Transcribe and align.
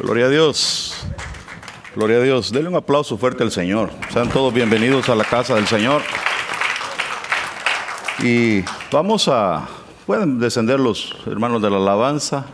Gloria 0.00 0.26
a 0.26 0.28
Dios. 0.30 0.94
Gloria 1.94 2.16
a 2.16 2.20
Dios. 2.22 2.50
Denle 2.50 2.70
un 2.70 2.76
aplauso 2.76 3.18
fuerte 3.18 3.42
al 3.42 3.52
Señor. 3.52 3.90
Sean 4.10 4.30
todos 4.30 4.52
bienvenidos 4.54 5.10
a 5.10 5.14
la 5.14 5.24
casa 5.24 5.54
del 5.56 5.66
Señor. 5.66 6.00
Y 8.20 8.64
vamos 8.90 9.28
a, 9.28 9.68
pueden 10.06 10.38
descender 10.38 10.80
los 10.80 11.14
hermanos 11.26 11.60
de 11.60 11.68
la 11.68 11.76
alabanza. 11.76 12.46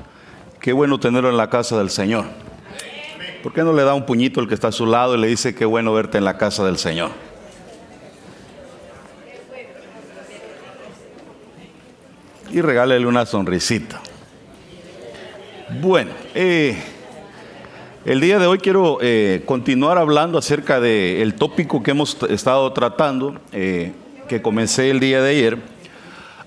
Qué 0.60 0.72
bueno 0.72 0.98
tenerlo 0.98 1.30
en 1.30 1.36
la 1.36 1.48
casa 1.48 1.78
del 1.78 1.88
Señor. 1.88 2.24
¿Por 3.44 3.52
qué 3.52 3.62
no 3.62 3.72
le 3.72 3.84
da 3.84 3.94
un 3.94 4.06
puñito 4.06 4.40
el 4.40 4.48
que 4.48 4.54
está 4.54 4.68
a 4.68 4.72
su 4.72 4.84
lado 4.84 5.14
y 5.14 5.20
le 5.20 5.28
dice 5.28 5.54
qué 5.54 5.64
bueno 5.64 5.92
verte 5.92 6.18
en 6.18 6.24
la 6.24 6.38
casa 6.38 6.64
del 6.64 6.78
Señor? 6.78 7.12
Y 12.50 12.60
regálele 12.60 13.06
una 13.06 13.24
sonrisita. 13.24 14.00
Bueno, 15.80 16.10
eh, 16.34 16.76
el 18.06 18.20
día 18.20 18.38
de 18.38 18.46
hoy 18.46 18.58
quiero 18.58 18.98
eh, 19.02 19.42
continuar 19.46 19.98
hablando 19.98 20.38
acerca 20.38 20.78
del 20.78 21.34
tópico 21.34 21.82
que 21.82 21.90
hemos 21.90 22.16
estado 22.30 22.72
tratando, 22.72 23.34
eh, 23.52 23.92
que 24.28 24.40
comencé 24.40 24.90
el 24.90 25.00
día 25.00 25.20
de 25.20 25.30
ayer, 25.30 25.58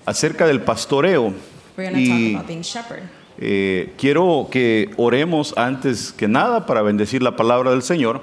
acerca 0.06 0.46
del 0.46 0.62
pastoreo. 0.62 1.34
Y 1.76 2.08
talk 2.08 2.36
about 2.36 2.46
being 2.46 2.62
shepherd. 2.62 3.02
eh, 3.38 3.92
quiero 3.98 4.48
que 4.50 4.90
oremos 4.96 5.52
antes 5.56 6.12
que 6.12 6.28
nada 6.28 6.64
para 6.64 6.80
bendecir 6.80 7.22
la 7.22 7.36
palabra 7.36 7.72
del 7.72 7.82
Señor. 7.82 8.22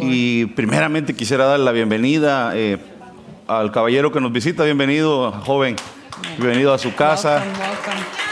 Y 0.00 0.46
primeramente 0.46 1.14
quisiera 1.14 1.44
dar 1.44 1.60
la 1.60 1.72
bienvenida 1.72 2.52
eh, 2.54 2.78
al 3.46 3.70
caballero 3.70 4.10
que 4.10 4.20
nos 4.20 4.32
visita. 4.32 4.64
Bienvenido, 4.64 5.30
joven. 5.30 5.76
Bienvenido 6.38 6.72
a 6.72 6.78
su 6.78 6.94
casa. 6.94 7.36
Welcome, 7.36 7.58
welcome. 7.58 8.22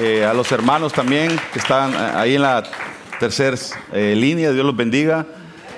Eh, 0.00 0.24
a 0.24 0.34
los 0.34 0.52
hermanos 0.52 0.92
también 0.92 1.34
que 1.52 1.58
están 1.58 1.94
ahí 2.14 2.34
en 2.34 2.42
la 2.42 2.62
tercera 3.18 3.56
eh, 3.92 4.14
línea, 4.16 4.52
Dios 4.52 4.64
los 4.64 4.76
bendiga. 4.76 5.26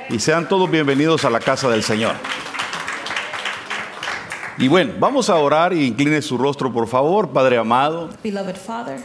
Y 0.09 0.19
sean 0.19 0.49
todos 0.49 0.71
bienvenidos 0.71 1.25
a 1.25 1.31
la 1.31 1.41
casa 1.41 1.69
del 1.69 1.83
Señor. 1.83 2.15
Y 4.59 4.69
bueno, 4.69 4.93
vamos 4.99 5.31
a 5.31 5.37
orar 5.37 5.73
y 5.73 5.87
incline 5.87 6.21
su 6.21 6.37
rostro, 6.37 6.73
por 6.73 6.87
favor, 6.87 7.31
Padre 7.31 7.57
amado. 7.57 8.11
Beloved 8.23 8.57
Father, 8.57 9.01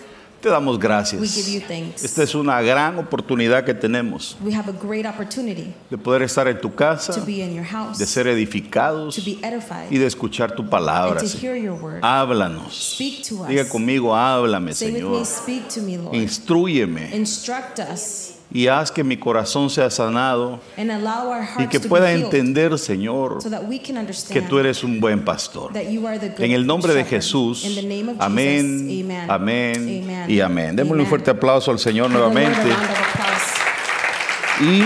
Te 0.45 0.51
damos 0.51 0.77
we 0.77 0.81
give 1.27 1.49
you 1.51 1.59
gracias. 1.59 1.67
thanks. 1.67 2.03
Esta 2.03 2.21
es 2.21 2.35
una 2.35 2.61
gran 2.61 2.99
oportunidad 2.99 3.65
que 3.65 3.73
tenemos 3.73 4.37
We 4.41 4.53
have 4.53 4.69
a 4.69 4.73
great 4.73 5.07
opportunity 5.07 5.73
de 5.89 5.97
poder 5.97 6.21
estar 6.21 6.47
en 6.47 6.61
tu 6.61 6.75
casa, 6.75 7.15
to 7.15 7.25
be 7.25 7.41
in 7.43 7.55
your 7.55 7.65
house, 7.65 7.97
de 7.97 8.05
ser 8.05 8.27
edificados 8.27 9.15
to 9.15 9.23
be 9.25 9.39
edified, 9.41 9.89
y 9.89 9.97
de 9.97 10.05
escuchar 10.05 10.55
tu 10.55 10.61
and 10.61 10.69
palabra. 10.69 11.19
to 11.19 11.27
Señor. 11.27 11.41
hear 11.41 11.55
your 11.55 11.73
word. 11.81 12.03
Háblanos. 12.03 12.93
Speak 12.93 13.23
to 13.27 13.41
us. 13.41 13.47
Diga 13.47 13.67
conmigo, 13.67 14.15
háblame, 14.15 14.75
Say 14.75 14.91
with 14.91 14.97
Señor. 15.01 15.19
me, 15.19 15.25
speak 15.25 15.67
to 15.69 15.81
me, 15.81 15.97
Lord. 15.97 16.13
Instrúyeme 16.15 17.09
Instruct 17.15 17.79
us 17.79 18.34
y 18.55 18.69
haz 18.69 18.89
que 18.89 19.03
mi 19.03 19.17
corazón 19.17 19.69
sea 19.69 19.89
sanado 19.89 20.61
y 21.59 21.67
que 21.67 21.81
pueda 21.81 22.13
entender, 22.13 22.79
Señor, 22.79 23.39
que 24.31 24.41
tú 24.43 24.59
eres 24.59 24.81
un 24.81 25.01
buen 25.01 25.25
pastor. 25.25 25.73
En 25.75 26.51
el 26.51 26.65
nombre 26.65 26.93
de. 26.93 27.03
Jesús, 27.03 27.65
amén, 28.17 29.27
amén 29.27 30.25
y 30.29 30.39
amén. 30.39 30.73
Démosle 30.73 31.03
un 31.03 31.09
fuerte 31.09 31.31
aplauso 31.31 31.69
al 31.69 31.79
Señor 31.79 32.09
nuevamente. 32.09 32.69
Y 34.61 34.83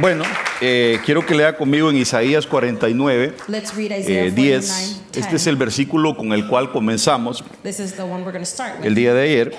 bueno, 0.00 0.24
eh, 0.60 0.98
quiero 1.04 1.24
que 1.24 1.36
lea 1.36 1.56
conmigo 1.56 1.90
en 1.90 1.96
Isaías 1.98 2.44
49, 2.44 3.36
Let's 3.46 3.76
read 3.76 3.98
Isaiah 3.98 4.26
eh, 4.26 4.32
49, 4.32 4.32
10. 4.32 5.00
Este 5.14 5.36
es 5.36 5.46
el 5.46 5.54
versículo 5.54 6.16
con 6.16 6.32
el 6.32 6.48
cual 6.48 6.72
comenzamos 6.72 7.44
el 8.82 8.94
día 8.96 9.14
de 9.14 9.22
ayer. 9.22 9.56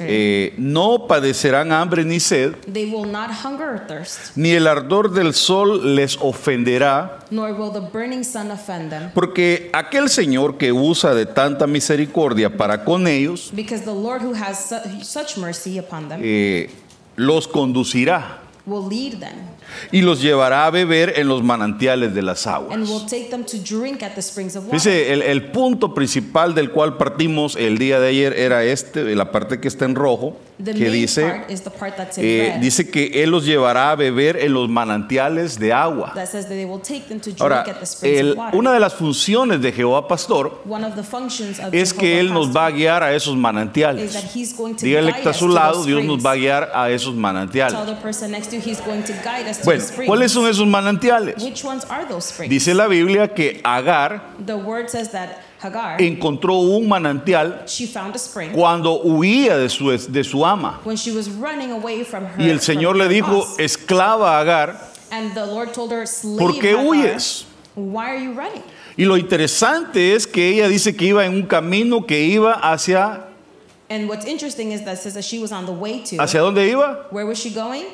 Eh, 0.00 0.54
no 0.58 1.06
padecerán 1.06 1.72
hambre 1.72 2.04
ni 2.04 2.20
sed, 2.20 2.54
They 2.72 2.84
will 2.90 3.10
not 3.10 3.30
hunger 3.44 3.68
or 3.74 3.86
thirst, 3.86 4.36
ni 4.36 4.50
el 4.52 4.66
ardor 4.66 5.12
del 5.12 5.32
sol 5.34 5.94
les 5.94 6.16
ofenderá, 6.20 7.18
nor 7.30 7.52
will 7.52 7.72
the 7.72 7.80
burning 7.80 8.22
sun 8.24 8.50
offend 8.50 8.90
them, 8.90 9.10
porque 9.14 9.70
aquel 9.72 10.08
Señor 10.08 10.58
que 10.58 10.72
usa 10.72 11.14
de 11.14 11.26
tanta 11.26 11.66
misericordia 11.66 12.56
para 12.56 12.84
con 12.84 13.06
ellos, 13.06 13.50
because 13.54 13.84
the 13.84 13.94
Lord 13.94 14.22
who 14.22 14.34
has 14.34 14.68
su- 14.68 15.04
such 15.04 15.36
mercy 15.38 15.78
upon 15.78 16.08
them 16.08 16.20
eh, 16.22 16.68
los 17.16 17.46
conducirá. 17.48 18.38
will 18.66 18.86
lead 18.86 19.18
them 19.18 19.34
y 19.90 20.02
los 20.02 20.20
llevará 20.22 20.66
a 20.66 20.70
beber 20.70 21.14
en 21.16 21.28
los 21.28 21.42
manantiales 21.42 22.14
de 22.14 22.22
las 22.22 22.46
aguas. 22.46 22.74
and 22.74 22.88
will 22.88 23.06
take 23.06 23.28
them 23.30 23.44
to 23.44 23.56
drink 23.58 24.02
at 24.02 24.12
the 24.14 24.20
springs 24.22 24.56
of 24.56 24.64
water. 24.64 24.74
Dice, 24.78 25.12
el, 25.12 25.22
el 25.22 25.50
punto 25.50 25.94
principal 25.94 26.54
del 26.54 26.70
cual 26.70 26.96
partimos 26.96 27.56
el 27.56 27.78
día 27.78 27.98
de 28.00 28.08
ayer 28.08 28.32
era 28.38 28.64
este, 28.64 29.14
la 29.14 29.30
parte 29.32 29.60
que 29.60 29.68
está 29.68 29.84
en 29.84 29.94
rojo, 29.94 30.36
The 30.62 30.74
que 30.74 30.90
dice, 30.90 31.42
eh, 32.18 32.56
dice 32.60 32.88
que 32.90 33.22
Él 33.24 33.30
los 33.30 33.44
llevará 33.44 33.90
a 33.90 33.96
beber 33.96 34.36
en 34.36 34.52
los 34.52 34.68
manantiales 34.68 35.58
de 35.58 35.72
agua. 35.72 36.12
Ahora, 37.40 37.64
el- 38.02 38.36
una 38.52 38.72
de 38.72 38.78
las 38.80 38.94
funciones 38.94 39.60
de 39.60 39.72
Jehová 39.72 40.06
Pastor 40.06 40.60
One 40.68 40.86
of 40.86 40.94
the 40.94 41.02
functions 41.02 41.58
of 41.58 41.72
es 41.74 41.92
que 41.92 42.20
Él 42.20 42.32
nos 42.32 42.54
va 42.54 42.66
a 42.66 42.70
guiar 42.70 43.02
a 43.02 43.12
esos 43.14 43.36
manantiales. 43.36 44.12
Dígale 44.80 45.12
que 45.12 45.18
está 45.18 45.30
a 45.30 45.34
su 45.34 45.48
lado, 45.48 45.84
Dios 45.84 46.04
nos 46.04 46.24
va 46.24 46.32
a 46.32 46.36
guiar 46.36 46.70
a 46.74 46.90
esos 46.90 47.14
manantiales. 47.14 47.74
Bueno. 49.64 49.84
¿cuáles 50.06 50.32
son 50.32 50.48
esos 50.48 50.66
manantiales? 50.66 51.42
Which 51.42 51.64
ones 51.64 51.84
are 51.88 52.06
those 52.06 52.26
springs? 52.28 52.50
Dice 52.50 52.74
la 52.74 52.86
Biblia 52.86 53.28
que 53.28 53.60
Agar 53.64 54.22
the 54.44 54.56
word 54.56 54.88
says 54.88 55.10
that 55.10 55.38
Hagar, 55.62 56.00
encontró 56.00 56.54
un 56.54 56.88
manantial 56.88 57.64
she 57.66 57.86
found 57.86 58.14
a 58.16 58.18
spring 58.18 58.52
cuando 58.52 59.00
huía 59.02 59.56
de 59.56 59.68
su, 59.68 59.90
de 59.90 60.24
su 60.24 60.44
ama. 60.44 60.80
when 60.84 60.96
she 60.96 61.12
was 61.12 61.28
running 61.30 61.70
away 61.70 62.04
from 62.04 62.24
her. 62.24 62.42
Y 62.42 62.50
el 62.50 62.60
Señor 62.60 62.96
le 62.96 63.08
dijo, 63.08 63.44
esclava 63.58 64.40
Agar, 64.40 64.76
and 65.10 65.34
the 65.34 65.46
Lord 65.46 65.72
told 65.72 65.92
her, 65.92 66.06
Slave 66.06 66.38
¿por 66.38 66.52
qué 66.54 66.74
huyes? 66.74 67.44
Why 67.74 68.10
are 68.10 68.18
you 68.18 68.32
running? 68.32 68.62
Y 68.96 69.04
lo 69.04 69.16
interesante 69.16 70.14
es 70.14 70.26
que 70.26 70.48
ella 70.48 70.68
dice 70.68 70.94
que 70.94 71.06
iba 71.06 71.24
en 71.24 71.34
un 71.34 71.46
camino 71.46 72.06
que 72.06 72.20
iba 72.20 72.52
hacia... 72.52 73.24
And 73.88 74.08
what's 74.08 74.26
interesting 74.26 74.72
is 74.72 74.84
that 74.84 74.94
it 74.94 74.98
says 74.98 75.14
that 75.14 75.24
she 75.24 75.38
was 75.38 75.52
on 75.52 75.66
the 75.66 75.72
way 75.72 76.02
to. 76.04 76.16
¿Hacia 76.16 76.40
dónde 76.40 76.68
iba? 76.68 77.06
Where 77.10 77.26
was 77.26 77.38
she 77.38 77.50
going? 77.50 77.86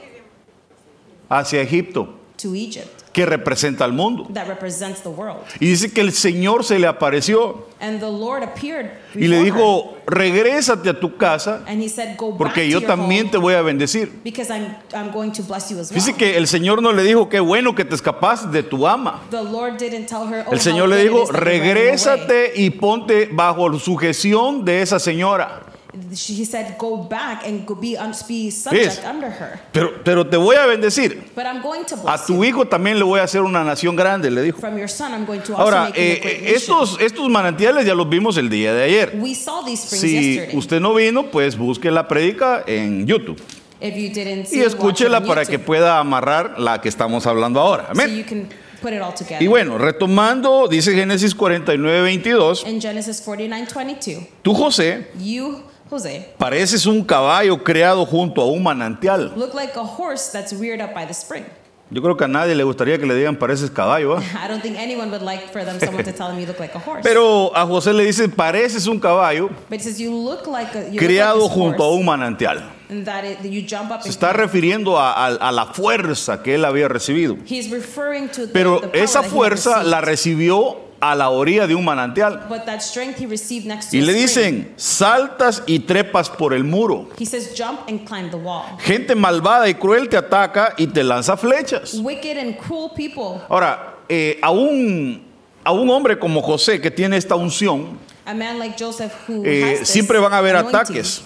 Hacia 1.28 1.61
Egipto, 1.61 2.15
To 2.41 2.55
Egypt. 2.55 2.99
que 3.12 3.27
representa 3.27 3.84
al 3.84 3.93
mundo. 3.93 4.28
That 4.33 4.47
represents 4.47 5.03
the 5.03 5.09
world. 5.09 5.41
Y 5.59 5.66
dice 5.66 5.93
que 5.93 6.00
el 6.00 6.12
Señor 6.12 6.65
se 6.65 6.78
le 6.78 6.87
apareció 6.87 7.66
And 7.81 8.00
the 8.00 8.06
Lord 8.06 8.43
appeared 8.43 8.91
y 9.15 9.28
le 9.28 9.43
dijo, 9.43 9.97
regrésate 10.06 10.89
a 10.91 10.99
tu 10.99 11.16
casa 11.16 11.62
and 11.66 11.83
he 11.83 11.89
said, 11.89 12.16
porque 12.16 12.69
yo 12.69 12.81
también 12.81 13.31
te 13.31 13.39
voy 13.39 13.55
a 13.55 13.62
bendecir. 13.62 14.21
because 14.25 14.50
I'm, 14.50 14.75
I'm 14.94 15.12
going 15.12 15.33
to 15.33 15.43
bless 15.43 15.71
you 15.71 15.78
as 15.78 15.91
well. 15.91 15.94
Dice 16.00 16.15
que 16.16 16.37
el 16.37 16.47
Señor 16.47 16.83
no 16.83 16.93
le 16.93 17.03
dijo, 17.03 17.28
qué 17.28 17.41
bueno 17.41 17.75
que 17.75 17.84
te 17.84 17.95
escapaste 17.95 18.49
de 18.49 18.62
tu 18.62 18.87
ama. 18.87 19.22
The 19.31 19.43
Lord 19.43 19.78
didn't 19.78 20.06
tell 20.06 20.27
her, 20.27 20.45
oh, 20.47 20.53
El 20.53 20.60
Señor 20.60 20.89
le 20.89 21.03
dijo, 21.03 21.22
is 21.22 21.28
that 21.31 21.34
you're 21.34 21.45
running 21.45 21.60
away." 21.60 21.72
regrésate 21.75 22.53
y 22.56 22.71
ponte 22.71 23.28
bajo 23.33 23.78
sujeción 23.78 24.65
de 24.65 24.83
esa 24.83 24.99
señora. 24.99 25.62
He 25.93 26.44
said, 26.44 26.76
Go 26.78 26.99
back 27.09 27.47
and 27.47 27.66
go 27.66 27.75
be, 27.75 27.97
be 28.28 28.50
subject 28.50 29.04
under 29.04 29.31
her. 29.31 29.59
Pero, 29.72 30.03
pero 30.04 30.26
te 30.26 30.37
voy 30.37 30.56
a 30.56 30.66
bendecir. 30.66 31.22
But 31.34 31.47
I'm 31.47 31.62
going 31.62 31.84
to 31.87 31.94
A 31.94 32.03
bless 32.03 32.26
tu 32.26 32.34
you. 32.34 32.44
hijo 32.44 32.66
también 32.66 32.99
le 32.99 33.04
voy 33.04 33.21
a 33.21 33.22
hacer 33.22 33.41
una 33.41 33.65
nación 33.65 33.97
grande, 33.97 34.31
le 34.31 34.43
dijo. 34.43 34.60
From 34.60 34.77
your 34.77 34.88
son, 34.88 35.12
I'm 35.12 35.25
going 35.25 35.41
to 35.41 35.54
also 35.54 35.62
Ahora, 35.62 35.84
make 35.84 35.97
him 35.97 36.03
a 36.03 36.06
eh, 36.06 36.21
great 36.21 36.34
eh, 36.34 36.41
nation. 36.43 36.56
estos, 36.56 37.00
estos 37.00 37.28
manantiales 37.31 37.87
ya 37.87 37.94
los 37.94 38.09
vimos 38.09 38.37
el 38.37 38.50
día 38.50 38.75
de 38.75 38.84
ayer. 38.84 39.12
We 39.19 39.34
saw 39.34 39.65
these 39.65 39.82
springs 39.84 40.00
Si 40.03 40.34
yesterday. 40.34 40.56
usted 40.59 40.81
no 40.81 40.93
vino, 40.94 41.31
pues 41.31 41.56
busque 41.56 41.91
la 41.91 42.06
prédica 42.06 42.62
en 42.66 43.06
YouTube 43.06 43.41
If 43.81 43.94
you 43.94 44.10
didn't 44.12 44.43
y 44.43 44.47
see 44.47 44.56
it, 44.60 44.65
watch 44.65 44.72
it 44.72 44.75
escúchela 44.75 45.19
on 45.19 45.27
para 45.27 45.44
que 45.47 45.53
YouTube, 45.53 45.65
pueda 45.66 45.98
amarrar 45.98 46.59
la 46.60 46.81
que 46.81 46.88
estamos 46.88 47.27
hablando 47.27 47.60
ahora. 47.60 47.87
So 47.87 47.93
Amén. 47.93 48.16
you 48.16 48.25
can 48.25 48.48
put 48.82 48.93
it 48.93 49.00
all 49.00 49.15
together. 49.15 49.41
Y 49.43 49.47
bueno, 49.47 49.78
retomando, 49.78 50.66
dice 50.69 50.93
Génesis 50.94 51.34
49, 51.34 52.03
22, 52.03 52.66
In 52.66 52.81
Genesis 52.81 53.21
49, 53.21 53.66
22, 53.75 54.25
tú 54.43 54.53
José 54.54 55.09
you, 55.21 55.62
Jose, 55.91 56.34
pareces 56.38 56.87
un 56.87 57.03
caballo 57.04 57.62
creado 57.65 58.04
junto 58.04 58.41
a 58.43 58.47
un 58.47 58.62
manantial. 58.62 59.32
look 59.37 59.54
like 59.54 59.76
a 59.76 59.83
horse 59.84 60.30
that's 60.33 60.53
reared 60.53 60.80
up 60.80 60.92
by 60.95 61.07
the 61.07 61.15
spring. 61.15 61.45
Yo 61.91 62.03
creo 62.03 62.18
que 62.18 62.24
a 62.27 62.28
nadie 62.28 62.54
le 62.54 62.65
gustaría 62.65 62.98
que 62.98 63.07
le 63.07 63.15
digan 63.15 63.36
pareces 63.39 63.71
caballo. 63.71 64.15
¿ah? 64.18 64.22
I 64.45 64.47
don't 64.47 64.60
think 64.60 64.77
anyone 64.77 65.10
would 65.10 65.22
like 65.22 65.51
for 65.51 65.65
them 65.65 65.80
someone 65.80 66.04
to 66.04 66.13
tell 66.13 66.28
them 66.28 66.39
you 66.39 66.45
look 66.45 66.60
like 66.60 66.74
a 66.74 66.78
horse. 66.78 67.03
Pero 67.03 67.51
a 67.57 67.65
José 67.65 67.95
le 67.95 68.04
dice, 68.04 68.28
pareces 68.28 68.86
un 68.86 69.01
caballo 69.01 69.48
but 69.71 69.78
it 69.80 69.83
says 69.83 69.98
you 69.98 70.10
look 70.15 70.47
like 70.47 70.74
a 70.77 70.91
you 70.91 70.98
criado 70.98 71.39
look 71.39 71.48
like 71.51 71.54
junto 71.59 71.83
a 71.84 71.95
un 71.97 72.04
manantial. 72.04 72.63
and 72.91 73.07
that, 73.07 73.24
it, 73.24 73.42
you 73.42 73.63
jump 73.63 73.91
up 73.91 74.03
Se 74.03 74.09
and 74.10 74.16
está 74.18 74.34
refiriendo 74.34 74.98
a, 74.98 75.13
a- 75.15 75.48
a 75.48 75.51
la 75.53 75.72
fuerza 75.72 76.42
que 76.42 76.57
él 76.57 76.66
había 76.66 76.89
recibido. 76.89 77.39
He's 77.47 77.71
referring 77.71 78.28
to 78.28 78.47
the, 78.47 78.53
Pero 78.53 78.80
the 78.80 78.89
power 78.89 79.03
esa 79.03 79.22
fuerza 79.22 79.83
la 79.83 80.03
recibió 80.03 80.77
a 81.00 81.15
la 81.15 81.30
orilla 81.30 81.66
de 81.66 81.74
un 81.74 81.84
manantial. 81.84 82.47
But 82.48 82.65
that 82.66 82.80
strength 82.80 83.18
he 83.18 83.27
received 83.27 83.66
next 83.66 83.91
to 83.91 83.97
Y 83.97 84.00
le 84.00 84.12
dicen, 84.12 84.72
saltas 84.77 85.62
y 85.66 85.80
trepas 85.80 86.28
por 86.28 86.53
el 86.54 86.65
muro. 86.65 87.09
He 87.18 87.24
says, 87.27 87.54
jump 87.56 87.80
and 87.89 88.06
climb 88.06 88.30
the 88.30 88.36
wall. 88.36 88.65
Gente 88.78 89.15
malvada 89.15 89.68
y 89.68 89.74
cruel 89.74 90.09
te 90.09 90.16
ataca 90.16 90.74
y 90.77 90.86
te 90.86 91.03
lanza 91.03 91.36
flechas. 91.36 91.95
Wicked 91.95 92.36
and 92.36 92.56
cruel 92.59 92.91
people. 92.95 93.41
Ahora, 93.48 93.97
eh, 94.09 94.39
a, 94.42 94.50
un, 94.50 95.22
a 95.65 95.72
un 95.72 95.89
hombre 95.91 96.18
como 96.18 96.42
José 96.42 96.80
que 96.80 96.91
tiene 96.91 97.16
esta 97.16 97.34
unción, 97.36 97.98
A 98.27 98.34
man 98.34 98.59
like 98.59 98.77
Joseph 98.78 99.12
who 99.27 99.42
eh, 99.47 99.72
has 99.72 99.78
this 99.80 99.89
siempre 99.89 100.18
van 100.18 100.34
a 100.34 100.39
haber 100.39 100.54
anointing, 100.54 100.80
ataques. 100.80 101.22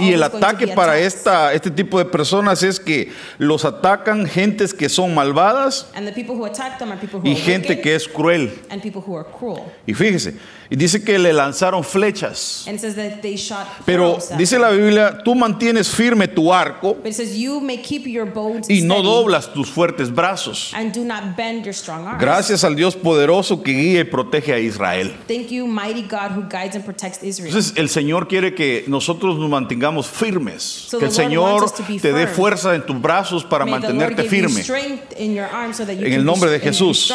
Y 0.00 0.12
el 0.12 0.22
ataque 0.22 0.68
para 0.68 0.98
esta, 0.98 1.52
este 1.52 1.70
tipo 1.70 1.98
de 1.98 2.04
personas 2.04 2.62
es 2.62 2.80
que 2.80 3.12
los 3.38 3.64
atacan 3.64 4.26
gentes 4.26 4.74
que 4.74 4.88
son 4.88 5.14
malvadas 5.14 5.88
y 7.24 7.30
are 7.30 7.36
gente 7.36 7.80
que 7.80 7.94
es 7.94 8.08
cruel. 8.08 8.52
and 8.70 8.82
people 8.82 9.00
who 9.00 9.16
are 9.16 9.28
cruel. 9.38 9.62
Y 9.86 9.94
fíjese, 9.94 10.34
y 10.70 10.76
dice 10.76 11.02
que 11.02 11.18
le 11.18 11.32
lanzaron 11.32 11.84
flechas. 11.84 12.64
And 12.66 12.76
it 12.76 12.80
says 12.80 12.96
that 12.96 13.22
they 13.22 13.36
shot 13.36 13.66
Pero 13.86 14.18
dice 14.36 14.58
la 14.58 14.70
Biblia, 14.70 15.22
tú 15.24 15.34
mantienes 15.34 15.88
firme 15.88 16.26
tu 16.28 16.52
arco 16.52 16.94
But 16.94 17.06
it 17.06 17.14
says 17.14 17.36
you 17.38 17.60
may 17.60 17.78
keep 17.78 18.06
your 18.06 18.26
bows 18.26 18.68
y 18.68 18.82
no 18.82 19.02
doblas 19.02 19.52
tus 19.54 19.70
fuertes 19.70 20.12
brazos. 20.12 20.72
and 20.74 20.92
do 20.92 21.04
not 21.04 21.36
bend 21.36 21.64
your 21.64 21.74
strong 21.74 22.06
arms. 22.06 22.20
Gracias 22.20 22.64
al 22.64 22.74
Dios 22.74 22.96
poderoso 22.96 23.62
que 23.62 23.72
guía 23.72 24.00
y 24.00 24.04
protege 24.04 24.52
a 24.52 24.58
Israel. 24.58 25.14
Entonces 27.22 27.72
el 27.76 27.88
Señor 27.88 28.28
quiere 28.28 28.54
que 28.54 28.84
nosotros 28.88 29.38
nos 29.38 29.48
mantengamos 29.48 29.67
firmes, 30.08 30.62
So 30.62 30.98
que 30.98 31.06
el 31.06 31.12
Señor 31.12 31.70
te 32.00 32.12
dé 32.12 32.26
fuerza 32.26 32.74
en 32.74 32.84
tus 32.84 33.00
brazos 33.00 33.44
para 33.44 33.64
May 33.64 33.80
mantenerte 33.80 34.24
firme 34.24 34.62
so 34.62 34.74
en 34.76 36.12
el 36.12 36.24
nombre 36.24 36.50
de 36.50 36.60
Jesús. 36.60 37.14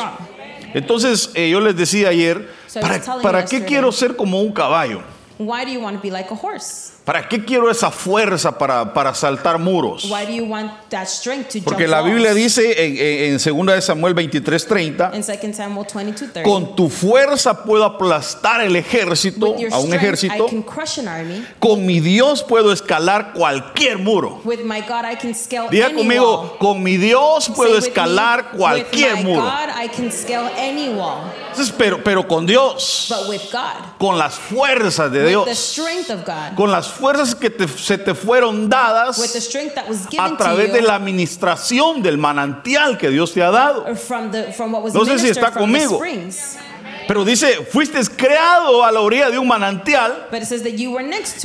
Entonces 0.74 1.30
eh, 1.36 1.50
yo 1.50 1.60
les 1.60 1.76
decía 1.76 2.10
ayer, 2.10 2.50
So 2.68 2.80
¿para, 2.82 3.00
para 3.22 3.46
qué 3.46 3.64
quiero 3.64 3.92
ser 3.92 4.16
como 4.16 4.42
un 4.42 4.52
caballo? 4.52 5.13
Why 5.40 5.66
do 5.66 5.72
you 5.72 5.82
want 5.82 5.98
to 5.98 6.02
be 6.02 6.12
like 6.12 6.30
a 6.32 6.36
horse? 6.36 6.92
¿Para 7.04 7.28
qué 7.28 7.44
quiero 7.44 7.70
esa 7.70 7.92
fuerza 7.92 8.58
para, 8.58 8.94
para 8.94 9.14
saltar 9.14 9.60
muros? 9.60 10.06
Why 10.10 10.26
do 10.26 10.32
you 10.32 10.46
want 10.46 10.72
that 10.90 11.08
strength 11.08 11.50
to 11.50 11.60
Porque 11.62 11.84
jump 11.84 11.92
la 11.92 12.02
Biblia 12.02 12.30
walls? 12.30 12.36
dice 12.36 12.86
en, 12.86 12.98
en, 12.98 13.34
en 13.46 13.58
2 13.66 13.76
de 13.76 13.82
Samuel 13.82 14.16
23:30, 14.16 15.14
in 15.14 15.22
2 15.22 15.54
Samuel 15.56 15.86
22:30 15.86 16.44
con 16.44 16.78
tu 16.78 16.88
fuerza 16.90 17.64
puedo 17.66 17.84
aplastar 17.84 18.62
el 18.62 18.74
ejército, 18.78 19.52
with 19.52 19.60
your 19.60 19.74
a 19.74 19.80
un 19.80 19.88
strength 19.88 20.02
ejército, 20.04 20.46
I 20.46 20.50
can 20.50 20.64
crush 20.64 20.98
an 21.00 21.10
army 21.10 21.46
con 21.60 21.86
mi 21.86 22.00
Dios 22.00 22.42
puedo 22.42 22.72
escalar 22.72 23.34
cualquier 23.34 23.98
muro. 24.00 24.40
with 24.46 24.62
my 24.64 24.80
God 24.80 25.04
I 25.04 25.18
can 25.18 25.34
scale 25.36 25.68
Diga 25.70 25.88
any 25.88 25.96
conmigo, 25.96 26.38
wall 26.42 26.58
con 26.58 26.82
mi 26.82 26.96
Dios 26.96 27.46
Say 27.46 27.54
puedo 27.56 27.74
with 27.74 27.82
me, 27.82 27.88
escalar 27.90 28.52
cualquier 28.52 29.16
with 29.16 29.24
my 29.26 29.30
muro. 29.30 29.42
God 29.42 29.70
I 29.76 29.90
can 29.90 30.10
scale 30.10 30.50
any 30.56 30.88
wall 30.94 31.24
Entonces, 31.52 31.74
pero, 31.78 32.02
pero 32.02 32.26
con 32.26 32.46
Dios, 32.46 33.08
but 33.10 33.28
with 33.28 33.42
God 33.52 33.98
con 34.00 34.18
las 34.18 34.36
fuerzas 34.40 35.12
de 35.12 35.23
Dios, 35.30 35.50
strength 35.58 36.10
of 36.10 36.26
God 36.26 36.56
con 36.56 36.72
las 36.72 36.88
fuerzas 36.88 37.36
que 37.36 37.50
te- 37.50 37.68
se 37.68 37.98
te 37.98 38.14
fueron 38.14 38.56
with 38.64 38.70
the 38.70 38.76
dadas 38.76 39.18
strength 39.18 39.76
that 39.76 39.88
was 39.88 40.06
a 40.18 40.38
través 40.38 40.72
de 40.74 40.82
la 40.82 40.96
administración 40.96 42.02
del 42.02 42.18
manantial 42.18 42.98
que 42.98 43.10
Dios 43.10 43.34
te 43.34 43.42
ha 43.42 43.52
dado. 43.52 43.96
from 43.96 44.32
the 44.32 44.52
from 44.54 44.72
what 44.74 44.84
was 44.84 44.94
No 44.94 45.06
sé 45.06 45.20
si 45.20 45.30
está 45.30 45.52
conmigo. 45.52 46.00
Pero 47.08 47.26
dice, 47.26 47.66
fuiste 47.66 48.00
creado 48.16 48.84
a 48.84 48.92
la 48.92 49.02
orilla 49.02 49.30
de 49.30 49.38
un 49.38 49.48
manantial 49.48 50.28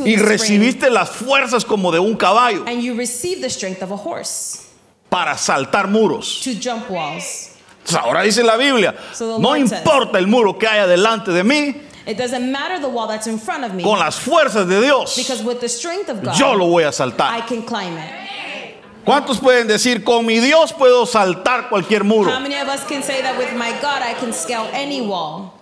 y 0.04 0.16
recibiste 0.16 0.90
las 0.90 1.10
fuerzas 1.10 1.64
como 1.64 1.90
de 1.90 1.98
un 1.98 2.16
caballo 2.16 2.64
and 2.66 2.80
you 2.80 2.94
received 2.94 3.42
the 3.42 3.50
strength 3.50 3.82
of 3.82 3.90
a 3.90 3.96
horse 3.96 4.60
para 5.08 5.36
saltar 5.36 5.88
muros. 5.88 6.40
to 6.42 6.50
jump 6.54 6.88
walls 6.90 7.50
Entonces, 7.80 8.04
ahora 8.04 8.22
dice 8.22 8.42
la 8.42 8.56
Biblia, 8.56 8.94
no 9.40 9.56
importa 9.56 10.18
el 10.18 10.26
muro 10.26 10.58
que 10.58 10.66
haya 10.68 10.86
delante 10.86 11.30
de 11.32 11.42
mí, 11.42 11.74
it 12.08 12.16
doesn't 12.16 12.50
matter 12.50 12.80
the 12.80 12.88
wall 12.88 13.06
that's 13.06 13.26
in 13.28 13.38
front 13.38 13.64
of 13.64 13.74
me 13.74 13.82
con 13.84 13.98
las 13.98 14.18
fuerzas 14.18 14.66
de 14.66 14.80
Dios, 14.80 15.14
because 15.16 15.42
with 15.44 15.60
the 15.60 15.68
strength 15.68 16.08
of 16.08 16.22
God 16.22 16.36
yo 16.38 16.54
lo 16.54 16.66
voy 16.66 16.82
a 16.82 16.88
I 16.88 16.90
saltar. 16.90 17.46
can 17.46 17.62
climb 17.62 17.96
it 17.96 18.28
¿Cuántos 19.04 19.40
pueden 19.40 19.66
decir, 19.66 20.04
con 20.04 20.26
mi 20.26 20.38
Dios 20.38 20.70
puedo 20.74 21.06
saltar 21.06 21.70
cualquier 21.70 22.04
muro? 22.04 22.30
How 22.30 22.40
many 22.40 22.56
of 22.56 22.68
us 22.68 22.84
can 22.86 23.02
say 23.02 23.22
that 23.22 23.38
with 23.38 23.54
my 23.56 23.70
God 23.80 24.02
I 24.02 24.12
can 24.12 24.34
scale 24.34 24.68
any 24.72 25.00
wall? 25.00 25.54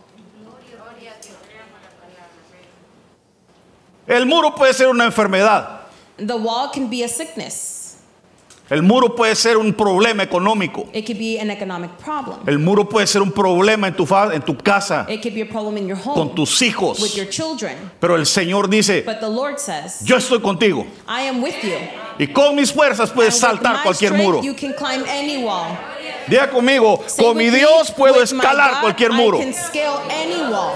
El 4.08 4.24
muro 4.26 4.52
puede 4.54 4.72
ser 4.74 4.88
una 4.88 5.04
enfermedad. 5.04 5.80
The 6.16 6.36
wall 6.36 6.70
can 6.72 6.88
be 6.88 7.02
a 7.04 7.08
sickness. 7.08 7.75
El 8.68 8.82
muro 8.82 9.14
puede 9.14 9.36
ser 9.36 9.56
un 9.56 9.72
problema 9.74 10.24
económico. 10.24 10.88
It 10.92 11.06
could 11.06 11.18
be 11.18 11.38
an 11.40 11.50
economic 11.50 11.90
problem. 11.98 12.38
El 12.48 12.58
muro 12.58 12.88
puede 12.88 13.06
ser 13.06 13.22
un 13.22 13.30
problema 13.30 13.86
en 13.86 13.94
tu, 13.94 14.04
en 14.32 14.42
tu 14.42 14.56
casa, 14.56 15.06
It 15.08 15.22
could 15.22 15.34
be 15.34 15.42
a 15.42 15.46
problem 15.48 15.76
in 15.78 15.86
your 15.86 15.96
con 15.96 16.14
home 16.28 16.34
tus 16.34 16.60
with 16.60 16.68
hijos. 16.68 17.14
your 17.14 17.28
children. 17.28 17.76
Pero 18.00 18.16
el 18.16 18.26
Señor 18.26 18.68
dice, 18.68 19.02
But 19.06 19.20
the 19.20 19.28
Lord 19.28 19.60
says, 19.60 20.00
yo 20.04 20.16
estoy 20.16 20.40
contigo. 20.40 20.84
I 21.06 21.28
am 21.28 21.40
with 21.42 21.54
you. 21.62 21.76
Y 22.18 22.26
con 22.32 22.56
mis 22.56 22.72
fuerzas 22.72 23.10
puedes 23.12 23.40
And 23.42 23.52
with 23.52 23.60
saltar 23.62 23.82
cualquier 23.84 24.10
strength, 24.12 24.24
muro. 24.24 24.42
You 24.42 24.54
can 24.54 24.72
climb 24.72 25.04
any 25.06 25.44
wall. 25.44 25.76
Diga 26.26 26.50
conmigo, 26.50 27.04
Say 27.06 27.24
con 27.24 27.36
with 27.36 27.44
mi 27.44 27.50
me, 27.52 27.58
Dios 27.58 27.92
puedo 27.92 28.14
with 28.14 28.24
escalar 28.32 28.72
God, 28.72 28.80
cualquier 28.80 29.12
muro. 29.12 29.38
I 29.38 29.44
can 29.44 29.54
scale 29.54 30.00
any 30.10 30.50
wall. 30.50 30.74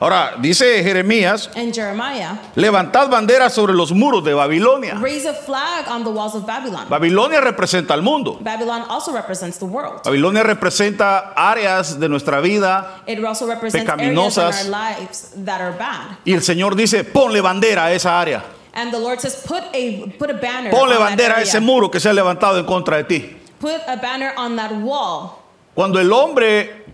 Ahora, 0.00 0.34
dice 0.38 0.80
Jeremías, 0.84 1.50
And 1.56 1.74
Jeremiah, 1.74 2.34
levantad 2.54 3.08
banderas 3.10 3.52
sobre 3.52 3.74
los 3.74 3.90
muros 3.90 4.22
de 4.22 4.32
Babilonia. 4.32 4.94
raise 5.00 5.26
a 5.26 5.34
flag 5.34 5.88
on 5.88 6.04
the 6.04 6.10
walls 6.10 6.36
of 6.36 6.46
Babylon. 6.46 6.86
Babilonia 6.88 7.40
representa 7.40 7.94
al 7.94 8.02
mundo. 8.02 8.38
Babylon 8.40 8.84
also 8.88 9.12
represents 9.12 9.58
the 9.58 9.64
world. 9.64 10.02
Babilonia 10.04 10.44
representa 10.44 11.32
áreas 11.34 11.98
de 11.98 12.08
nuestra 12.08 12.40
vida 12.40 13.02
It 13.08 13.18
also 13.24 13.48
represents 13.48 13.88
areas 13.90 14.08
in 14.08 14.14
Pecaminosas. 14.14 14.64
our 14.66 14.70
lives 14.70 15.32
that 15.44 15.60
are 15.60 15.72
bad. 15.76 16.18
y 16.24 16.32
el 16.32 16.42
Señor 16.42 16.76
dice, 16.76 17.02
ponle 17.02 17.40
bandera 17.40 17.86
a 17.86 17.92
esa 17.92 18.20
área. 18.20 18.44
And 18.74 18.92
the 18.92 19.00
Lord 19.00 19.18
says, 19.20 19.42
put 19.44 19.64
a 19.74 20.14
put 20.16 20.30
a 20.30 20.34
banner. 20.34 20.70
Ponle 20.70 20.94
on 20.94 21.00
that 21.00 21.10
bandera 21.10 21.30
a 21.30 21.38
area. 21.38 21.42
ese 21.42 21.58
muro 21.60 21.90
que 21.90 21.98
se 21.98 22.08
ha 22.08 22.12
levantado 22.12 22.58
en 22.60 22.66
contra 22.66 22.98
de 22.98 23.02
ti. 23.04 23.36
Put 23.58 23.80
a 23.88 23.96
banner 23.96 24.32
on 24.36 24.54
that 24.54 24.70
wall. 24.80 25.40
Cuando 25.74 25.98
el 25.98 26.12
hombre 26.12 26.84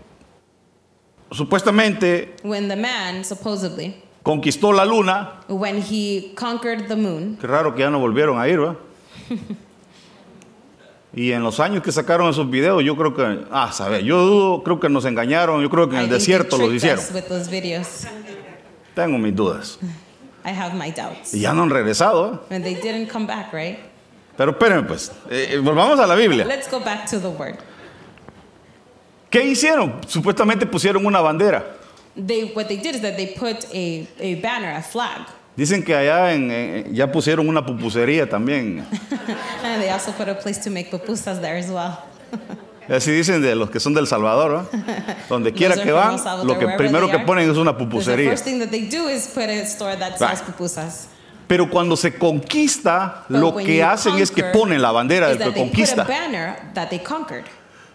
supuestamente 1.31 2.35
When 2.43 2.67
the 2.67 2.75
man 2.75 3.23
supposedly, 3.23 3.95
conquistó 4.23 4.71
la 4.71 4.85
luna, 4.85 5.41
when 5.47 5.81
he 5.81 6.33
conquered 6.35 6.87
the 6.87 6.95
moon, 6.95 7.37
qué 7.39 7.47
raro 7.47 7.73
que 7.73 7.81
ya 7.81 7.89
no 7.89 7.99
volvieron 7.99 8.39
a 8.39 8.47
ir, 8.47 8.59
¿va? 8.59 8.75
Y 11.17 11.31
en 11.31 11.43
los 11.43 11.61
años 11.61 11.81
que 11.81 11.93
sacaron 11.93 12.29
esos 12.29 12.49
videos, 12.49 12.83
yo 12.83 12.97
creo 12.97 13.15
que, 13.15 13.45
ah, 13.49 13.71
sabe, 13.71 14.03
yo 14.03 14.19
dudo, 14.25 14.63
creo 14.63 14.81
que 14.81 14.89
nos 14.89 15.05
engañaron, 15.05 15.61
yo 15.61 15.69
creo 15.69 15.87
que 15.87 15.95
en 15.95 16.01
I 16.01 16.03
el 16.05 16.09
desierto 16.09 16.57
los 16.57 16.73
hicieron. 16.73 17.01
Tengo 18.93 19.17
mis 19.17 19.33
dudas. 19.33 19.79
I 20.45 20.49
have 20.49 20.75
my 20.75 20.91
doubts. 20.91 21.33
Y 21.33 21.39
ya 21.39 21.53
no 21.53 21.63
han 21.63 21.69
regresado, 21.69 22.33
¿eh? 22.33 22.53
And 22.55 22.63
they 22.65 22.75
didn't 22.75 23.09
come 23.09 23.25
back, 23.25 23.53
right? 23.53 23.79
Pero 24.37 24.51
espérenme 24.51 24.83
pues, 24.83 25.11
eh, 25.29 25.51
eh, 25.51 25.57
volvamos 25.59 25.99
a 25.99 26.05
la 26.05 26.15
Biblia. 26.15 26.45
Let's 26.45 26.69
go 26.69 26.79
back 26.81 27.09
to 27.09 27.19
the 27.19 27.29
word. 27.29 27.55
¿Qué 29.35 29.43
hicieron? 29.43 29.95
Supuestamente 30.07 30.65
pusieron 30.65 31.05
una 31.05 31.19
bandera. 31.19 31.61
They 32.15 32.53
what 32.55 32.67
they 32.67 32.77
did 32.77 32.95
is 32.95 33.01
that 33.01 33.17
they 33.17 33.35
put 33.37 33.65
a, 33.73 34.07
a 34.17 34.35
banner, 34.41 34.71
a 34.77 34.81
flag. 34.81 35.27
Dicen 35.57 35.83
que 35.83 35.93
allá 35.93 36.31
en, 36.33 36.49
en- 36.49 36.95
ya 36.95 37.11
pusieron 37.11 37.49
una 37.49 37.65
pupusería 37.65 38.29
también. 38.29 38.85
And 39.63 39.81
they 39.81 39.89
also 39.89 40.13
put 40.13 40.29
a 40.29 40.35
place 40.35 40.57
to 40.63 40.69
make 40.69 40.89
pupusas 40.89 41.41
there 41.41 41.57
as 41.57 41.69
well. 41.69 41.97
Así 42.87 43.11
dicen 43.11 43.41
de 43.41 43.55
los 43.55 43.69
que 43.69 43.81
son 43.81 43.93
del 43.93 44.07
Salvador. 44.07 44.69
Donde 45.27 45.51
quiera 45.51 45.75
Those 45.75 45.83
que 45.85 45.91
from 45.91 45.99
van, 46.01 46.13
El 46.13 46.19
Salvador, 46.19 46.45
lo 46.45 46.53
que 46.57 46.65
wherever 46.65 46.77
primero 46.77 47.07
they 47.07 47.11
que 47.11 47.17
are. 47.17 47.25
ponen 47.25 47.49
es 47.51 47.57
una 47.57 47.73
The 47.77 47.83
pupusería. 47.83 48.29
first 48.29 48.45
thing 48.45 48.59
that 48.59 48.69
they 48.69 48.87
do 48.87 49.09
is 49.09 49.27
put 49.27 49.49
a 49.49 49.65
store 49.65 49.97
that 49.97 50.17
sells 50.17 50.39
Right. 50.39 50.43
pupusas. 50.55 51.07
Pero 51.47 51.69
cuando 51.69 51.97
se 51.97 52.13
conquista, 52.17 53.25
But 53.27 53.37
lo 53.41 53.49
when 53.49 53.65
que 53.65 53.77
you 53.79 53.83
hacen 53.85 54.15
es 54.17 54.31
que 54.31 54.43
conquer, 54.43 54.57
ponen 54.57 54.81
la 54.81 54.91
bandera 54.93 55.29
is 55.31 55.37
del 55.39 55.47
that 55.49 55.53
que 55.55 55.59
they 55.61 55.69
put 55.69 55.73
a 55.73 55.75
conquista. 55.75 56.03
banner 56.05 56.55
that 56.73 56.87
they 56.89 56.99
conquered. 56.99 57.43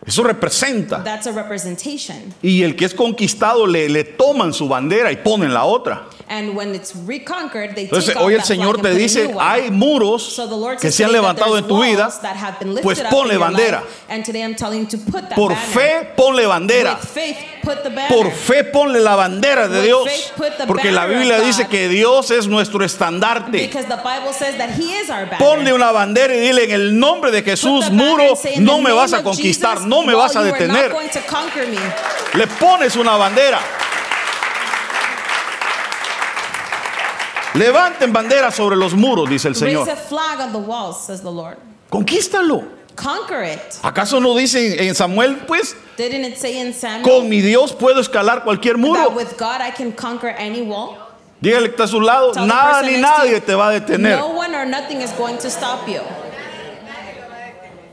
Eso 0.06 0.22
representa. 0.22 1.04
That's 1.04 1.26
a 1.26 1.32
representation. 1.32 2.34
Y 2.42 2.62
el 2.62 2.74
que 2.74 2.86
es 2.86 2.94
conquistado 2.94 3.66
le, 3.66 3.88
le 3.88 4.04
toman 4.04 4.52
su 4.52 4.68
bandera 4.68 5.12
y 5.12 5.16
ponen 5.16 5.52
la 5.52 5.64
otra. 5.64 6.06
And 6.28 6.56
when 6.56 6.74
it's 6.76 6.94
reconquered, 6.94 7.74
they 7.74 7.84
Entonces 7.84 8.14
hoy 8.16 8.34
el 8.34 8.44
Señor 8.44 8.80
te 8.80 8.94
dice, 8.94 9.34
hay 9.40 9.70
muros 9.72 10.22
So 10.22 10.48
the 10.48 10.56
Lord 10.56 10.78
que 10.78 10.92
se 10.92 11.04
han 11.04 11.10
levantado 11.10 11.58
en 11.58 11.66
tu 11.66 11.82
vida, 11.82 12.08
pues 12.82 13.00
ponle 13.10 13.36
bandera. 13.36 13.80
life, 13.80 14.04
and 14.08 14.24
today 14.24 14.44
I'm 14.44 14.54
telling 14.54 14.82
you 14.82 14.86
to 14.86 14.98
put 14.98 15.28
that 15.28 15.34
Por 15.34 15.56
fe, 15.56 16.08
ponle 16.16 16.46
bandera. 16.46 16.94
With 16.94 17.08
faith. 17.08 17.36
Por 18.08 18.30
fe, 18.32 18.64
ponle 18.64 19.00
la 19.00 19.16
bandera 19.16 19.68
de 19.68 19.82
Dios. 19.82 20.08
Porque 20.66 20.90
la 20.90 21.06
Biblia 21.06 21.40
dice 21.40 21.66
que 21.68 21.88
Dios 21.88 22.30
es 22.30 22.46
nuestro 22.46 22.84
estandarte. 22.84 23.58
Because 23.58 23.86
the 23.86 23.96
Bible 23.96 24.32
says 24.32 24.56
that 24.58 24.70
He 24.70 25.00
is 25.00 25.10
our 25.10 25.26
banner. 25.26 25.38
Ponle 25.38 25.72
una 25.72 25.92
bandera 25.92 26.34
y 26.34 26.40
dile 26.40 26.64
en 26.64 26.70
el 26.72 26.98
nombre 26.98 27.30
de 27.30 27.42
Jesús, 27.42 27.90
muro, 27.90 28.38
no 28.58 28.80
me 28.80 28.92
vas 28.92 29.12
a 29.12 29.22
conquistar, 29.22 29.80
no 29.82 30.02
me 30.02 30.14
vas 30.14 30.36
a 30.36 30.42
detener. 30.42 30.92
Le 32.34 32.46
pones 32.46 32.96
una 32.96 33.16
bandera. 33.16 33.60
Levanten 37.54 38.12
bandera 38.12 38.50
sobre 38.52 38.76
los 38.76 38.94
muros, 38.94 39.28
dice 39.28 39.48
el 39.48 39.56
Señor. 39.56 39.88
Conquístalo. 41.88 42.79
Conquer 43.02 43.44
it. 43.44 43.60
¿Acaso 43.82 44.20
no 44.20 44.34
dice 44.36 44.86
en 44.86 44.94
Samuel, 44.94 45.38
pues, 45.46 45.74
Didn't 45.96 46.24
it 46.24 46.36
say 46.36 46.58
in 46.60 46.72
Samuel 46.74 47.02
con 47.02 47.28
mi 47.28 47.40
Dios 47.40 47.72
puedo 47.72 48.00
escalar 48.00 48.44
cualquier 48.44 48.74
that 48.74 48.80
muro? 48.80 49.10
with 49.10 49.36
God 49.38 49.60
I 49.60 49.70
can 49.70 49.92
conquer 49.92 50.34
any 50.38 50.60
wall? 50.62 50.96
Dígale 51.40 51.66
que 51.66 51.70
está 51.70 51.84
a 51.84 51.88
su 51.88 52.00
lado, 52.00 52.32
Tell 52.32 52.46
nada 52.46 52.82
ni 52.82 53.00
nadie 53.00 53.40
te 53.40 53.54
va 53.54 53.68
a 53.68 53.72
detener. 53.80 54.18
No 54.18 54.28
one 54.36 54.54
or 54.54 54.66
nothing 54.66 55.00
is 55.00 55.10
going 55.12 55.38
to 55.38 55.48
stop 55.48 55.88
you. 55.88 56.00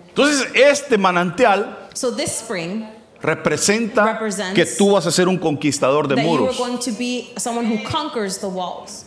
Entonces, 0.10 0.48
este 0.56 0.98
manantial 0.98 1.90
So 1.94 2.12
this 2.12 2.40
spring, 2.40 2.86
representa 3.22 4.04
Represents 4.14 4.54
que 4.56 4.66
tú 4.66 4.92
vas 4.92 5.06
a 5.06 5.12
ser 5.12 5.28
un 5.28 5.38
conquistador 5.38 6.08
de 6.08 6.16
that 6.16 6.24
you 6.24 6.30
are 6.30 6.40
muros. 6.40 6.58
going 6.58 6.78
to 6.80 6.92
be 6.92 7.32
someone 7.38 7.66
who 7.66 7.82
conquers 7.90 8.40
the 8.40 8.48
walls. 8.48 9.06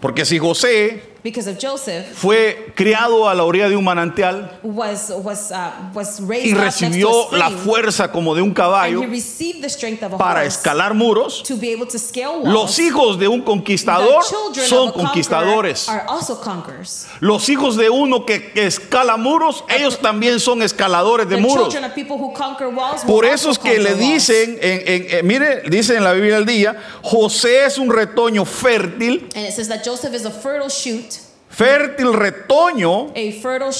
Porque 0.00 0.24
si 0.24 0.38
José 0.38 1.02
Because 1.26 1.50
of 1.50 1.58
Joseph 1.60 2.06
fue 2.14 2.72
criado 2.76 3.28
a 3.28 3.34
la 3.34 3.42
orilla 3.42 3.68
de 3.68 3.74
un 3.74 3.82
manantial 3.82 4.48
was 4.62 5.10
was 5.10 5.50
uh, 5.50 5.72
was 5.92 6.20
raised 6.20 6.46
y 6.46 6.52
up 6.52 6.58
next 6.60 6.78
to 6.78 6.84
a 6.84 6.88
recibió 6.88 7.28
la 7.32 7.50
fuerza 7.50 8.12
como 8.12 8.32
de 8.36 8.42
un 8.42 8.50
and 8.50 8.56
caballo 8.56 9.02
he 9.02 9.06
received 9.06 9.60
the 9.60 9.68
strength 9.68 10.04
of 10.04 10.12
a 10.12 10.18
para 10.18 10.42
horse 10.44 10.56
escalar 10.58 10.94
muros, 10.94 11.42
to 11.42 11.56
be 11.56 11.72
able 11.72 11.84
to 11.86 11.98
scale 11.98 12.38
walls. 12.42 12.46
los 12.54 12.78
hijos 12.78 13.18
de 13.18 13.26
un 13.26 13.40
the 13.40 13.44
conquistador 13.44 14.22
children 14.24 14.68
son 14.68 14.78
of 14.78 14.88
a 14.88 14.92
conqueror 14.92 15.04
conquistadores. 15.06 15.88
are 15.88 16.04
also 16.06 16.36
conquerors. 16.40 17.06
Los 17.20 17.48
hijos 17.48 17.76
de 17.76 17.90
uno 17.90 18.24
que, 18.24 18.52
que 18.52 18.66
escala 18.66 19.16
muros, 19.16 19.64
ellos 19.68 19.98
también 19.98 20.38
son 20.38 20.62
escaladores 20.62 21.28
de 21.28 21.38
muros. 21.38 21.74
of 21.74 21.96
who 22.20 22.32
walls 22.72 23.02
Por 23.04 23.24
eso 23.24 23.50
es 23.50 23.58
que 23.58 23.80
le 23.80 23.94
walls. 23.94 23.98
dicen, 23.98 24.58
en, 24.62 24.82
en- 24.86 25.06
en- 25.18 25.26
mire, 25.26 25.62
dice 25.68 25.96
en 25.96 26.04
la 26.04 26.12
Biblia 26.12 26.36
del 26.36 26.46
día, 26.46 26.76
José 27.02 27.64
es 27.64 27.78
un 27.78 27.90
retoño 27.90 28.44
fértil, 28.44 29.28
And 29.34 29.44
it 29.46 29.52
says 29.52 29.66
that 29.68 29.82
Joseph 29.84 30.14
is 30.14 30.24
a 30.24 30.30
fertile 30.30 30.68
shoot, 30.68 31.15
fértil 31.56 32.12
retoño 32.12 33.12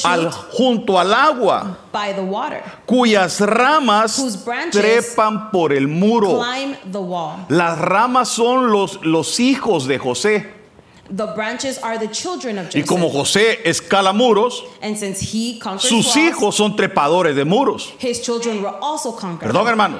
al, 0.04 0.30
junto 0.30 0.98
al 0.98 1.12
agua, 1.12 1.76
by 1.92 2.14
the 2.14 2.22
water, 2.22 2.62
cuyas 2.86 3.38
ramas 3.40 4.16
trepan 4.72 5.50
por 5.50 5.72
el 5.72 5.86
muro. 5.86 6.38
climb 6.40 6.74
the 6.90 6.98
wall. 6.98 7.44
Las 7.50 7.78
ramas 7.78 8.28
son 8.30 8.70
los, 8.72 8.98
los 9.04 9.38
hijos 9.40 9.86
de 9.86 9.98
José. 9.98 10.46
The 11.08 11.26
branches 11.36 11.78
are 11.84 11.98
the 11.98 12.08
children 12.08 12.58
of 12.58 12.66
Y 12.74 12.80
Joseph. 12.80 12.86
como 12.88 13.10
José 13.10 13.60
escala 13.64 14.12
muros, 14.12 14.64
and 14.82 14.96
since 14.96 15.20
he 15.20 15.58
conquered 15.60 15.88
sus 15.88 16.06
walls, 16.06 16.16
hijos 16.16 16.54
son 16.56 16.74
trepadores 16.76 17.36
de 17.36 17.44
muros. 17.44 17.92
his 17.98 18.20
children 18.22 18.62
will 18.62 18.74
also 18.80 19.12
conquer. 19.12 19.48
Perdón, 19.50 19.68
hermano. 19.68 19.98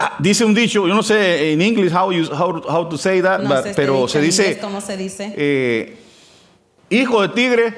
Ah, 0.00 0.16
Dice 0.20 0.44
un 0.44 0.54
dicho, 0.54 0.86
yo 0.86 0.94
no 0.94 1.02
sé 1.02 1.52
en 1.52 1.60
inglés 1.60 1.92
how, 1.92 2.12
you- 2.12 2.30
how, 2.32 2.62
how 2.68 2.84
to 2.88 2.96
say 2.96 3.20
that, 3.20 3.42
No 3.42 3.48
but- 3.48 3.64
sé 3.64 3.70
este 3.70 3.74
pero 3.82 4.06
se 4.06 4.20
dice 4.20 5.34
eh, 5.36 5.96
hijo 6.90 7.26
de 7.26 7.34
tigre, 7.34 7.74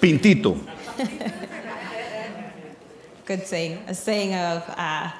pintito. 0.00 0.56
Good 3.26 3.46
saying. 3.46 3.78
A 3.86 3.94
saying 3.94 4.34
of 4.34 4.62
uh, 4.76 5.10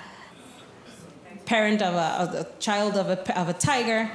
parent 1.45 1.83
of 1.83 1.95
a, 1.95 2.23
of 2.23 2.35
a 2.35 2.47
child 2.59 2.97
of 2.97 3.09
a, 3.11 3.39
of 3.39 3.49
a 3.49 3.53
tiger, 3.53 4.11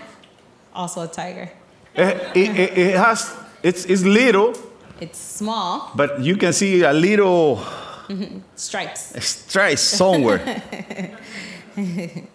also 0.74 1.01
a 1.01 1.08
tiger. 1.08 1.50
Eh, 1.96 2.12
It, 2.34 2.58
it- 2.58 2.77
it 2.77 2.96
has, 2.98 3.32
it's, 3.62 3.86
it's 3.86 4.03
little, 4.03 4.53
It's 5.00 5.20
small, 5.20 5.92
but 5.96 6.22
you 6.22 6.38
can 6.38 6.53
see 6.53 6.82
a 6.84 6.94
little 6.94 7.60
stripes. 8.56 9.13
stripe 9.24 9.77
somewhere. 9.77 10.62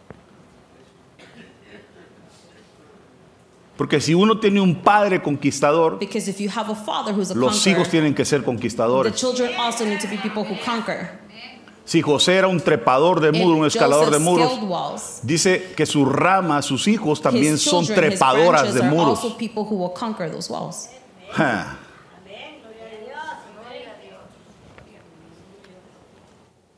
Porque 3.78 4.00
si 4.00 4.12
uno 4.12 4.40
tiene 4.40 4.60
un 4.60 4.74
padre 4.74 5.22
conquistador, 5.22 6.00
Because 6.00 6.28
if 6.28 6.40
you 6.40 6.50
have 6.50 6.68
a 6.68 6.74
father 6.74 7.14
who's 7.14 7.30
a 7.30 7.34
los 7.36 7.64
hijos 7.64 7.88
tienen 7.88 8.12
que 8.12 8.24
ser 8.24 8.40
the 8.40 8.46
conquistadores. 8.46 9.14
children 9.14 9.52
also 9.56 9.84
need 9.84 10.00
to 10.00 10.08
be 10.08 10.16
people 10.16 10.42
who 10.42 10.56
conquer. 10.64 11.20
Si 11.84 12.02
José 12.02 12.34
era 12.34 12.48
un 12.48 12.60
trepador 12.60 13.20
de 13.20 13.30
muros, 13.30 13.56
un 13.56 13.66
escalador 13.66 14.10
de 14.10 14.18
muros, 14.18 15.20
dice 15.22 15.72
que 15.76 15.86
sus 15.86 16.06
ramas, 16.08 16.66
sus 16.66 16.88
hijos 16.88 17.22
también 17.22 17.56
son 17.56 17.86
trepadoras 17.86 18.74
de 18.74 18.82
muros. 18.82 19.20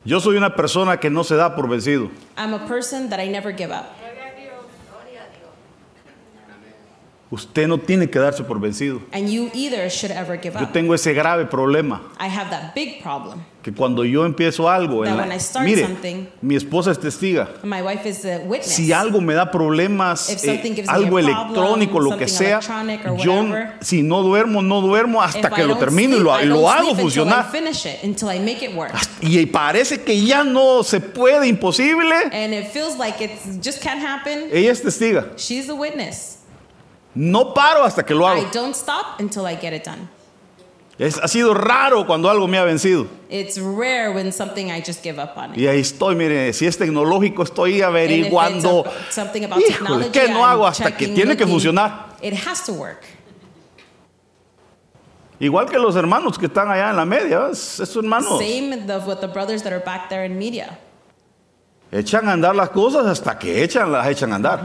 Yo 0.05 0.19
soy 0.19 0.37
una 0.37 0.55
persona 0.55 0.99
que 0.99 1.09
no 1.09 1.23
se 1.23 1.35
da 1.35 1.55
por 1.55 1.67
vencido. 1.67 2.11
I'm 2.37 2.53
a 2.53 2.67
person 2.67 3.09
that 3.09 3.19
I 3.19 3.27
never 3.27 3.51
give 3.51 3.71
up. 3.71 4.00
Usted 7.31 7.65
no 7.65 7.77
tiene 7.77 8.09
que 8.09 8.19
darse 8.19 8.43
por 8.43 8.59
vencido. 8.59 9.01
And 9.13 9.29
you 9.29 9.49
either 9.53 9.89
should 9.89 10.11
ever 10.11 10.37
give 10.37 10.53
Yo 10.59 10.67
tengo 10.67 10.93
ese 10.93 11.13
grave 11.13 11.45
problema 11.45 12.01
I 12.19 12.27
have 12.27 12.49
that 12.49 12.75
big 12.75 13.01
problem. 13.01 13.39
que 13.63 13.71
cuando 13.71 14.03
yo 14.03 14.25
empiezo 14.25 14.69
algo, 14.69 15.05
en 15.05 15.15
la- 15.15 15.25
mire, 15.63 15.87
mi 16.41 16.55
esposa 16.57 16.91
es 16.91 16.99
testiga. 16.99 17.47
My 17.63 17.81
wife 17.81 18.09
is 18.09 18.25
a 18.25 18.39
witness. 18.39 18.73
Si 18.73 18.91
algo 18.91 19.21
me 19.21 19.33
da 19.33 19.49
problemas, 19.49 20.29
eh, 20.29 20.61
me 20.61 20.83
algo 20.87 21.17
a 21.19 21.21
problem, 21.21 21.25
electrónico, 21.29 21.99
lo 22.01 22.17
que 22.17 22.27
sea, 22.27 22.59
yo 23.23 23.45
si 23.79 24.03
no 24.03 24.23
duermo, 24.23 24.61
no 24.61 24.81
duermo 24.81 25.21
hasta 25.21 25.47
If 25.47 25.53
que 25.53 25.61
I 25.63 25.67
lo 25.67 25.77
termino 25.77 26.17
y 26.17 26.19
sleep, 26.19 26.23
lo, 26.25 26.41
y 26.41 26.45
lo 26.47 26.55
don't 26.55 26.75
hago 26.79 26.95
funcionar. 26.95 27.49
finish 27.49 27.85
it, 27.85 28.03
until 28.03 28.29
I 28.29 28.39
make 28.39 28.61
it 28.61 28.75
work. 28.75 28.91
Y 29.21 29.45
parece 29.45 30.01
que 30.03 30.19
ya 30.21 30.43
no 30.43 30.83
se 30.83 30.99
puede, 30.99 31.47
imposible. 31.47 32.13
And 32.33 32.53
it 32.53 32.67
feels 32.73 32.97
like 32.97 33.23
it 33.23 33.31
just 33.63 33.81
can't 33.81 34.03
happen. 34.03 34.49
Ella 34.51 34.71
es 34.71 34.81
testiga. 34.81 35.27
She's 35.37 35.69
a 35.69 35.75
witness. 35.75 36.40
No 37.13 37.53
paro 37.53 37.83
hasta 37.83 38.03
que 38.03 38.13
lo 38.15 38.25
I 38.25 38.39
hago. 38.39 38.51
don't 38.53 38.75
stop 38.75 39.19
until 39.19 39.45
I 39.45 39.55
get 39.55 39.73
it 39.73 39.83
done. 39.85 40.07
Es- 40.97 41.17
ha 41.17 41.27
sido 41.27 41.53
raro 41.53 42.05
cuando 42.05 42.29
algo 42.29 42.47
me 42.47 42.57
ha 42.57 42.63
vencido. 42.63 43.07
It's 43.29 43.57
rare 43.57 44.11
when 44.13 44.31
something 44.31 44.67
I 44.69 44.81
just 44.85 45.01
give 45.03 45.19
up 45.19 45.35
on 45.35 45.51
it. 45.53 45.57
Y 45.57 45.67
ahí 45.67 45.79
estoy, 45.81 46.15
mire, 46.15 46.53
si 46.53 46.67
es 46.67 46.77
tecnológico, 46.77 47.43
estoy 47.43 47.81
averiguando. 47.81 48.85
Híjole, 49.67 50.11
¿qué 50.11 50.27
no 50.29 50.45
hago 50.45 50.67
hasta 50.67 50.95
que 50.95 51.07
tiene 51.07 51.35
que 51.35 51.47
funcionar? 51.47 52.15
It 52.21 52.33
has 52.47 52.63
to 52.65 52.73
work. 52.73 53.01
Igual 55.39 55.67
que 55.69 55.79
los 55.79 55.95
hermanos 55.95 56.37
que 56.37 56.45
están 56.45 56.69
allá 56.69 56.91
en 56.91 56.95
la 56.97 57.05
media, 57.05 57.47
es- 57.51 57.79
esos 57.79 58.03
hermanos 58.03 58.37
Same 58.39 58.69
with 59.07 59.19
the 59.21 59.27
brothers 59.27 59.63
that 59.63 59.73
are 59.73 59.83
back 59.83 60.07
there 60.07 60.23
in 60.23 60.37
media. 60.37 60.77
echan 61.91 62.29
a 62.29 62.33
andar 62.33 62.55
las 62.55 62.69
cosas 62.69 63.05
hasta 63.07 63.39
que 63.39 63.63
echan, 63.63 63.91
las 63.91 64.05
echan 64.07 64.31
a 64.31 64.35
andar. 64.35 64.59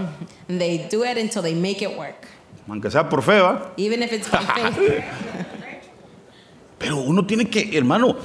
And 0.48 0.58
they 0.60 0.86
do 0.90 1.02
it 1.02 1.16
until 1.16 1.40
they 1.42 1.54
make 1.54 1.80
it 1.82 1.96
work. 1.96 2.26
Aunque 2.68 2.90
sea 2.90 3.08
por 3.08 3.22
fe, 3.22 3.40
¿va? 3.40 3.72
Even 3.76 4.02
if 4.02 4.12
it's 4.12 4.28
by 4.30 4.38
faith. 4.54 5.04
Pero 6.78 6.96
uno 6.98 7.24
tiene 7.24 7.48
que, 7.48 7.76
hermano, 7.76 8.16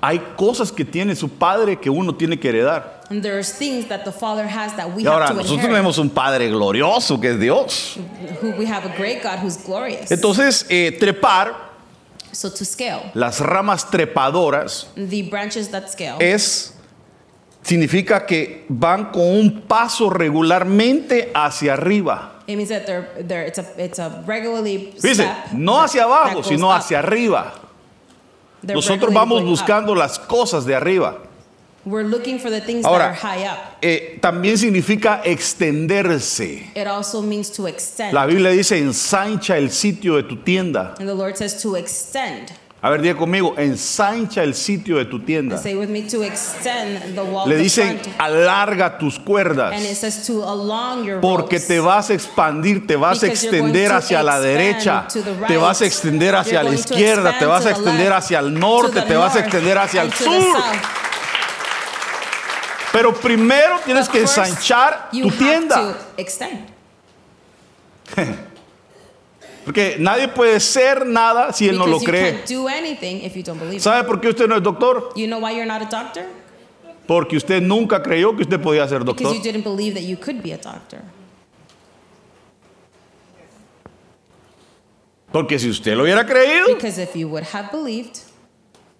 hay 0.00 0.20
cosas 0.36 0.70
que 0.70 0.84
tiene 0.84 1.16
su 1.16 1.28
padre 1.28 1.78
que 1.80 1.90
uno 1.90 2.14
tiene 2.14 2.38
que 2.38 2.48
heredar. 2.50 3.00
And 3.10 3.22
there's 3.22 3.52
things 3.52 3.86
that 3.88 4.04
the 4.04 4.12
Father 4.12 4.46
has 4.46 4.74
that 4.76 4.94
we 4.94 5.02
Y 5.02 5.06
ahora, 5.06 5.26
have 5.26 5.34
to 5.36 5.42
nosotros 5.42 5.58
inherit. 5.58 5.70
tenemos 5.76 5.98
un 5.98 6.10
padre 6.10 6.48
glorioso 6.50 7.20
que 7.20 7.30
es 7.30 7.40
Dios. 7.40 7.96
Who 8.42 8.50
we 8.58 8.66
have 8.66 8.84
a 8.84 8.94
great 8.96 9.22
God 9.22 9.38
who's 9.42 9.56
glorious. 9.56 10.10
Entonces, 10.10 10.66
eh, 10.68 10.96
trepar, 10.98 11.54
so 12.32 12.50
to 12.50 12.64
scale, 12.64 13.10
las 13.14 13.40
ramas 13.40 13.90
trepadoras, 13.90 14.88
the 14.96 15.22
branches 15.22 15.70
that 15.70 15.88
scale 15.88 16.16
es 16.20 16.74
significa 17.62 18.26
que 18.26 18.64
van 18.68 19.06
con 19.10 19.22
un 19.22 19.62
paso 19.62 20.10
regularmente 20.10 21.30
hacia 21.34 21.72
arriba. 21.72 22.35
It 22.46 22.56
means 22.56 22.68
that 22.68 22.86
they're, 22.86 23.08
they're, 23.20 23.42
it's, 23.44 23.58
a, 23.58 23.66
it's 23.76 23.98
a 23.98 24.22
regularly 24.26 24.92
Dice, 25.00 25.14
step 25.14 25.52
no 25.52 25.80
hacia 25.80 26.04
abajo, 26.04 26.42
sino 26.42 26.68
up. 26.70 26.80
hacia 26.80 27.00
arriba. 27.00 27.52
They're 28.62 28.74
Nosotros 28.76 29.12
vamos 29.12 29.42
up. 29.42 29.46
buscando 29.48 29.94
las 29.94 30.18
cosas 30.18 30.64
de 30.64 30.74
arriba. 30.74 31.18
We're 31.84 32.02
looking 32.04 32.38
for 32.40 32.50
the 32.50 32.60
things 32.60 32.84
Ahora, 32.84 32.98
that 32.98 33.10
are 33.10 33.14
high 33.14 33.44
up. 33.46 33.58
eh, 33.80 34.18
también 34.20 34.58
significa 34.58 35.22
extenderse. 35.24 36.70
It 36.74 36.86
also 36.86 37.22
means 37.22 37.50
to 37.52 37.66
extend. 37.68 38.12
La 38.12 38.26
Biblia 38.26 38.50
dice, 38.50 38.78
ensancha 38.78 39.56
el 39.56 39.70
sitio 39.70 40.16
de 40.16 40.24
tu 40.24 40.36
tienda. 40.42 40.94
and 40.98 41.08
the 41.08 41.14
Lord 41.14 41.36
says 41.36 41.60
to 41.62 41.76
extend. 41.76 42.52
A 42.86 42.88
ver, 42.88 43.02
diga 43.02 43.16
conmigo, 43.16 43.54
ensancha 43.58 44.44
el 44.44 44.54
sitio 44.54 44.98
de 44.98 45.06
tu 45.06 45.18
tienda. 45.18 45.58
Say 45.58 45.74
with 45.74 45.88
me 45.88 46.02
to 46.02 46.22
extend 46.22 47.16
the 47.16 47.20
wall 47.20 47.48
Le 47.48 47.56
dicen, 47.56 48.00
alarga 48.16 48.96
tus 48.96 49.18
cuerdas. 49.18 49.72
And 49.72 49.84
it 49.84 49.96
says 49.96 50.24
to 50.28 50.44
along 50.44 51.04
your 51.04 51.20
Porque 51.20 51.58
te 51.58 51.80
vas 51.80 52.10
a 52.10 52.14
expandir, 52.14 52.86
te 52.86 52.94
vas 52.94 53.24
a 53.24 53.26
extender 53.26 53.90
hacia 53.90 54.22
la 54.22 54.38
derecha, 54.38 55.08
te 55.48 55.56
vas 55.56 55.82
a 55.82 55.84
extender 55.84 56.36
hacia 56.36 56.62
la 56.62 56.74
izquierda, 56.74 57.36
te 57.36 57.44
vas 57.44 57.66
a 57.66 57.70
extender 57.70 58.10
left, 58.10 58.18
hacia 58.18 58.38
el 58.38 58.54
norte, 58.54 59.02
te 59.02 59.16
vas 59.16 59.34
a 59.34 59.40
extender 59.40 59.78
hacia 59.78 60.02
el 60.02 60.12
sur. 60.12 60.56
Pero 62.92 63.12
primero 63.14 63.80
tienes 63.84 64.06
But 64.06 64.12
que 64.14 64.20
ensanchar 64.20 65.10
tu 65.10 65.28
tienda. 65.32 65.98
Porque 69.66 69.96
nadie 69.98 70.28
puede 70.28 70.60
ser 70.60 71.04
nada 71.04 71.52
si 71.52 71.68
él 71.68 71.76
no 71.76 71.88
lo 71.88 71.98
cree. 71.98 72.44
¿Sabe 73.80 74.04
por 74.04 74.20
qué 74.20 74.28
usted 74.28 74.46
no 74.46 74.56
es 74.56 74.62
doctor? 74.62 75.10
You 75.16 75.26
know 75.26 75.40
why 75.40 75.56
you're 75.56 75.66
not 75.66 75.82
a 75.82 75.86
doctor? 75.86 76.24
Porque 77.04 77.36
usted 77.36 77.60
nunca 77.60 78.00
creyó 78.00 78.36
que 78.36 78.42
usted 78.42 78.60
podía 78.60 78.86
ser 78.86 79.00
Because 79.00 79.22
doctor. 79.24 79.34
you 79.34 79.42
didn't 79.42 79.64
believe 79.64 79.94
that 79.94 80.04
you 80.04 80.16
could 80.16 80.40
be 80.40 80.52
a 80.52 80.56
doctor. 80.56 81.00
Porque 85.32 85.58
si 85.58 85.68
usted 85.68 85.96
lo 85.96 86.04
hubiera 86.04 86.24
creído, 86.24 86.68
Because 86.68 87.02
if 87.02 87.16
you 87.16 87.28
would 87.28 87.44
have 87.52 87.70
believed, 87.72 88.20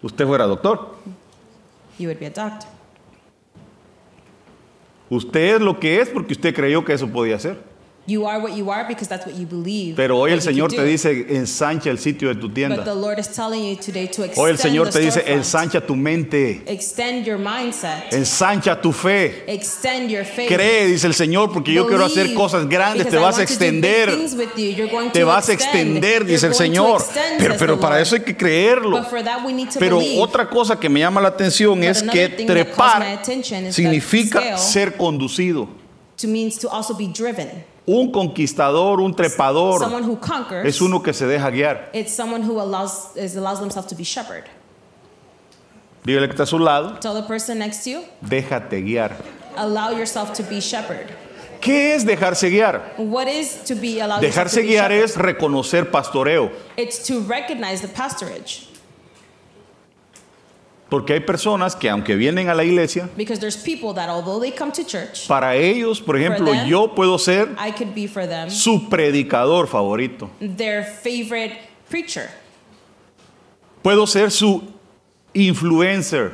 usted 0.01 0.25
fuera 0.27 0.45
doctor. 0.45 0.79
you 1.97 2.09
would 2.09 2.19
be 2.19 2.25
a 2.25 2.29
doctor. 2.29 2.67
Usted 5.09 5.55
es 5.55 5.61
lo 5.61 5.79
que 5.79 6.01
es 6.01 6.09
porque 6.09 6.33
usted 6.33 6.53
creyó 6.53 6.83
que 6.83 6.91
eso 6.91 7.07
podía 7.07 7.39
ser. 7.39 7.57
You 8.09 8.25
are 8.25 8.39
what 8.39 8.55
you 8.55 8.71
are 8.71 8.85
because 8.87 9.09
that's 9.09 9.25
what 9.25 9.35
you 9.35 9.45
believe. 9.45 9.97
Pero 9.97 10.17
hoy 10.17 10.31
el 10.31 10.39
Señor 10.41 10.69
te 10.69 10.81
dice, 10.85 11.25
ensancha 11.29 11.89
el 11.89 11.97
sitio 11.99 12.29
de 12.29 12.35
tu 12.35 12.47
But 12.47 12.55
tienda. 12.55 12.83
the 12.85 12.95
Lord 12.95 13.19
is 13.19 13.27
telling 13.27 13.65
you 13.65 13.75
today 13.75 14.07
to 14.07 14.23
extend 14.23 14.37
Hoy 14.37 14.51
el 14.51 14.57
Señor 14.57 14.89
te 14.89 14.99
dice, 15.01 15.21
ensancha 15.27 15.85
tu 15.85 15.93
mente, 15.93 16.61
Extend 16.67 17.25
your 17.25 17.37
mindset. 17.37 18.13
ensancha 18.13 18.81
tu 18.81 18.93
fe. 18.93 19.43
Extend 19.45 20.09
your 20.09 20.23
faith. 20.23 20.47
Cree, 20.47 20.87
dice 20.87 21.05
el 21.05 21.15
Señor, 21.15 21.51
porque 21.51 21.73
yo 21.73 21.85
quiero 21.85 22.05
hacer 22.05 22.23
Believe, 22.27 22.35
cosas 22.39 22.69
grandes, 22.69 23.07
because 23.07 23.11
te 23.11 23.17
vas 23.17 23.35
a 23.35 23.39
want 23.39 23.49
to 23.49 23.53
do 23.55 23.59
big 23.59 23.83
extender, 23.83 24.55
you. 24.55 24.63
You're 24.71 24.89
going 24.89 25.11
te 25.11 25.19
to 25.19 25.25
vas 25.25 25.49
a 25.49 25.51
extend. 25.51 25.97
extender, 25.97 26.25
dice 26.25 26.47
el 26.47 26.53
Señor. 26.53 27.01
extend, 27.01 27.39
Pero, 27.39 27.55
pero 27.59 27.77
para 27.77 27.99
eso 27.99 28.15
hay 28.15 28.21
que 28.21 28.37
creerlo. 28.37 28.99
But 29.01 29.09
for 29.09 29.21
that 29.21 29.45
we 29.45 29.51
need 29.51 29.69
to 29.71 29.79
Pero 29.79 29.97
believe. 29.99 30.21
otra 30.21 30.47
cosa 30.49 30.79
que 30.79 30.87
me 30.87 31.01
llama 31.01 31.19
la 31.19 31.27
atención 31.27 31.77
But 31.79 31.89
es 31.89 32.01
another 32.03 32.29
que 32.29 32.37
thing 32.37 32.47
that 32.47 32.55
calls 32.55 32.67
my 32.67 32.73
trepar 32.73 33.01
attention 33.19 33.65
is 33.65 33.75
that 33.75 33.81
significa 33.83 34.57
ser 34.57 34.95
conducido. 34.95 35.67
to 36.15 36.27
means 36.29 36.57
to 36.59 36.69
also 36.69 36.93
be 36.95 37.07
driven. 37.07 37.49
Un 37.89 38.11
conquistador, 38.11 38.99
un 38.99 39.15
trepador, 39.15 39.79
Someone 39.79 40.03
who 40.03 40.17
conquers. 40.19 40.65
es 40.67 40.81
uno 40.81 41.01
que 41.01 41.13
se 41.13 41.25
deja 41.25 41.49
guiar. 41.49 41.89
It's 41.93 42.11
someone 42.13 42.43
who 42.43 42.59
allows 42.59 43.15
allows 43.35 43.59
themselves 43.59 43.87
to 43.87 43.95
be 43.95 44.03
shepherded. 44.03 44.43
Dígale 46.03 46.27
que 46.27 46.33
está 46.33 46.43
a 46.43 46.45
su 46.45 46.59
lado, 46.59 46.97
Tell 46.99 47.13
the 47.13 47.23
person 47.27 47.59
next 47.59 47.83
to 47.85 47.89
you, 47.91 48.03
déjate 48.21 48.81
guiar. 48.83 49.11
allow 49.55 49.91
yourself 49.91 50.33
to 50.33 50.43
be 50.43 50.59
shepherded. 50.59 51.07
¿Qué 51.61 51.95
es 51.95 52.05
dejarse 52.05 52.49
guiar? 52.49 52.93
What 52.97 53.27
is 53.27 53.63
to 53.65 53.73
be 53.75 53.99
allowed 53.99 54.21
yourself 54.21 54.21
to 54.21 54.27
Dejarse 54.27 54.61
be 54.61 54.67
guiar 54.67 54.89
shepherded? 54.89 55.03
es 55.03 55.15
reconocer 55.17 55.89
pastoreo. 55.89 56.51
It's 56.77 56.99
to 57.07 57.21
recognize 57.21 57.81
the 57.81 57.87
pastorage. 57.87 58.66
Porque 60.89 61.13
hay 61.13 61.19
personas 61.19 61.75
que 61.75 61.89
aunque 61.89 62.15
vienen 62.15 62.47
a 62.49 62.53
la 62.55 62.63
iglesia, 62.63 63.09
Because 63.17 63.39
there's 63.39 63.57
people 63.57 63.93
that 63.93 64.07
although 64.09 64.39
they 64.39 64.51
come 64.51 64.71
to 64.71 64.85
church, 64.85 65.27
para 65.27 65.53
ellos, 65.55 65.99
por 65.99 66.15
ejemplo, 66.15 66.51
them, 66.53 66.65
yo 66.67 66.87
puedo 66.95 67.17
ser 67.19 67.47
them 68.27 68.49
su 68.49 68.87
predicador 68.89 69.67
favorito. 69.67 70.29
their 70.39 70.83
favorite 70.85 71.57
preacher. 71.89 72.29
Puedo 73.83 74.07
ser 74.07 74.31
su 74.31 74.61
influencer. 75.33 76.31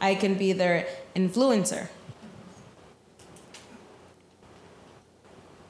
I 0.00 0.16
can 0.16 0.34
be 0.36 0.52
their 0.52 0.86
influencer. 1.14 1.88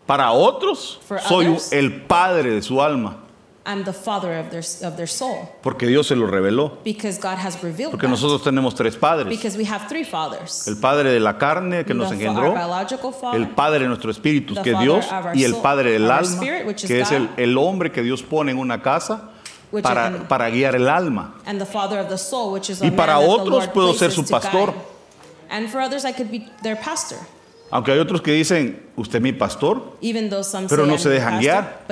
Para 0.06 0.32
otros, 0.32 0.98
For 1.06 1.20
soy 1.20 1.46
others? 1.48 1.72
el 1.72 2.02
padre 2.06 2.50
de 2.50 2.62
su 2.62 2.80
alma. 2.82 3.21
I'm 3.64 3.84
the 3.84 3.92
father 3.92 4.32
of 4.40 4.50
their 4.50 4.64
of 4.84 4.96
their 4.96 5.06
soul 5.06 5.48
Porque 5.62 5.86
Dios 5.86 6.08
se 6.08 6.16
lo 6.16 6.26
reveló. 6.26 6.78
because 6.84 7.18
God 7.20 7.38
has 7.38 7.62
revealed 7.62 7.92
Porque 7.92 8.06
that. 8.06 8.10
nosotros 8.10 8.42
tenemos 8.42 8.74
tres 8.74 8.96
padres. 8.96 9.28
Because 9.28 9.56
we 9.56 9.64
have 9.64 9.86
three 9.88 10.02
fathers. 10.04 10.66
El 10.66 10.76
padre 10.80 11.12
de 11.12 11.20
la 11.20 11.38
carne 11.38 11.84
que 11.84 11.94
nos 11.94 12.10
The 12.10 12.16
fa- 12.16 12.22
engendró, 12.22 12.54
father, 12.54 13.40
el 13.40 13.48
padre 13.50 13.80
de 13.84 13.88
nuestro 13.88 14.10
espíritu 14.10 14.54
que 14.62 14.72
es 14.72 14.78
Dios 14.80 15.06
of 15.06 15.12
our 15.26 15.36
y 15.36 15.44
el 15.44 15.54
padre 15.56 15.92
del 15.92 16.10
alma 16.10 16.22
spirit, 16.42 16.76
que 16.86 17.00
es 17.00 17.12
el, 17.12 17.28
God. 17.28 17.38
el 17.38 17.56
hombre 17.58 17.92
que 17.92 18.02
Dios 18.02 18.22
pone 18.24 18.50
en 18.50 18.58
una 18.58 18.82
casa 18.82 19.30
para, 19.80 20.10
is- 20.10 20.16
para 20.28 20.50
guiar 20.50 20.74
el 20.74 20.88
alma. 20.88 21.34
and 21.46 21.60
the 21.60 21.64
father 21.66 22.00
of 22.00 22.08
the 22.08 22.18
soul, 22.18 22.52
which 22.52 22.68
is 22.68 22.82
Y 22.82 22.90
para 22.90 23.18
otros 23.20 23.68
puedo 23.68 23.94
ser 23.94 24.10
su 24.10 24.24
pastor. 24.24 24.74
And 25.50 25.68
for 25.68 25.80
others, 25.80 26.04
I 26.04 26.12
could 26.12 26.30
be 26.32 26.48
their 26.62 26.76
pastor. 26.76 27.18
Aunque 27.72 27.90
hay 27.90 27.98
otros 28.00 28.20
que 28.20 28.32
dicen, 28.32 28.82
usted 28.96 29.16
es 29.16 29.22
mi 29.22 29.32
pastor. 29.32 29.96
Pero 30.68 30.84
no 30.84 30.98
se 30.98 31.08
dejan 31.08 31.40
guiar. 31.40 31.86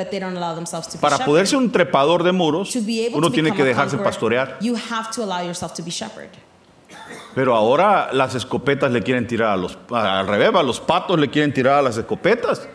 Para 1.01 1.25
poder 1.25 1.47
ser 1.47 1.57
un 1.57 1.73
trepador 1.73 2.23
de 2.23 2.33
muros, 2.33 2.77
uno 3.15 3.33
tiene 3.33 3.55
que 3.55 3.65
dejarse 3.65 3.97
pastorear. 3.97 4.59
Pero 7.35 7.57
ahora 7.57 8.11
las 8.13 8.35
escopetas 8.35 8.93
le 8.93 9.03
quieren 9.03 9.27
tirar 9.27 9.53
a 9.53 9.57
los, 9.57 9.79
al 9.91 10.27
revés, 10.27 10.55
a 10.55 10.63
los 10.63 10.81
patos 10.81 11.19
le 11.19 11.31
quieren 11.31 11.55
tirar 11.55 11.79
a 11.79 11.83
las 11.83 11.97
escopetas. 11.97 12.69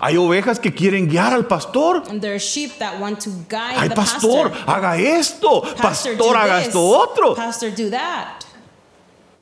Hay 0.00 0.16
ovejas 0.16 0.60
que 0.60 0.74
quieren 0.74 1.08
guiar 1.08 1.32
al 1.32 1.46
pastor. 1.46 2.02
And 2.08 2.20
there 2.20 2.34
are 2.34 2.38
sheep 2.38 2.78
that 2.78 3.00
want 3.00 3.18
to 3.24 3.30
guide 3.48 3.78
Ay, 3.78 3.88
the 3.88 3.94
pastor, 3.94 4.52
haga 4.66 4.96
esto. 4.96 5.62
Pastor, 5.80 6.36
haga 6.36 6.62
esto 6.62 6.80
otro. 6.80 7.34
Pastor, 7.34 7.70
do 7.70 7.90
that. 7.90 8.37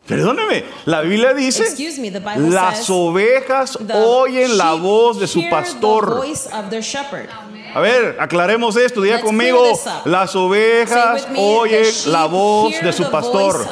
Perdóneme, 0.06 0.64
la 0.84 1.00
Biblia 1.00 1.34
dice, 1.34 1.64
me, 1.98 2.48
las 2.48 2.88
ovejas 2.90 3.76
oyen 3.92 4.56
la 4.56 4.75
voz 4.75 5.18
de 5.18 5.26
su 5.26 5.42
pastor. 5.50 6.22
A 7.75 7.80
ver, 7.80 8.16
aclaremos 8.20 8.76
esto, 8.76 9.02
diga 9.02 9.16
Let's 9.16 9.26
conmigo, 9.26 9.64
las 10.04 10.36
ovejas 10.36 11.28
me, 11.28 11.40
oyen 11.40 11.86
la 12.06 12.26
voz 12.26 12.80
de 12.80 12.92
su 12.92 13.10
pastor. 13.10 13.66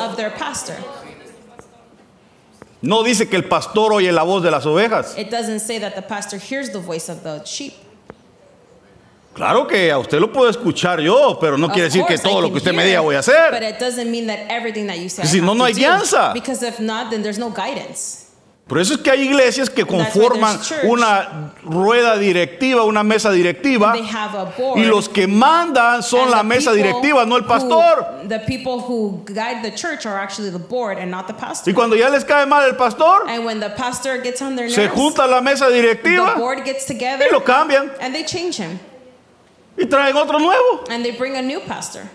No 2.82 3.02
dice 3.02 3.28
que 3.28 3.36
el 3.36 3.44
pastor 3.44 3.92
oye 3.94 4.12
la 4.12 4.24
voz 4.24 4.42
de 4.42 4.50
las 4.50 4.66
ovejas. 4.66 5.16
It 5.16 5.30
doesn't 5.30 5.60
say 5.60 5.78
that 5.78 5.94
the 5.94 6.02
pastor 6.02 6.38
hears 6.38 6.70
the 6.70 6.80
voice 6.80 7.08
of 7.08 7.22
the 7.22 7.42
sheep. 7.44 7.83
Claro 9.34 9.66
que 9.66 9.90
a 9.90 9.98
usted 9.98 10.20
lo 10.20 10.32
puedo 10.32 10.48
escuchar 10.48 11.00
yo, 11.00 11.36
pero 11.40 11.58
no 11.58 11.66
Of 11.66 11.72
quiere 11.72 11.88
decir 11.88 12.04
que 12.06 12.16
todo 12.18 12.40
lo 12.40 12.50
que 12.50 12.58
usted 12.58 12.72
me 12.72 12.84
diga 12.84 13.00
voy 13.00 13.16
a 13.16 13.18
But 13.18 13.28
hacer. 13.28 13.62
it 13.64 13.78
doesn't 13.80 14.08
mean 14.10 14.26
that 14.28 14.38
everything 14.48 14.86
that 14.86 14.96
you 14.98 15.08
say 15.08 15.24
I 15.24 15.26
Si 15.26 15.40
no, 15.40 15.54
no 15.54 15.64
hay 15.64 15.72
do. 15.72 15.80
guianza. 15.80 16.32
Because 16.32 16.62
if 16.62 16.78
not, 16.78 17.10
then 17.10 17.22
there's 17.22 17.38
no 17.38 17.50
guidance. 17.50 18.20
Por 18.68 18.78
eso 18.78 18.94
es 18.94 19.00
que 19.00 19.10
hay 19.10 19.20
iglesias 19.28 19.68
que 19.68 19.84
conforman 19.84 20.58
una 20.84 21.52
rueda 21.64 22.16
directiva, 22.16 22.84
una 22.84 23.02
mesa 23.02 23.30
directiva, 23.30 23.92
board. 24.56 24.78
y 24.78 24.84
los 24.86 25.06
que 25.10 25.26
mandan 25.26 26.02
son 26.02 26.30
la 26.30 26.42
mesa 26.42 26.72
directiva, 26.72 27.26
no 27.26 27.36
el 27.36 27.42
who- 27.42 27.46
pastor. 27.46 28.06
the 28.26 28.38
people 28.46 28.80
who 28.80 29.22
guide 29.26 29.62
the 29.62 29.70
church 29.74 30.06
are 30.06 30.16
actually 30.18 30.48
the 30.50 30.56
board 30.58 30.96
and 30.98 31.10
not 31.10 31.26
the 31.26 31.34
pastor. 31.34 31.68
Y 31.70 31.74
cuando 31.74 31.94
ya 31.94 32.08
les 32.08 32.24
cae 32.24 32.46
mal 32.46 32.64
el 32.66 32.74
pastor, 32.76 33.24
And 33.28 33.44
when 33.44 33.60
the 33.60 33.68
pastor 33.68 34.16
gets 34.22 34.40
on 34.40 34.56
their 34.56 34.70
se 34.70 34.88
junta 34.88 35.26
la 35.26 35.42
mesa 35.42 35.66
the 35.68 35.74
directiva 35.74 36.34
board 36.36 36.64
gets 36.64 36.86
together 36.86 37.26
y 37.28 37.32
lo 37.32 37.40
cambian 37.44 37.92
and 38.00 38.14
they 38.14 38.24
change 38.24 38.56
him. 38.56 38.78
Y 39.76 39.84
traen 39.86 40.14
otro 40.16 40.38
nuevo. 40.38 40.84
And 40.90 41.04
they 41.04 41.12
bring 41.12 41.36
a 41.36 41.42
new 41.42 41.60
pastor. 41.60 42.08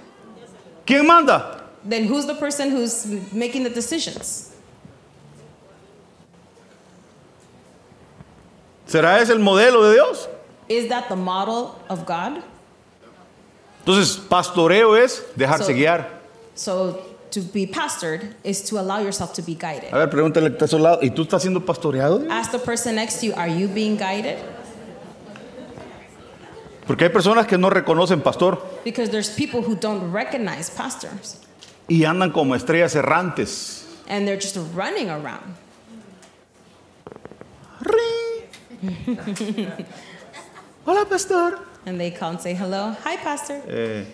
¿Quién 0.86 1.06
manda? 1.06 1.64
Then 1.84 2.06
who's 2.08 2.26
the 2.26 2.36
person 2.36 2.72
who's 2.72 3.06
making 3.32 3.64
the 3.64 3.70
decisions? 3.70 4.52
¿Será 8.88 9.20
ese 9.22 9.30
el 9.32 9.40
modelo 9.40 9.84
de 9.88 9.94
Dios? 9.94 10.28
Is 10.68 10.88
that 10.90 11.10
the 11.10 11.16
model 11.16 11.76
of 11.90 12.06
God? 12.06 12.42
Entonces, 13.86 14.18
pastoreo 14.18 14.96
es 14.96 15.24
dejarse 15.36 15.66
So- 15.68 15.74
guiar. 15.74 16.08
So 16.56 17.00
to 17.32 17.42
be 17.42 17.66
pastored 17.68 18.34
is 18.44 18.62
to 18.64 18.80
allow 18.80 19.00
yourself 19.00 19.34
to 19.34 19.42
be 19.42 19.54
guided. 19.56 19.94
A 19.94 19.98
ver, 20.00 20.08
pregúntale 20.10 20.50
que 20.50 20.58
está 20.58 20.66
a 20.66 20.68
su 20.68 20.78
lado. 20.80 21.00
¿Y 21.02 21.12
tú 21.12 21.24
estás 21.24 21.42
siendo 21.44 21.64
pastoreado? 21.66 22.26
Ask 22.30 22.52
the 22.52 22.60
person 22.60 22.96
next 22.96 23.20
to 23.22 23.28
you, 23.28 23.34
are 23.36 23.48
you 23.48 23.68
being 23.68 23.96
guided? 23.96 24.38
Porque 26.90 27.04
hay 27.04 27.12
personas 27.12 27.46
que 27.46 27.56
no 27.56 27.70
reconocen 27.70 28.22
pastor 28.22 28.58
Because 28.84 29.12
there's 29.12 29.30
people 29.30 29.62
who 29.62 29.76
don't 29.76 30.12
recognize 30.12 30.72
pastors 30.72 31.38
y 31.88 32.04
andan 32.04 32.32
como 32.32 32.56
estrellas 32.56 32.96
errantes. 32.96 33.86
and 34.08 34.28
they're 34.28 34.42
just 34.42 34.58
running 34.74 35.08
around. 35.08 35.54
Hola, 40.86 41.06
pastor. 41.06 41.60
And 41.86 42.00
they 42.00 42.12
come 42.12 42.32
and 42.32 42.42
say, 42.42 42.54
hello, 42.54 42.96
hi, 43.04 43.18
pastor. 43.18 43.62
Eh, 43.68 44.06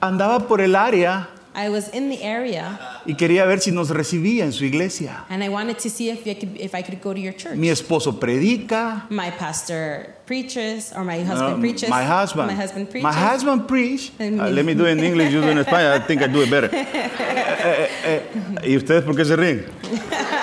andaba 0.00 0.46
por 0.48 0.60
el 0.60 0.74
área 0.76 1.28
I 1.54 1.68
was 1.68 1.88
in 1.90 2.08
the 2.08 2.22
area 2.22 2.78
y 3.06 3.14
quería 3.14 3.44
ver 3.44 3.60
si 3.60 3.70
nos 3.72 3.90
recibía 3.90 4.44
en 4.44 4.52
su 4.52 4.64
iglesia. 4.64 5.24
and 5.28 5.42
I 5.42 5.48
wanted 5.48 5.78
to 5.78 5.88
see 5.88 6.10
if 6.10 6.26
I 6.26 6.34
could, 6.34 6.56
if 6.56 6.74
I 6.74 6.82
could 6.82 7.00
go 7.00 7.12
to 7.12 7.20
your 7.20 7.32
church. 7.34 7.56
Mi 7.56 7.68
esposo 7.68 8.18
predica. 8.18 9.06
My 9.10 9.30
pastor 9.30 10.14
preaches, 10.26 10.92
or 10.94 11.04
my 11.04 11.22
husband 11.22 11.60
preaches. 11.60 11.88
my 11.88 12.04
husband. 12.04 12.46
My 12.48 12.54
husband 12.54 12.90
preaches. 12.90 13.02
My 13.04 13.12
husband 13.12 13.66
preach. 13.68 14.12
Uh, 14.20 14.48
let 14.48 14.64
me 14.64 14.74
do 14.74 14.86
it 14.86 14.96
in 14.96 15.04
English, 15.04 15.32
you 15.32 15.40
do 15.40 15.48
it 15.48 15.56
in 15.56 15.64
Spanish. 15.64 16.00
I 16.02 16.06
think 16.06 16.22
I 16.22 16.26
do 16.28 16.42
it 16.42 16.50
better. 16.50 16.70
Eh, 17.62 17.90
eh, 18.04 18.22
eh, 18.64 18.68
¿Y 18.70 18.76
ustedes 18.76 19.04
por 19.04 19.14
qué 19.14 19.24
se 19.24 19.36
ríen? 19.36 19.66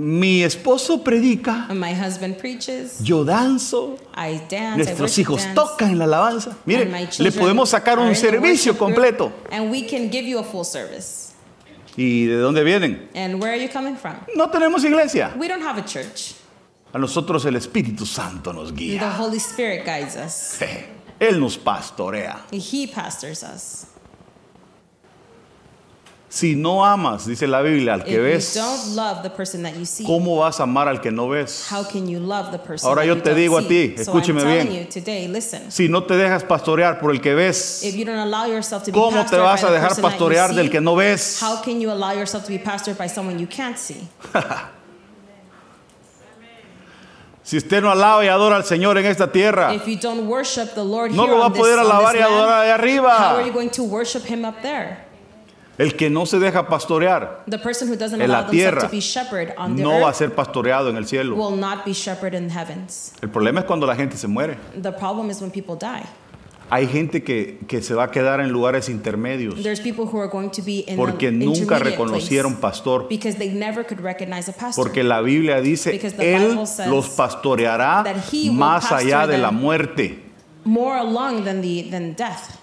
Mi 0.00 0.42
esposo 0.42 1.02
predica, 1.04 1.66
And 1.68 1.78
my 1.78 1.92
husband 1.92 2.36
preaches. 2.38 3.02
yo 3.02 3.24
danzo, 3.24 3.96
I 4.16 4.40
dance. 4.48 4.76
Nuestros 4.76 5.18
hijos 5.18 5.42
dance. 5.42 5.54
tocan 5.54 5.90
en 5.90 5.98
la 5.98 6.04
alabanza. 6.06 6.56
Mire, 6.64 6.82
and 6.82 6.92
my 6.92 7.06
le 7.18 7.32
podemos 7.32 7.68
sacar 7.68 7.98
un 7.98 8.08
the 8.08 8.14
servicio 8.14 8.78
completo. 8.78 9.30
And 9.50 9.70
we 9.70 9.82
can 9.86 10.10
give 10.10 10.24
you 10.26 10.38
a 10.38 10.44
full 10.44 10.64
service. 10.64 11.32
¿Y 11.96 12.26
de 12.26 12.36
dónde 12.36 12.64
vienen? 12.64 13.08
And 13.14 13.40
where 13.42 13.52
are 13.52 13.62
you 13.62 13.68
coming 13.68 13.96
from? 13.96 14.14
No 14.34 14.48
tenemos 14.48 14.84
iglesia. 14.84 15.34
We 15.36 15.48
don't 15.48 15.62
have 15.62 15.78
a 15.78 15.84
church. 15.84 16.34
A 16.92 16.98
nosotros 16.98 17.44
el 17.44 17.56
Espíritu 17.56 18.06
Santo 18.06 18.52
nos 18.52 18.70
The 18.70 18.74
guía. 18.74 19.16
Holy 19.18 19.38
Spirit 19.38 19.84
guides 19.84 20.16
us. 20.16 20.58
Él 21.20 21.38
nos 21.38 21.58
pastorea. 21.58 22.40
He 22.50 22.86
pastors 22.86 23.42
us. 23.42 23.86
Si 26.32 26.54
no 26.54 26.84
amas, 26.86 27.26
dice 27.26 27.48
la 27.48 27.60
Biblia, 27.60 27.94
al 27.94 28.00
If 28.02 28.06
que 28.06 28.14
you 28.14 28.22
ves, 28.22 28.54
don't 28.54 28.94
love 28.94 29.24
the 29.24 29.30
person 29.30 29.64
that 29.64 29.74
you 29.74 29.84
see, 29.84 30.04
¿cómo 30.04 30.36
vas 30.38 30.60
a 30.60 30.62
amar 30.62 30.86
al 30.86 31.00
que 31.00 31.10
no 31.10 31.28
ves? 31.28 31.66
how 31.68 31.82
can 31.82 32.06
you 32.06 32.20
love 32.20 32.52
the 32.52 32.58
person 32.58 32.88
Ahora 32.88 33.04
yo 33.04 33.20
te 33.20 33.34
digo 33.34 33.58
a 33.58 33.62
see? 33.62 33.68
ti, 33.68 34.04
so 34.04 34.12
I'm 34.12 34.20
escúcheme 34.20 34.40
telling 34.40 34.68
bien. 34.68 34.88
today, 34.88 35.26
listen. 35.26 35.72
Si 35.72 35.88
no 35.88 36.04
te 36.04 36.14
dejas 36.14 36.44
pastorear 36.44 37.00
por 37.00 37.10
el 37.10 37.20
que 37.20 37.34
ves, 37.34 37.82
If 37.82 37.96
you 37.96 38.04
don't 38.04 38.20
allow 38.20 38.46
yourself 38.46 38.84
to 38.84 38.92
be 38.92 38.96
¿cómo 38.96 39.26
te 39.28 39.38
vas 39.38 39.64
a 39.64 39.72
dejar 39.72 40.00
pastorear 40.00 40.54
del 40.54 40.66
see, 40.66 40.70
que 40.70 40.80
no 40.80 40.94
ves? 40.94 41.42
How 41.42 41.60
can 41.64 41.80
you 41.80 41.90
allow 41.90 42.12
yourself 42.12 42.44
to 42.44 42.50
be 42.50 42.60
pastored 42.60 42.96
by 42.96 43.08
someone 43.08 43.36
you 43.40 43.48
can't 43.48 43.76
see? 43.76 44.08
Si 47.42 47.56
usted 47.56 47.82
no 47.82 47.90
alaba 47.90 48.24
y 48.24 48.28
adora 48.28 48.54
al 48.54 48.64
Señor 48.64 48.96
en 48.98 49.06
esta 49.06 49.32
tierra, 49.32 49.74
If 49.74 49.82
no 50.04 51.26
lo 51.26 51.38
va 51.38 51.46
a 51.46 51.52
poder 51.52 51.80
alabar 51.80 52.14
y 52.14 52.20
adorar 52.20 52.68
you 52.68 52.72
arriba. 52.72 53.42
El 55.80 55.96
que 55.96 56.10
no 56.10 56.26
se 56.26 56.38
deja 56.38 56.66
pastorear 56.68 57.42
The 57.48 57.58
person 57.58 57.88
who 57.88 57.96
doesn't 57.96 58.20
En 58.20 58.30
la 58.30 58.40
allow 58.40 58.50
themselves 58.50 58.50
tierra 58.52 58.80
to 58.82 58.88
be 58.90 59.00
shepherded 59.00 59.54
on 59.56 59.76
the 59.76 59.82
no 59.82 59.92
va 59.92 59.96
a 59.96 60.08
earth 60.08 60.16
ser 60.16 60.34
pastoreado 60.34 60.90
en 60.90 60.96
el 60.96 61.06
cielo. 61.06 61.34
will 61.36 61.58
not 61.58 61.84
be 61.86 61.92
shepherded 61.92 62.42
in 62.42 62.50
heavens. 62.50 63.12
El 63.22 63.30
problema 63.30 63.60
es 63.60 63.66
cuando 63.66 63.86
la 63.86 63.96
gente 63.96 64.16
se 64.16 64.28
muere. 64.28 64.58
The 64.80 64.92
problem 64.92 65.30
is 65.30 65.40
when 65.40 65.50
people 65.50 65.76
die. 65.80 66.04
Hay 66.72 66.86
gente 66.86 67.24
que, 67.24 67.58
que 67.66 67.82
se 67.82 67.94
va 67.94 68.04
a 68.04 68.10
quedar 68.12 68.40
en 68.40 68.50
lugares 68.52 68.88
intermedios 68.88 69.60
There's 69.60 69.80
people 69.80 70.04
who 70.04 70.20
are 70.20 70.28
going 70.30 70.50
to 70.50 70.62
be 70.62 70.84
in 70.86 70.96
porque 70.96 71.30
the 71.30 71.32
nunca 71.32 71.60
intermediate 71.62 71.90
reconocieron 71.96 72.52
place 72.52 72.60
pastor. 72.60 73.06
because 73.08 73.38
they 73.38 73.48
never 73.52 73.82
could 73.84 74.00
recognize 74.00 74.48
a 74.48 74.52
pastor. 74.52 74.84
Porque 74.84 75.02
la 75.02 75.20
Biblia 75.20 75.60
dice, 75.60 75.90
Because 75.90 76.14
the 76.14 76.32
Él 76.36 76.48
Bible 76.50 76.66
says 76.66 76.86
los 76.88 77.08
pastoreará 77.16 78.04
that 78.04 78.16
he 78.32 78.50
will 78.50 78.58
más 78.58 78.82
pastor 78.86 78.98
allá 78.98 79.26
de 79.26 79.38
la 79.38 79.48
them. 79.48 79.60
muerte. 79.60 80.22
More 80.64 80.98
along 80.98 81.42
than 81.44 81.60
the 81.62 81.88
than 81.90 82.12
death. 82.14 82.59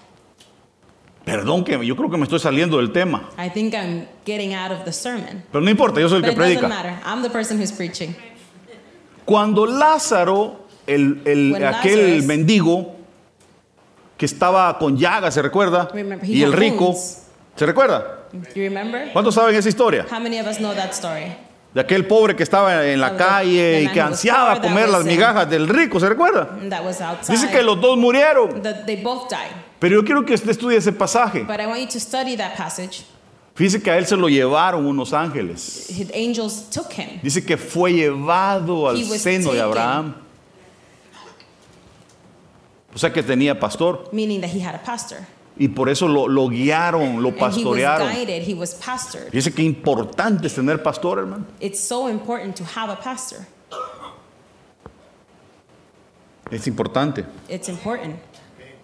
Perdón 1.30 1.64
que 1.64 1.84
yo 1.86 1.96
creo 1.96 2.10
que 2.10 2.16
me 2.16 2.24
estoy 2.24 2.38
saliendo 2.38 2.78
del 2.78 2.92
tema. 2.92 3.28
I 3.38 3.48
think 3.50 3.74
I'm 3.74 4.06
getting 4.26 4.54
out 4.54 4.72
of 4.72 4.84
the 4.84 4.92
sermon. 4.92 5.44
Pero 5.52 5.62
no 5.62 5.70
importa, 5.70 6.00
yo 6.00 6.08
soy 6.08 6.16
el 6.18 6.22
But 6.22 6.28
que 6.30 6.34
it 6.34 6.38
doesn't 6.38 6.60
predica. 6.60 6.68
matter. 6.68 6.94
I'm 7.06 7.22
the 7.22 7.30
person 7.30 7.58
who's 7.60 7.72
preaching. 7.72 8.14
Cuando 9.24 9.66
Lázaro, 9.66 10.60
el, 10.86 11.20
el- 11.24 11.52
When 11.52 11.64
aquel 11.64 12.18
Lazarus- 12.20 12.24
mendigo 12.26 12.94
que 14.16 14.26
estaba 14.26 14.78
con 14.78 14.96
llagas, 14.96 15.34
¿se 15.34 15.42
recuerda? 15.42 15.88
Remember, 15.92 16.18
he 16.26 16.32
Y 16.38 16.42
el 16.42 16.52
rico, 16.52 16.86
wounds. 16.86 17.26
¿se 17.56 17.66
recuerda? 17.66 18.14
Do 18.32 18.38
you 18.54 18.62
remember? 18.64 19.10
¿Cuántos 19.12 19.34
saben 19.34 19.54
esa 19.54 19.68
historia? 19.68 20.06
How 20.10 20.20
many 20.20 20.38
of 20.40 20.46
us 20.46 20.56
know 20.58 20.74
that 20.74 20.90
story? 20.92 21.32
De 21.74 21.80
aquel 21.82 22.06
pobre 22.06 22.34
que 22.34 22.42
estaba 22.42 22.84
en 22.86 23.00
la 23.00 23.12
Of 23.12 23.18
calle 23.18 23.82
y 23.82 23.88
que 23.88 24.00
ansiaba 24.00 24.54
poor 24.54 24.68
comer 24.68 24.88
las 24.88 25.02
in- 25.02 25.08
migajas 25.08 25.48
del 25.50 25.68
rico, 25.68 26.00
¿se 26.00 26.08
recuerda? 26.08 26.48
That 26.70 26.84
was 26.84 27.00
outside. 27.02 27.32
Dice 27.34 27.50
que 27.50 27.62
los 27.62 27.78
dos 27.80 27.96
murieron. 27.98 28.62
They 28.86 28.96
both 29.02 29.28
died. 29.28 29.52
Pero 29.78 29.94
yo 29.96 30.04
quiero 30.04 30.24
que 30.24 30.34
usted 30.34 30.50
estudie 30.50 30.76
ese 30.76 30.92
pasaje. 30.92 31.44
But 31.46 31.60
I 31.60 31.66
want 31.66 31.80
you 31.80 31.86
to 31.88 32.00
study 32.00 32.36
that 32.36 32.56
passage. 32.56 33.04
Fíjese 33.54 33.82
que 33.82 33.90
a 33.90 33.98
él 33.98 34.06
se 34.06 34.16
lo 34.16 34.28
llevaron 34.28 34.86
unos 34.86 35.12
ángeles. 35.12 35.88
His 35.90 36.10
angels 36.14 36.68
took 36.70 36.92
him. 36.92 37.20
Dice 37.22 37.44
que 37.44 37.56
fue 37.56 37.92
llevado 37.92 38.88
al 38.88 38.96
He 38.96 39.04
was 39.08 39.20
seno 39.22 39.52
de 39.52 39.58
taken. 39.58 39.62
Abraham. 39.62 40.14
O 42.94 42.98
sea 42.98 43.12
que 43.12 43.22
tenía 43.22 43.58
pastor. 43.58 44.08
meaning 44.12 44.40
that 44.40 44.50
he 44.50 44.60
had 44.60 44.74
a 44.74 44.82
pastor. 44.82 45.18
Y 45.56 45.68
por 45.68 45.88
eso 45.88 46.06
lo, 46.06 46.28
lo 46.28 46.48
guiaron, 46.48 47.20
lo 47.20 47.30
And 47.30 47.38
he 47.38 47.42
was 47.42 47.56
pastorearon. 47.56 48.08
guided, 48.12 48.42
he 48.44 48.54
was 48.54 48.74
pastored. 48.74 49.30
Dice 49.32 49.52
que 49.52 49.62
importante 49.64 50.46
es 50.46 50.54
tener 50.54 50.80
pastor, 50.82 51.18
hermano. 51.18 51.44
It's 51.60 51.80
so 51.80 52.08
important 52.08 52.56
to 52.56 52.64
have 52.64 52.90
a 52.90 52.96
pastor. 52.96 53.44
Es 56.50 56.66
importante. 56.66 57.24
It's 57.48 57.68
important. 57.68 58.16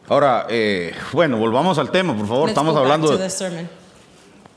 Ahora, 0.09 0.47
eh, 0.51 0.93
bueno, 1.13 1.39
volvamos 1.39 1.79
al 1.79 1.91
tema, 1.91 2.15
por 2.17 2.27
favor. 2.27 2.49
Let's 2.49 2.59
Estamos 2.59 2.77
hablando 2.77 3.17
de... 3.17 3.29
the. 3.29 3.67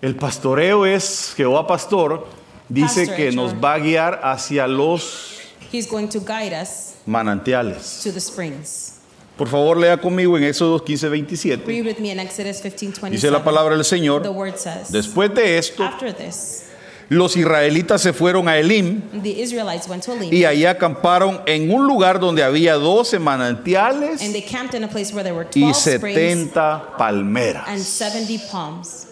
El 0.01 0.15
pastoreo 0.15 0.85
es 0.85 1.33
Jehová 1.35 1.65
pastor. 1.65 2.27
Dice 2.69 3.07
Pastor, 3.07 3.15
que 3.15 3.31
nos 3.31 3.53
va 3.53 3.75
a 3.75 3.79
guiar 3.79 4.19
hacia 4.23 4.67
los 4.67 5.37
He's 5.71 5.89
going 5.89 6.07
to 6.09 6.19
guide 6.19 6.53
us 6.53 6.95
manantiales. 7.05 8.01
to 8.03 8.11
the 8.11 8.19
springs. 8.19 8.95
Por 9.37 9.47
favor, 9.47 9.77
lea 9.77 9.97
conmigo 9.97 10.37
en 10.37 10.43
Éxodo 10.43 10.83
15, 10.83 11.09
27. 11.09 11.63
Read 11.65 11.85
with 11.85 11.99
me 11.99 12.11
in 12.11 12.19
Exodus 12.19 12.57
15, 12.59 12.99
27. 12.99 13.11
Dice 13.11 13.31
la 13.31 13.43
palabra 13.43 13.75
del 13.75 13.83
The 13.83 13.89
Señor. 13.89 14.27
word 14.27 14.57
says, 14.57 14.91
Después 14.91 15.33
de 15.33 15.57
esto, 15.57 15.83
After 15.83 16.13
this, 16.13 16.65
los 17.09 17.37
israelitas 17.37 18.01
se 18.01 18.11
fueron 18.11 18.49
a 18.49 18.57
Elim 18.57 19.01
the 19.21 19.41
Israelites 19.41 19.87
went 19.87 20.03
to 20.03 20.13
Elim, 20.13 20.33
y 20.33 20.43
allí 20.45 20.65
acamparon 20.65 21.41
en 21.45 21.71
un 21.71 21.87
lugar 21.87 22.19
donde 22.19 22.43
había 22.43 22.73
12 22.73 23.19
manantiales 23.19 24.21
and 24.21 24.33
they 24.33 24.41
camped 24.41 24.73
in 24.73 24.83
a 24.83 24.87
place 24.87 25.13
where 25.13 25.23
there 25.23 25.35
were 25.35 25.47
y 25.55 25.61
12 25.61 25.75
springs 25.75 26.53
70 26.53 26.73
and 26.75 26.97
palmeras. 26.97 27.87
70 27.87 28.51
palms. 28.51 29.07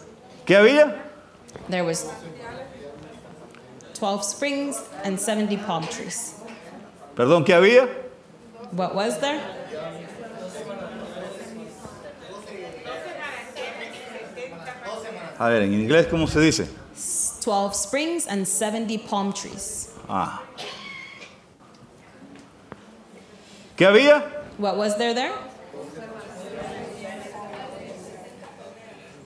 ¿Qué 0.45 0.55
había? 0.55 0.93
There 1.69 1.84
was 1.84 2.05
12 3.93 4.23
springs 4.23 4.81
and 5.03 5.17
70 5.17 5.58
palm 5.65 5.88
trees. 5.88 6.36
Perdón, 7.15 7.45
¿qué 7.45 7.53
había? 7.53 7.88
What 8.71 8.93
was 8.93 9.19
there? 9.19 9.39
A 15.38 15.49
ver, 15.49 15.63
en 15.63 15.73
inglés, 15.73 16.08
¿cómo 16.08 16.27
se 16.27 16.39
dice? 16.39 16.67
12 17.45 17.75
springs 17.75 18.25
and 18.27 18.45
70 18.47 18.97
palm 19.08 19.31
trees. 19.31 19.89
Ah. 20.10 20.41
¿Qué 23.77 23.86
había? 23.86 24.23
What 24.58 24.77
was 24.77 24.97
there 24.97 25.13
there? 25.13 25.31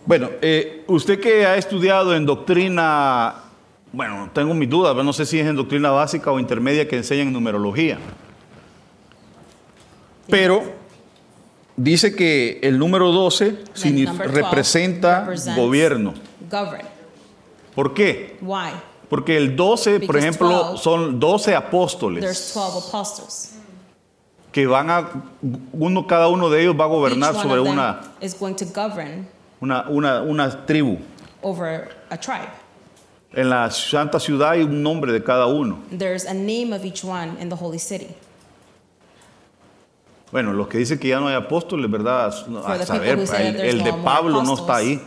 Bueno, 0.05 0.29
eh, 0.41 0.83
usted 0.87 1.19
que 1.19 1.45
ha 1.45 1.55
estudiado 1.55 2.15
en 2.15 2.25
doctrina, 2.25 3.35
bueno, 3.93 4.29
tengo 4.33 4.53
mis 4.55 4.67
dudas, 4.69 4.91
pero 4.93 5.03
no 5.03 5.13
sé 5.13 5.25
si 5.25 5.39
es 5.39 5.45
en 5.47 5.55
doctrina 5.55 5.91
básica 5.91 6.31
o 6.31 6.39
intermedia 6.39 6.87
que 6.87 6.97
enseñan 6.97 7.31
numerología. 7.31 7.99
Pero 10.27 10.63
dice 11.77 12.15
que 12.15 12.59
el 12.63 12.77
número 12.79 13.11
12 13.11 13.51
The 13.51 13.71
signi- 13.75 14.05
number 14.05 14.27
12 14.29 14.41
representa 14.41 15.27
gobierno. 15.55 16.15
Govern. 16.49 16.98
¿Por 17.79 17.93
qué? 17.93 18.37
Why? 18.41 18.71
Porque 19.09 19.37
el 19.37 19.55
12, 19.55 20.01
por 20.01 20.17
ejemplo, 20.17 20.49
12 20.49 20.83
son 20.83 21.17
12 21.17 21.45
There's 21.45 21.65
apóstoles 21.65 22.53
12 22.53 22.89
apostles. 22.89 23.51
que 24.51 24.67
van 24.67 24.89
a, 24.89 25.09
uno, 25.71 26.05
cada 26.05 26.27
uno 26.27 26.49
de 26.49 26.61
ellos 26.61 26.75
va 26.77 26.83
a 26.83 26.87
gobernar 26.89 27.33
sobre 27.35 27.61
una, 27.61 28.01
is 28.19 28.37
going 28.37 28.53
to 28.55 28.65
govern 28.65 29.25
una, 29.61 29.85
una, 29.87 30.21
una 30.23 30.65
tribu. 30.65 30.97
over 31.41 31.95
a 32.09 32.17
tribe. 32.17 32.49
En 33.31 33.49
la 33.49 33.71
santa 33.71 34.19
ciudad 34.19 34.49
hay 34.49 34.63
un 34.63 34.83
nombre 34.83 35.13
de 35.13 35.23
cada 35.23 35.45
uno. 35.45 35.79
There's 35.89 36.25
a 36.25 36.33
name 36.33 36.73
of 36.73 36.83
each 36.83 37.05
one 37.05 37.37
in 37.39 37.47
the 37.47 37.55
holy 37.55 37.79
city. 37.79 38.13
Bueno, 40.33 40.51
los 40.51 40.67
que 40.67 40.79
dicen 40.79 40.99
que 40.99 41.07
ya 41.07 41.21
no 41.21 41.29
hay 41.29 41.35
apóstoles, 41.35 41.89
¿verdad? 41.89 42.27
A 42.27 42.85
saber, 42.85 43.19
el, 43.19 43.25
there's 43.25 43.83
de 43.85 43.93
Pablo 44.03 44.43
no 44.43 44.55
está 44.55 44.75
ahí. 44.75 45.01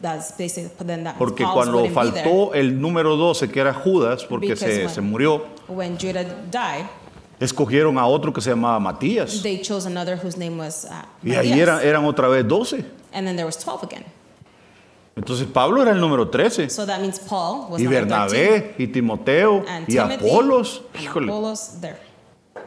That's 0.00 0.30
basically 0.38 0.70
then 0.86 1.02
that 1.04 1.16
Porque 1.18 1.44
cuando 1.44 1.84
faltó 1.90 2.54
el 2.54 2.80
número 2.80 3.16
12, 3.16 3.48
que 3.50 3.60
era 3.60 3.74
Judas, 3.74 4.24
porque 4.24 4.54
se, 4.56 4.84
when- 4.84 4.88
se 4.90 5.00
murió, 5.00 5.44
When 5.66 5.98
Judah 5.98 6.24
died, 6.50 6.86
escogieron 7.40 7.98
a 7.98 8.06
otro 8.06 8.32
que 8.32 8.40
se 8.40 8.50
llamaba 8.50 8.78
Matías. 8.78 9.42
they 9.42 9.60
chose 9.60 9.86
another 9.86 10.16
whose 10.16 10.36
name 10.38 10.56
was 10.58 10.84
uh, 10.84 11.04
Y 11.22 11.34
ahí 11.34 11.58
eran, 11.60 11.80
eran 11.84 12.04
otra 12.04 12.28
vez 12.28 12.46
12. 12.46 12.84
and 13.12 13.26
then 13.26 13.34
there 13.36 13.44
was 13.46 13.56
12 13.56 13.82
again. 13.84 14.04
Entonces 15.16 15.48
Pablo 15.48 15.82
era 15.82 15.90
el 15.90 16.00
número 16.00 16.28
13. 16.28 16.70
So 16.70 16.86
that 16.86 17.00
means 17.00 17.18
Paul 17.18 17.68
was 17.70 17.80
Y 17.80 17.84
number 17.84 18.06
13, 18.06 18.08
Bernabé, 18.08 18.74
y 18.78 18.86
Timoteo, 18.86 19.64
and 19.66 19.88
y 19.88 19.94
Timothy, 19.94 20.28
Apolos. 20.30 20.82
Híjole, 21.02 21.28
o 21.32 21.34
Apollos 21.38 21.80
there. 21.80 21.96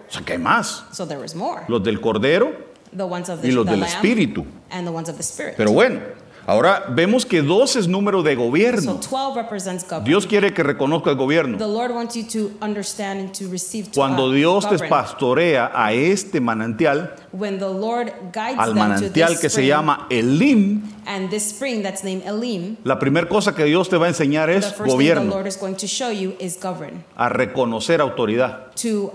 sea 0.09 0.21
que 0.25 0.33
hay 0.33 0.39
más. 0.39 0.83
So 0.91 1.05
there 1.07 1.21
was 1.21 1.33
more. 1.33 1.63
Los 1.69 1.81
del 1.81 2.01
Cordero 2.01 2.51
The 2.93 3.03
ones 3.03 3.29
of 3.29 3.39
the, 3.41 3.47
y 3.47 3.51
los 3.51 3.63
the 3.65 3.71
del 3.71 3.79
Lamb 3.79 3.89
Espíritu. 3.89 4.45
and 4.69 4.85
the 4.85 4.91
ones 4.91 5.07
of 5.07 5.15
the 5.15 5.23
Spirit. 5.23 5.55
Pero 5.55 5.71
bueno, 5.71 6.01
ahora 6.45 6.85
vemos 6.89 7.25
que 7.25 7.41
12 7.41 7.79
es 7.79 7.87
número 7.87 8.23
de 8.23 8.35
gobierno. 8.35 8.93
12 8.95 9.35
represents 9.35 9.83
government. 9.83 10.07
Dios 10.07 10.27
quiere 10.27 10.53
que 10.53 10.63
reconozca 10.63 11.09
el 11.09 11.15
gobierno. 11.15 11.57
The 11.57 11.67
Lord 11.67 11.91
wants 11.91 12.15
you 12.15 12.23
to 12.33 12.51
understand 12.65 13.19
and 13.19 13.31
to 13.33 13.47
receive 13.49 13.89
to, 13.91 13.99
Cuando 13.99 14.27
uh, 14.27 14.31
Dios 14.33 14.69
te 14.69 14.77
pastorea 14.87 15.71
a 15.73 15.93
este 15.93 16.39
manantial, 16.41 17.15
When 17.31 17.59
the 17.59 17.69
Lord 17.69 18.11
guides 18.33 18.59
al 18.59 18.75
manantial 18.75 19.39
que 19.39 19.49
se 19.49 19.65
llama 19.65 20.07
Elim, 20.09 20.83
and 21.05 21.29
this 21.29 21.49
spring 21.49 21.81
that's 21.81 22.03
named 22.03 22.23
Elim, 22.25 22.77
la 22.83 22.99
primera 22.99 23.27
cosa 23.29 23.55
que 23.55 23.63
Dios 23.65 23.87
te 23.89 23.97
va 23.97 24.07
a 24.07 24.09
enseñar 24.09 24.47
the 24.47 24.57
es 24.57 24.65
first 24.65 24.77
thing 24.77 24.85
the 24.85 24.91
gobierno, 24.91 25.29
Lord 25.29 25.47
is 25.47 25.57
going 25.57 25.75
to 25.75 25.87
show 25.87 26.11
you 26.11 26.35
is 26.39 26.59
govern. 26.61 27.03
a 27.15 27.29
reconocer 27.29 28.01
autoridad. 28.01 28.73
To, 28.81 29.13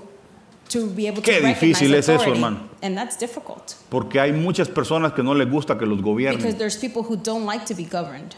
to 0.68 0.86
be 0.88 1.06
able 1.06 1.22
Qué 1.22 1.38
to 1.38 1.46
recognize 1.46 1.60
difícil 1.60 1.94
es 1.94 2.08
eso, 2.08 2.32
hermano. 2.32 2.68
And 2.82 2.96
that's 2.96 3.16
difficult. 3.18 3.74
Porque 3.88 4.20
hay 4.20 4.32
muchas 4.32 4.68
personas 4.68 5.12
que 5.12 5.22
no 5.22 5.34
les 5.34 5.48
gusta 5.50 5.76
que 5.78 5.86
los 5.86 5.98
Because 5.98 6.10
gobiernen. 6.12 6.58
there's 6.58 6.76
people 6.76 7.02
who 7.02 7.16
don't 7.16 7.46
like 7.46 7.64
to 7.66 7.74
be 7.74 7.84
governed. 7.84 8.34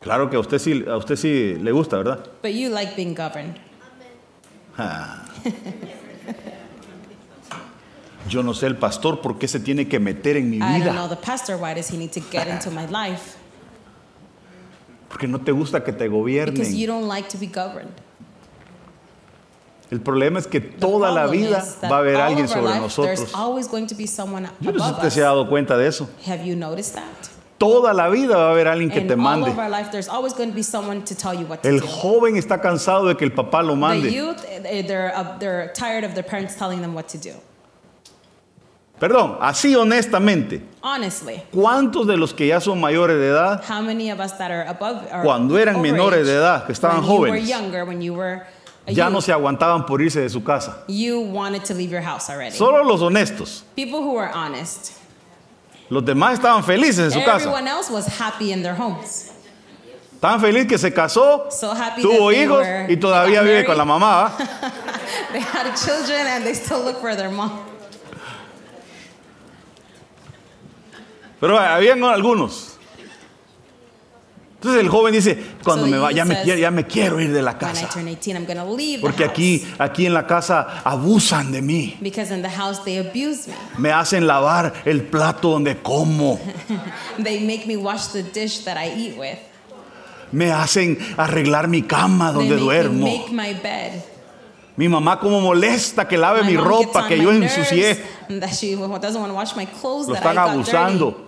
Claro 0.00 0.30
que 0.30 0.36
a 0.36 0.40
usted 0.40 0.58
sí, 0.58 0.84
a 0.86 0.96
usted 0.96 1.16
sí 1.16 1.56
le 1.60 1.72
gusta, 1.72 1.96
¿verdad? 1.96 2.24
But 2.42 2.52
you 2.52 2.68
like 2.70 2.94
being 2.94 3.14
governed. 3.14 3.58
Yo 8.28 8.42
no 8.42 8.54
sé 8.54 8.66
el 8.66 8.76
pastor 8.76 9.20
por 9.20 9.38
qué 9.38 9.46
se 9.48 9.60
tiene 9.60 9.88
que 9.88 9.98
meter 10.00 10.36
en 10.36 10.50
mi 10.50 10.56
I 10.56 10.60
don't 10.60 10.94
know 10.94 11.06
vida. 11.06 11.08
the 11.08 11.16
pastor. 11.16 11.56
Why 11.56 11.74
does 11.74 11.88
he 11.88 11.96
need 11.96 12.12
to 12.12 12.20
get 12.20 12.48
into 12.48 12.70
my 12.72 12.86
life? 12.86 13.36
Porque 15.16 15.28
no 15.28 15.40
te 15.40 15.50
gusta 15.50 15.82
que 15.82 15.92
te 15.92 16.10
Because 16.10 16.76
you 16.76 16.86
gobiernen. 16.86 16.86
don't 16.86 17.08
like 17.08 17.26
to 17.30 17.38
be 17.38 17.46
governed. 17.46 17.90
El 19.90 20.00
problema 20.00 20.38
es 20.38 20.46
que 20.46 20.60
The 20.60 20.76
toda 20.78 21.10
la 21.10 21.26
vida 21.26 21.64
va 21.84 21.96
a 21.96 21.98
haber 22.00 22.16
alguien 22.16 22.46
sobre 22.48 22.66
life, 22.66 22.80
nosotros. 22.80 23.32
Yo 23.32 23.36
no 23.38 23.58
sé 23.62 23.70
si 24.60 24.68
above 24.68 24.90
usted 24.92 25.06
us. 25.06 25.14
se 25.14 25.20
ha 25.22 25.24
dado 25.24 25.48
cuenta 25.48 25.78
de 25.78 25.86
eso. 25.86 26.06
Have 26.26 26.44
you 26.44 26.54
noticed 26.54 26.94
that? 26.96 27.30
Toda 27.56 27.94
la 27.94 28.10
vida 28.10 28.36
va 28.36 28.48
a 28.48 28.50
haber 28.50 28.68
alguien 28.68 28.90
que 28.90 29.00
te 29.00 29.16
mande. 29.16 29.48
life, 29.48 29.88
El 31.62 31.80
do. 31.80 31.86
joven 31.86 32.36
está 32.36 32.60
cansado 32.60 33.06
de 33.06 33.16
que 33.16 33.24
el 33.24 33.32
papá 33.32 33.62
lo 33.62 33.72
The 33.72 33.76
mande. 33.80 34.12
youth, 34.12 34.44
eh, 34.46 34.82
they're, 34.86 35.14
uh, 35.16 35.38
they're 35.38 35.72
tired 35.72 36.04
of 36.04 36.12
their 36.12 36.24
parents 36.26 36.54
telling 36.56 36.82
them 36.82 36.94
what 36.94 37.06
to 37.08 37.16
do. 37.16 37.32
Perdón, 38.98 39.36
así 39.40 39.76
honestamente, 39.76 40.62
Honestly, 40.82 41.42
¿cuántos 41.52 42.06
de 42.06 42.16
los 42.16 42.32
que 42.32 42.46
ya 42.46 42.60
son 42.60 42.80
mayores 42.80 43.18
de 43.18 43.28
edad, 43.28 43.62
how 43.68 43.82
many 43.82 44.10
of 44.10 44.20
us 44.20 44.32
that 44.38 44.50
are 44.50 44.66
above 44.68 45.02
or 45.12 45.22
Cuando 45.22 45.58
eran 45.58 45.82
menores 45.82 46.26
de 46.26 46.34
edad, 46.34 46.64
que 46.64 46.72
estaban 46.72 47.00
when 47.00 47.04
you 47.06 47.20
were 47.20 47.30
jóvenes, 47.30 47.48
younger, 47.48 47.84
when 47.84 48.00
you 48.00 48.14
were 48.14 48.46
ya 48.86 49.10
no 49.10 49.20
se 49.20 49.32
aguantaban 49.32 49.84
por 49.84 50.00
irse 50.00 50.20
de 50.20 50.30
su 50.30 50.42
casa? 50.42 50.84
you 50.88 51.20
wanted 51.20 51.62
to 51.62 51.74
leave 51.74 51.90
your 51.90 52.00
house 52.00 52.30
already? 52.30 52.56
Solo 52.56 52.82
los 52.84 53.02
honestos. 53.02 53.64
People 53.74 54.00
who 54.00 54.14
were 54.14 54.30
honest. 54.32 54.92
Los 55.90 56.02
demás 56.02 56.38
estaban 56.38 56.64
felices 56.64 56.98
en 56.98 57.10
su 57.10 57.20
casa. 57.22 57.48
Everyone 57.48 57.68
else 57.68 57.90
was 57.90 58.06
happy 58.06 58.50
in 58.52 58.62
their 58.62 58.74
homes. 58.74 59.30
Estaban 60.14 60.40
felices 60.40 60.68
que 60.68 60.78
se 60.78 60.90
casó, 60.90 61.52
So 61.52 61.74
happy 61.74 62.00
tuvo 62.00 62.32
hijos 62.32 62.64
were, 62.64 62.86
y 62.88 62.96
todavía 62.96 63.42
vive 63.42 63.66
con 63.66 63.76
la 63.76 63.84
mamá. 63.84 64.32
They 65.32 65.40
had 65.40 65.76
children 65.76 66.26
and 66.26 66.44
they 66.46 66.54
still 66.54 66.82
look 66.82 67.00
for 67.00 67.14
their 67.14 67.30
mom. 67.30 67.75
Pero 71.40 71.58
habían 71.58 72.02
algunos. 72.04 72.76
Entonces 74.56 74.82
el 74.82 74.88
joven 74.88 75.12
dice, 75.12 75.38
cuando 75.62 75.86
me 75.86 75.98
va, 75.98 76.10
ya 76.12 76.24
me, 76.24 76.42
ya 76.44 76.70
me 76.70 76.86
quiero 76.86 77.20
ir 77.20 77.30
de 77.32 77.42
la 77.42 77.58
casa. 77.58 77.88
turn 77.88 78.06
18, 78.06 78.36
I'm 78.38 78.46
going 78.46 78.56
to 78.56 78.74
leave 78.74 79.00
Porque 79.02 79.24
aquí, 79.24 79.64
aquí 79.78 80.06
en 80.06 80.14
la 80.14 80.26
casa 80.26 80.80
abusan 80.82 81.52
de 81.52 81.60
mí. 81.60 81.96
Because 82.00 82.34
in 82.34 82.40
the 82.42 82.48
house 82.48 82.82
they 82.82 82.98
abuse 82.98 83.48
me. 83.76 83.90
Hacen 83.92 84.26
lavar 84.26 84.72
el 84.86 85.02
plato 85.02 85.50
donde 85.50 85.76
como. 85.82 86.40
They 87.22 87.40
make 87.46 87.66
me 87.66 87.76
wash 87.76 88.08
the 88.12 88.22
dish 88.22 88.64
that 88.64 88.78
I 88.78 88.88
eat 88.96 89.18
with. 89.18 89.38
Me 90.32 90.50
hacen 90.50 90.98
arreglar 91.16 91.68
mi 91.68 91.82
cama 91.82 92.32
donde 92.32 92.56
duermo. 92.56 93.06
Mi 94.76 94.88
mamá 94.88 95.20
como 95.20 95.40
molesta 95.40 96.08
que 96.08 96.16
lave 96.16 96.42
My 96.42 96.50
mi 96.50 96.56
ropa 96.56 97.06
que 97.06 97.18
yo 97.18 97.30
ensucié. 97.30 98.02
Lo 98.28 100.14
están 100.14 100.38
abusando. 100.38 101.25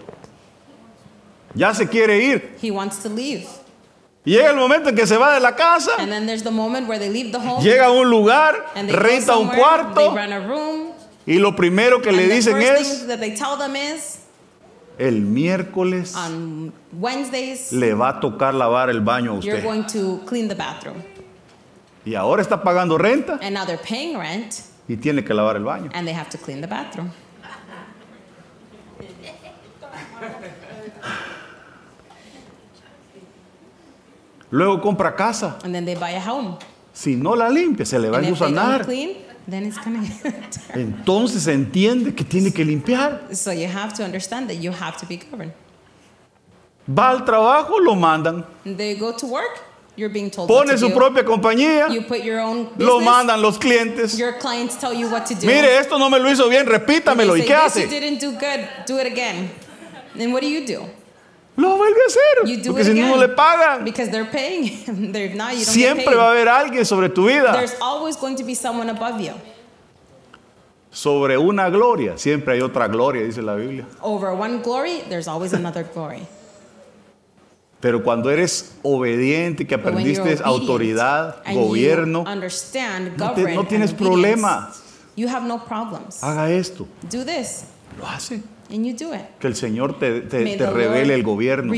Ya 1.54 1.72
se 1.74 1.86
quiere 1.88 2.18
ir. 2.22 2.56
He 2.62 2.70
wants 2.70 2.98
to 3.02 3.08
leave. 3.08 3.46
Llega 4.24 4.50
el 4.50 4.56
momento 4.56 4.90
en 4.90 4.94
que 4.96 5.06
se 5.06 5.16
va 5.16 5.32
de 5.34 5.40
la 5.40 5.56
casa. 5.56 5.92
And 5.98 6.10
then 6.12 6.26
there's 6.26 6.42
the 6.42 6.50
moment 6.50 6.86
where 6.88 6.98
they 6.98 7.08
leave 7.08 7.32
the 7.32 7.38
home. 7.38 7.62
Llega 7.62 7.86
a 7.86 7.92
un 7.92 8.10
lugar, 8.10 8.54
and 8.74 8.88
they 8.88 8.94
go 8.94 9.00
renta 9.02 9.36
un 9.38 9.48
They 9.48 9.56
cuarto 9.58 10.14
rent 10.14 10.32
a 10.32 10.40
room. 10.40 10.92
y 11.26 11.38
lo 11.38 11.54
primero 11.56 12.00
que 12.02 12.10
and 12.10 12.18
le 12.18 12.28
dicen 12.28 12.60
es, 12.60 12.98
thing 13.00 13.08
that 13.08 13.20
they 13.20 13.34
tell 13.34 13.56
them 13.56 13.74
is 13.76 14.18
el 14.98 15.20
miércoles 15.22 16.14
on 16.16 16.72
Wednesdays 16.92 17.72
le 17.72 17.94
va 17.94 18.08
a 18.10 18.20
tocar 18.20 18.52
lavar 18.54 18.90
el 18.90 19.00
baño 19.00 19.38
a 19.38 19.40
you're 19.40 19.56
usted. 19.58 19.62
going 19.64 19.84
to 19.86 20.20
clean 20.26 20.48
the 20.48 20.54
bathroom. 20.54 21.02
Y 22.04 22.14
ahora 22.14 22.42
está 22.42 22.62
pagando 22.62 22.98
renta 22.98 23.38
And 23.40 23.54
now 23.54 23.64
they're 23.64 23.78
paying 23.82 24.18
rent 24.18 24.62
y 24.88 24.96
tiene 24.96 25.22
que 25.24 25.32
lavar 25.34 25.56
el 25.56 25.64
baño. 25.64 25.90
and 25.94 26.06
they 26.06 26.14
have 26.14 26.28
to 26.30 26.38
clean 26.38 26.60
the 26.60 26.66
bathroom. 26.68 27.10
Luego 34.50 34.80
compra 34.80 35.14
casa. 35.14 35.58
And 35.64 35.74
then 35.74 35.84
they 35.84 35.94
buy 35.94 36.10
a 36.16 36.20
home. 36.20 36.56
Si 36.92 37.14
no 37.16 37.34
la 37.34 37.48
limpia, 37.48 37.84
se 37.86 37.98
le 37.98 38.08
va 38.10 38.16
a 38.16 38.18
And 38.20 38.28
if 38.28 38.38
they 38.38 38.50
don't 38.50 38.58
engusanar. 38.58 38.84
clean, 38.84 39.16
then 39.46 39.64
it's 39.66 39.78
gonna 39.78 40.00
get 40.22 40.58
Entonces 40.74 41.42
se 41.44 41.52
entiende 41.52 42.14
que 42.14 42.24
tiene 42.24 42.52
que 42.52 42.64
limpiar. 42.64 43.34
So 43.34 43.52
you 43.52 43.68
have 43.68 43.92
to 43.94 44.04
understand 44.04 44.48
that 44.48 44.56
you 44.56 44.72
have 44.72 44.96
to 44.98 45.06
be 45.06 45.16
governed. 45.16 45.52
Va 46.90 47.10
al 47.10 47.24
trabajo, 47.24 47.78
lo 47.78 47.94
mandan. 47.94 48.44
They 48.64 48.94
go 48.96 49.12
to 49.12 49.26
work, 49.26 49.60
you're 49.96 50.08
being 50.12 50.30
told 50.30 50.48
what 50.48 50.60
Pone 50.64 50.72
to 50.72 50.78
su 50.78 50.88
do. 50.88 50.94
propia 50.94 51.22
compañía, 51.22 51.88
You 51.92 52.02
put 52.02 52.22
your 52.24 52.40
own 52.40 52.70
lo 52.78 52.98
business. 52.98 53.04
mandan 53.04 53.42
los 53.42 53.58
clientes. 53.58 54.18
Your 54.18 54.32
clients 54.38 54.76
tell 54.76 54.94
you 54.94 55.08
what 55.10 55.26
to 55.26 55.34
do. 55.34 55.46
Mire, 55.46 55.76
esto 55.78 55.98
no 55.98 56.08
me 56.08 56.18
lo 56.18 56.30
hizo 56.30 56.48
bien, 56.48 56.64
repítamelo. 56.66 57.36
¿Y 57.36 57.42
qué 57.42 57.48
this 57.48 57.76
you 57.76 57.82
hace? 57.82 57.86
didn't 57.88 58.20
do 58.20 58.32
good. 58.32 58.66
Do 58.86 58.98
it 58.98 59.06
again. 59.06 59.50
And 60.18 60.32
what 60.32 60.40
do 60.42 60.48
you 60.48 60.64
do? 60.66 60.86
Lo 61.58 61.76
vuelve 61.76 61.98
a 62.00 62.06
hacer. 62.06 62.66
Porque 62.68 62.84
si 62.84 62.94
no 62.94 63.08
no 63.08 63.16
le 63.16 63.28
pagan. 63.30 63.84
Siempre 65.64 66.14
va 66.14 66.28
a 66.28 66.30
haber 66.30 66.48
alguien 66.48 66.86
sobre 66.86 67.08
tu 67.08 67.26
vida. 67.26 67.52
There's 67.52 67.74
always 67.80 68.16
going 68.16 68.36
to 68.36 68.44
be 68.44 68.54
someone 68.54 68.88
above 68.88 69.20
you. 69.20 69.32
Sobre 70.92 71.36
una 71.36 71.68
gloria, 71.68 72.16
siempre 72.16 72.54
hay 72.54 72.60
otra 72.60 72.86
gloria, 72.86 73.22
dice 73.24 73.42
la 73.42 73.56
Biblia. 73.56 73.84
Over 74.00 74.30
one 74.34 74.62
glory, 74.62 75.02
there's 75.08 75.26
always 75.26 75.52
another 75.52 75.82
glory. 75.84 76.26
Pero 77.80 78.02
cuando 78.04 78.30
eres 78.30 78.74
obediente, 78.82 79.66
que 79.66 79.74
aprendiste 79.74 80.20
obedient 80.22 80.46
autoridad, 80.46 81.42
gobierno, 81.54 82.24
no, 82.24 83.34
te- 83.34 83.54
no 83.54 83.64
tienes 83.66 83.92
problemas. 83.92 84.82
You 85.16 85.28
have 85.28 85.44
no 85.46 85.58
problems. 85.64 86.22
Haga 86.22 86.50
esto. 86.52 86.86
Do 87.10 87.24
this, 87.24 87.64
Lo 87.98 88.06
hace. 88.06 88.42
And 88.70 88.84
you 88.84 88.92
do 88.92 89.14
it. 89.14 89.22
Que 89.40 89.46
el 89.48 89.54
Señor 89.54 89.98
te, 89.98 90.20
te- 90.22 90.56
te 90.56 90.66
revele 90.70 91.14
el 91.14 91.22
gobierno. 91.22 91.72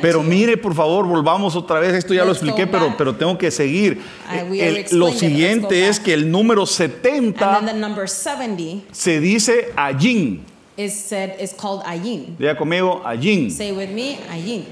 Pero 0.00 0.22
mire, 0.22 0.56
por 0.56 0.74
favor, 0.74 1.06
volvamos 1.06 1.54
otra 1.56 1.78
vez. 1.80 1.94
Esto 1.94 2.14
ya 2.14 2.24
lo 2.24 2.32
Let's 2.32 2.42
go 2.42 2.48
expliqué, 2.48 2.66
pero, 2.70 2.94
pero 2.96 3.14
tengo 3.14 3.36
que 3.38 3.50
seguir. 3.50 4.00
I- 4.30 4.60
El- 4.60 4.86
lo 4.98 5.12
siguiente 5.12 5.88
es 5.88 6.00
que 6.00 6.12
el 6.14 6.30
número 6.30 6.62
and 6.62 6.68
70 6.68 7.56
then 7.58 7.66
the 7.66 7.74
number 7.74 8.08
70 8.08 8.84
se 8.92 9.20
dice 9.20 9.72
allín. 9.76 10.44
is 10.76 10.94
said 10.94 11.38
is 11.40 11.52
called 11.52 11.82
ayin. 11.84 12.36
Diga 12.38 12.56
conmigo, 12.56 13.02
allín. 13.04 13.50
Say 13.50 13.72
with 13.72 13.90
me, 13.90 14.18
ayin. 14.30 14.64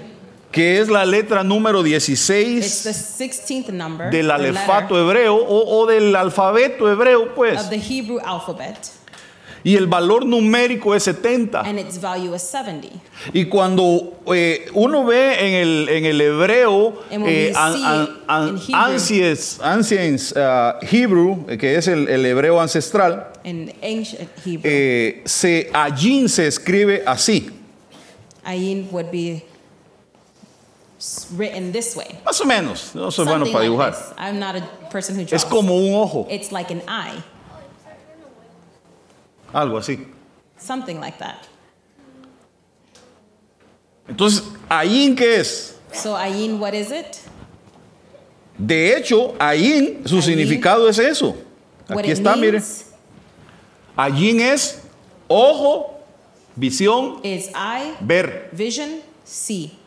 Que 0.51 0.81
es 0.81 0.89
la 0.89 1.05
letra 1.05 1.45
número 1.45 1.81
It's 1.81 2.07
16 2.07 2.83
the 2.85 2.91
16th 2.95 3.69
number 3.71 4.11
del 4.11 4.31
alefato 4.31 4.97
hebreo 4.99 5.35
o, 5.37 5.79
o 5.83 5.87
del 5.87 6.17
alfabeto 6.17 6.91
hebreo, 6.91 7.35
pues. 7.35 7.61
of 7.61 7.69
the 7.69 7.77
Hebrew 7.79 8.19
alphabet, 8.25 8.79
Y 9.69 9.77
el 9.77 9.87
valor 9.87 10.25
numérico 10.25 10.95
es 10.95 11.03
70. 11.03 11.61
and 11.61 11.79
its 11.79 11.99
value 12.01 12.33
is 12.35 12.41
70. 12.43 12.89
Y 13.35 13.45
cuando 13.51 14.15
eh, 14.33 14.67
uno 14.73 15.05
ve 15.05 15.35
en 15.47 15.55
el, 15.55 15.89
en 15.91 16.05
el 16.07 16.19
hebreo, 16.23 17.03
And 17.11 17.23
when 17.23 17.33
eh, 17.35 17.51
we 17.53 17.55
an- 17.55 17.73
see 17.75 17.85
an- 17.85 18.09
an- 18.29 18.49
in 18.49 18.57
Hebrew- 18.57 18.75
ancients, 18.95 19.61
ancients, 19.61 20.33
uh, 20.33 20.79
Hebrew, 20.81 21.45
que 21.59 21.77
es 21.77 21.87
el, 21.87 22.09
el 22.09 22.25
hebreo 22.25 22.59
ancestral, 22.59 23.27
Hebrew, 23.45 24.63
eh, 24.65 25.23
se, 25.27 25.71
allí 25.75 26.29
se 26.31 26.47
escribe 26.47 27.03
así, 27.07 27.51
ayin 28.45 28.89
would 28.91 29.11
be 29.11 29.43
written 31.37 31.73
this 31.73 31.95
way. 31.95 32.07
más 32.25 32.41
o 32.41 32.45
menos. 32.45 32.95
No 32.95 33.11
soy 33.11 33.27
bueno 33.27 33.45
para 33.53 33.65
dibujar. 33.65 33.95
I'm 34.17 34.39
not 34.39 34.57
a 34.57 34.63
person 34.91 35.15
who 35.17 35.25
draws. 35.25 35.43
Es 35.43 35.45
como 35.45 35.75
un 35.75 35.95
ojo, 35.95 36.27
It's 36.31 36.53
like 36.53 36.71
an 36.73 36.83
eye, 36.89 37.23
algo 39.53 39.79
así. 39.79 40.07
something 40.59 40.99
like 41.01 41.19
that. 41.19 41.47
Entonces, 44.09 44.43
allí 44.69 45.15
qué 45.15 45.37
es? 45.41 45.77
So 45.93 46.17
ayin, 46.17 46.59
what 46.59 46.75
is 46.75 46.91
it? 46.91 47.19
De 48.59 48.97
hecho, 48.97 49.35
allí 49.39 50.01
su 50.05 50.17
Ayin. 50.17 50.23
significado 50.23 50.89
es 50.89 50.99
eso. 50.99 51.37
Aquí 51.89 52.11
está, 52.11 52.35
mire. 52.37 52.61
Allí 53.97 54.41
es 54.41 54.83
ojo, 55.29 56.01
visión, 56.57 57.21
is 57.23 57.49
eye, 57.55 57.95
ver. 58.01 58.49
vision, 58.53 59.01
see. 59.25 59.78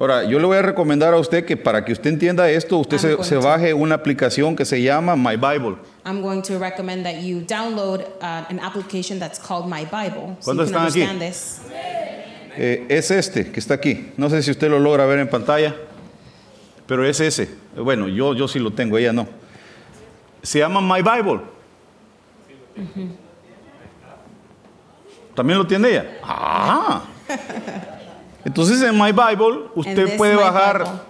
Ahora, 0.00 0.24
yo 0.24 0.38
le 0.38 0.46
voy 0.46 0.56
a 0.56 0.62
recomendar 0.62 1.12
a 1.12 1.18
usted 1.18 1.44
que 1.44 1.58
para 1.58 1.84
que 1.84 1.92
usted 1.92 2.08
entienda 2.08 2.48
esto, 2.50 2.78
usted 2.78 2.96
I'm 2.96 3.00
se, 3.02 3.14
going 3.16 3.24
se 3.24 3.34
to- 3.34 3.42
baje 3.42 3.74
una 3.74 3.96
aplicación 3.96 4.56
que 4.56 4.64
se 4.64 4.80
llama 4.80 5.14
My 5.14 5.36
Bible. 5.36 5.76
I'm 6.06 6.22
going 6.22 6.40
to 6.42 6.58
recommend 6.58 7.04
that 7.04 7.20
you 7.22 7.42
download 7.46 8.00
uh, 8.22 8.46
an 8.48 8.58
application 8.60 9.18
that's 9.18 9.38
called 9.38 9.66
My 9.68 9.84
Bible, 9.84 10.36
so 10.40 10.52
you 10.52 10.58
¿Cuántos 10.58 10.70
can 10.72 10.86
están 10.86 11.12
aquí? 11.12 11.18
this. 11.18 11.60
Eh, 12.56 12.86
es 12.88 13.10
este 13.10 13.52
que 13.52 13.60
está 13.60 13.74
aquí. 13.74 14.10
No 14.16 14.30
sé 14.30 14.42
si 14.42 14.50
usted 14.50 14.70
lo 14.70 14.78
logra 14.78 15.04
ver 15.04 15.18
en 15.18 15.28
pantalla, 15.28 15.76
pero 16.86 17.04
es 17.06 17.20
ese. 17.20 17.50
Bueno, 17.76 18.08
yo, 18.08 18.32
yo 18.34 18.48
sí 18.48 18.58
lo 18.58 18.72
tengo, 18.72 18.96
ella 18.96 19.12
no. 19.12 19.28
Se 20.42 20.60
llama 20.60 20.80
My 20.80 21.02
Bible. 21.02 21.40
¿También 25.34 25.58
lo 25.58 25.66
tiene 25.66 25.88
ella? 25.90 26.06
Ah. 26.24 27.04
Entonces 28.44 28.82
en 28.82 28.96
My 28.96 29.12
Bible 29.12 29.46
And 29.64 29.70
usted 29.76 30.16
puede 30.16 30.34
bajar, 30.36 30.78
Bible, 30.84 31.00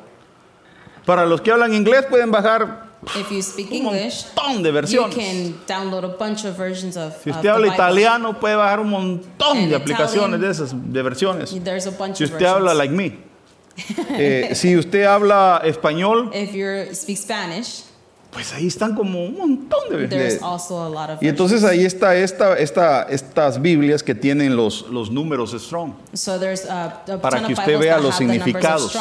para 1.07 1.27
los 1.27 1.41
que 1.41 1.51
hablan 1.53 1.75
inglés 1.75 2.05
pueden 2.09 2.31
bajar 2.31 2.89
If 3.19 3.31
you 3.31 3.41
speak 3.43 3.69
un 3.71 3.77
English, 3.77 4.27
montón 4.37 4.63
de 4.63 4.69
you 4.69 4.75
versiones. 4.75 5.15
can 5.15 5.55
download 5.67 6.05
a 6.05 6.17
bunch 6.19 6.45
of 6.45 6.57
versions 6.59 6.97
of, 6.99 7.15
Si 7.23 7.31
of 7.31 7.37
usted 7.37 7.49
habla 7.49 7.69
italiano, 7.69 8.39
puede 8.39 8.57
bajar 8.57 8.79
un 8.81 8.91
montón 8.91 9.57
En 9.57 9.71
de 9.71 9.77
aplicaciones 9.77 10.39
Italian, 10.39 10.41
de 10.41 10.51
esas, 10.51 10.93
de 10.93 11.03
versiones. 11.03 11.65
There's 11.65 11.87
a 11.87 11.93
bunch 11.93 12.17
Si 12.19 12.25
of 12.25 12.33
usted 12.33 12.45
habla 12.47 12.75
versions. 12.75 12.79
like 12.79 12.95
me. 12.95 13.31
Eh, 14.19 14.51
si 14.55 14.77
usted 14.77 15.05
habla 15.05 15.63
español, 15.65 16.31
If 16.35 16.53
you 16.53 16.95
speak 16.95 17.17
Spanish, 17.17 17.85
pues 18.31 18.53
ahí 18.55 18.69
están 18.69 18.95
como 18.95 19.25
un 19.25 19.37
montón 19.37 19.81
de, 19.91 20.39
of 20.41 21.23
Y 21.23 21.29
entonces 21.29 21.65
ahí 21.65 21.85
está 21.85 22.15
esta, 22.15 22.57
esta, 22.59 23.03
estas 23.05 23.61
Biblias 23.61 24.03
que 24.03 24.15
tienen 24.15 24.57
los, 24.57 24.89
los 24.89 25.11
números 25.11 25.53
strong 25.59 25.95
So 26.15 26.39
there's 26.39 26.65
a, 26.65 27.03
a 27.09 27.19
para 27.21 27.45
que 27.45 27.53
usted 27.55 27.79
vea 27.79 27.99
los 27.99 28.17
significados. 28.17 28.97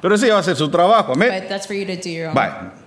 Pero 0.00 0.14
ese 0.14 0.26
ya 0.26 0.34
va 0.34 0.40
a 0.40 0.42
ser 0.42 0.56
su 0.56 0.68
trabajo, 0.68 1.12
amén. 1.14 1.48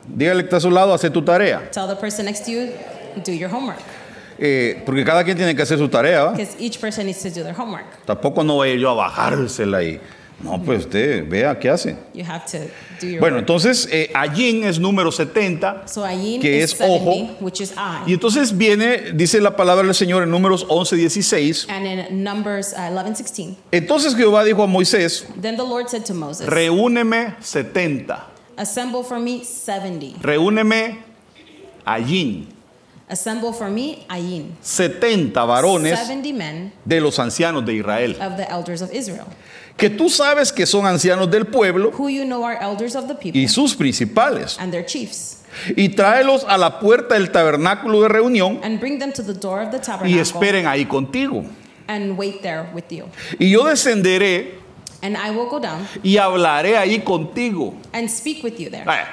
Dígale 0.07 0.41
que 0.41 0.45
está 0.45 0.57
a 0.57 0.61
su 0.61 0.71
lado, 0.71 0.93
hace 0.93 1.09
tu 1.09 1.23
tarea. 1.23 1.69
Tell 1.71 1.87
the 1.87 1.95
person 1.95 2.25
next 2.25 2.45
to 2.45 2.51
you, 2.51 2.69
do 3.25 3.31
your 3.31 3.51
homework. 3.51 3.79
Eh, 4.37 4.81
porque 4.85 5.03
cada 5.03 5.23
quien 5.23 5.35
tiene 5.35 5.53
que 5.55 5.61
hacer 5.61 5.77
su 5.77 5.89
tarea, 5.89 6.23
¿va? 6.23 6.33
Each 6.59 6.79
person 6.79 7.05
needs 7.05 7.21
to 7.21 7.29
do 7.29 7.43
their 7.43 7.55
homework. 7.59 8.05
Tampoco 8.05 8.43
no 8.43 8.55
voy 8.55 8.69
a 8.69 8.73
ir 8.73 8.79
yo 8.79 8.91
a 8.91 8.93
bajársela 8.93 9.79
ahí. 9.79 9.99
No, 10.41 10.61
pues 10.61 10.85
usted 10.85 11.27
vea 11.27 11.59
qué 11.59 11.69
hace. 11.69 11.97
You 12.13 12.23
have 12.23 12.45
to 12.51 12.59
do 13.01 13.07
your 13.07 13.19
Bueno, 13.19 13.35
work. 13.35 13.43
entonces, 13.43 13.89
eh, 13.91 14.09
Ayin 14.13 14.63
es 14.63 14.79
número 14.79 15.11
70. 15.11 15.83
So 15.87 16.03
que 16.03 16.63
es 16.63 16.71
70, 16.71 16.85
ojo. 16.87 17.35
which 17.41 17.59
is. 17.59 17.73
Y 18.07 18.13
entonces 18.13 18.57
viene, 18.57 19.11
dice 19.13 19.41
la 19.41 19.55
palabra 19.55 19.83
del 19.85 19.95
Señor 19.95 20.23
en 20.23 20.31
números 20.31 20.65
11, 20.69 20.95
16. 20.95 21.67
And 21.69 21.85
in 21.85 22.23
Numbers 22.23 22.73
uh, 22.73 22.89
11, 22.97 23.15
16, 23.15 23.57
Entonces 23.71 24.15
Jehová 24.15 24.43
dijo 24.45 24.63
a 24.63 24.67
Moisés, 24.67 25.25
then 25.41 25.57
the 25.57 25.63
Lord 25.63 25.89
said 25.89 26.05
to 26.05 26.13
Moses, 26.13 26.47
reúneme 26.47 27.35
70. 27.41 28.25
Assemble 28.57 29.03
for 29.03 29.19
me 29.19 29.43
70. 29.43 30.19
Reúneme 30.21 30.99
Ayin. 31.85 32.47
Assemble 33.09 33.53
for 33.53 33.69
me 33.71 34.05
ayin. 34.07 34.51
70 34.61 35.43
varones 35.43 35.97
70 35.97 36.31
men 36.33 36.71
de 36.85 37.01
los 37.01 37.17
ancianos 37.17 37.65
de 37.65 37.73
Israel. 37.73 38.15
of 38.21 38.37
the 38.37 38.47
elders 38.51 38.83
of 38.83 38.93
Israel, 38.93 39.25
Que 39.79 39.89
tú 39.89 40.09
sabes 40.09 40.51
que 40.51 40.65
son 40.65 40.85
ancianos 40.85 41.31
del 41.31 41.45
pueblo 41.47 41.91
who 41.97 42.09
you 42.09 42.25
know 42.25 42.43
are 42.45 42.57
elders 42.61 42.95
of 42.95 43.07
the 43.07 43.15
people 43.15 43.39
y 43.39 43.47
sus 43.47 43.73
principales. 43.73 44.57
and 44.59 44.71
their 44.71 44.85
chiefs, 44.85 45.37
Y 45.75 45.89
tráelos 45.89 46.45
a 46.47 46.57
la 46.57 46.79
puerta 46.79 47.15
del 47.15 47.31
tabernáculo 47.31 48.01
de 48.01 48.09
reunión 48.09 48.59
and 48.63 48.79
bring 48.79 48.99
them 48.99 49.11
to 49.11 49.23
the 49.23 49.33
door 49.33 49.61
of 49.61 49.71
the 49.71 49.79
y 50.05 50.19
esperen 50.19 50.67
ahí 50.67 50.85
contigo. 50.85 51.43
and 51.87 52.17
wait 52.17 52.41
there 52.41 52.69
with 52.73 52.83
you. 52.91 53.05
Y 53.39 53.49
yo 53.49 53.63
descenderé 53.65 54.59
And 55.01 55.15
I 55.15 55.31
will 55.31 55.47
go 55.49 55.59
down 55.59 55.87
y 56.03 56.17
hablaré 56.17 56.75
ahí 56.77 56.99
contigo. 57.03 57.73
and 57.93 58.09
speak 58.11 58.43
with 58.43 58.59
you 58.59 58.69
there. 58.69 58.83
Vaya, 58.85 59.07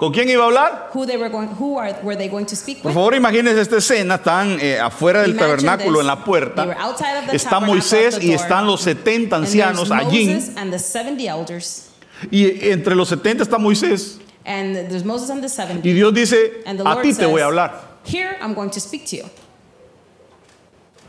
¿Con 0.00 0.12
quién 0.12 0.28
iba 0.30 0.42
a 0.42 0.46
hablar? 0.46 0.90
Who 0.94 1.06
they 1.06 1.16
were 1.18 1.28
going, 1.30 1.50
who 1.60 1.78
are 1.78 1.94
were 2.02 2.16
they 2.16 2.28
going 2.28 2.46
to 2.46 2.56
speak 2.56 2.82
Por 2.82 2.92
favor, 2.92 3.14
imagínense 3.14 3.60
esta 3.60 3.76
escena, 3.76 4.14
están 4.16 4.58
eh, 4.58 4.80
afuera 4.80 5.20
del 5.20 5.32
Imagine 5.32 5.46
tabernáculo 5.56 5.98
this. 5.98 6.00
en 6.00 6.06
la 6.06 6.16
They 6.16 6.24
puerta. 6.24 6.64
were 6.64 6.78
outside 6.80 7.18
of 7.18 7.26
the 7.30 7.36
Está 7.36 7.60
Moisés 7.60 8.18
y 8.22 8.32
están 8.32 8.66
los 8.66 8.80
70 8.80 9.36
And 9.36 9.44
ancianos 9.44 9.90
allí. 9.90 10.30
And 10.56 10.72
the 10.72 10.78
70 10.78 11.22
elders. 11.28 11.90
Y 12.30 12.70
entre 12.70 12.94
los 12.96 13.08
70 13.10 13.42
está 13.44 13.58
Moisés. 13.58 14.18
And 14.46 14.74
there's 14.88 15.04
Moses 15.04 15.28
and 15.28 15.42
the 15.42 15.48
70. 15.50 15.86
Y 15.86 15.92
Dios 15.92 16.14
dice, 16.14 16.62
And 16.64 16.78
the 16.78 16.82
a 16.88 16.94
Lord 16.94 17.02
ti 17.02 17.12
te 17.12 17.26
voy 17.26 17.42
a 17.42 17.44
hablar. 17.44 17.98
Here 18.04 18.38
I'm 18.40 18.54
going 18.54 18.70
to 18.70 18.80
speak 18.80 19.04
to 19.10 19.16
you. 19.16 19.24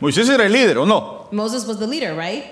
Moisés 0.00 0.28
era 0.28 0.44
el 0.44 0.52
líder, 0.52 0.78
¿o 0.78 0.84
no? 0.84 1.28
Moses 1.30 1.66
was 1.66 1.78
the 1.78 1.86
leader, 1.86 2.14
right? 2.14 2.44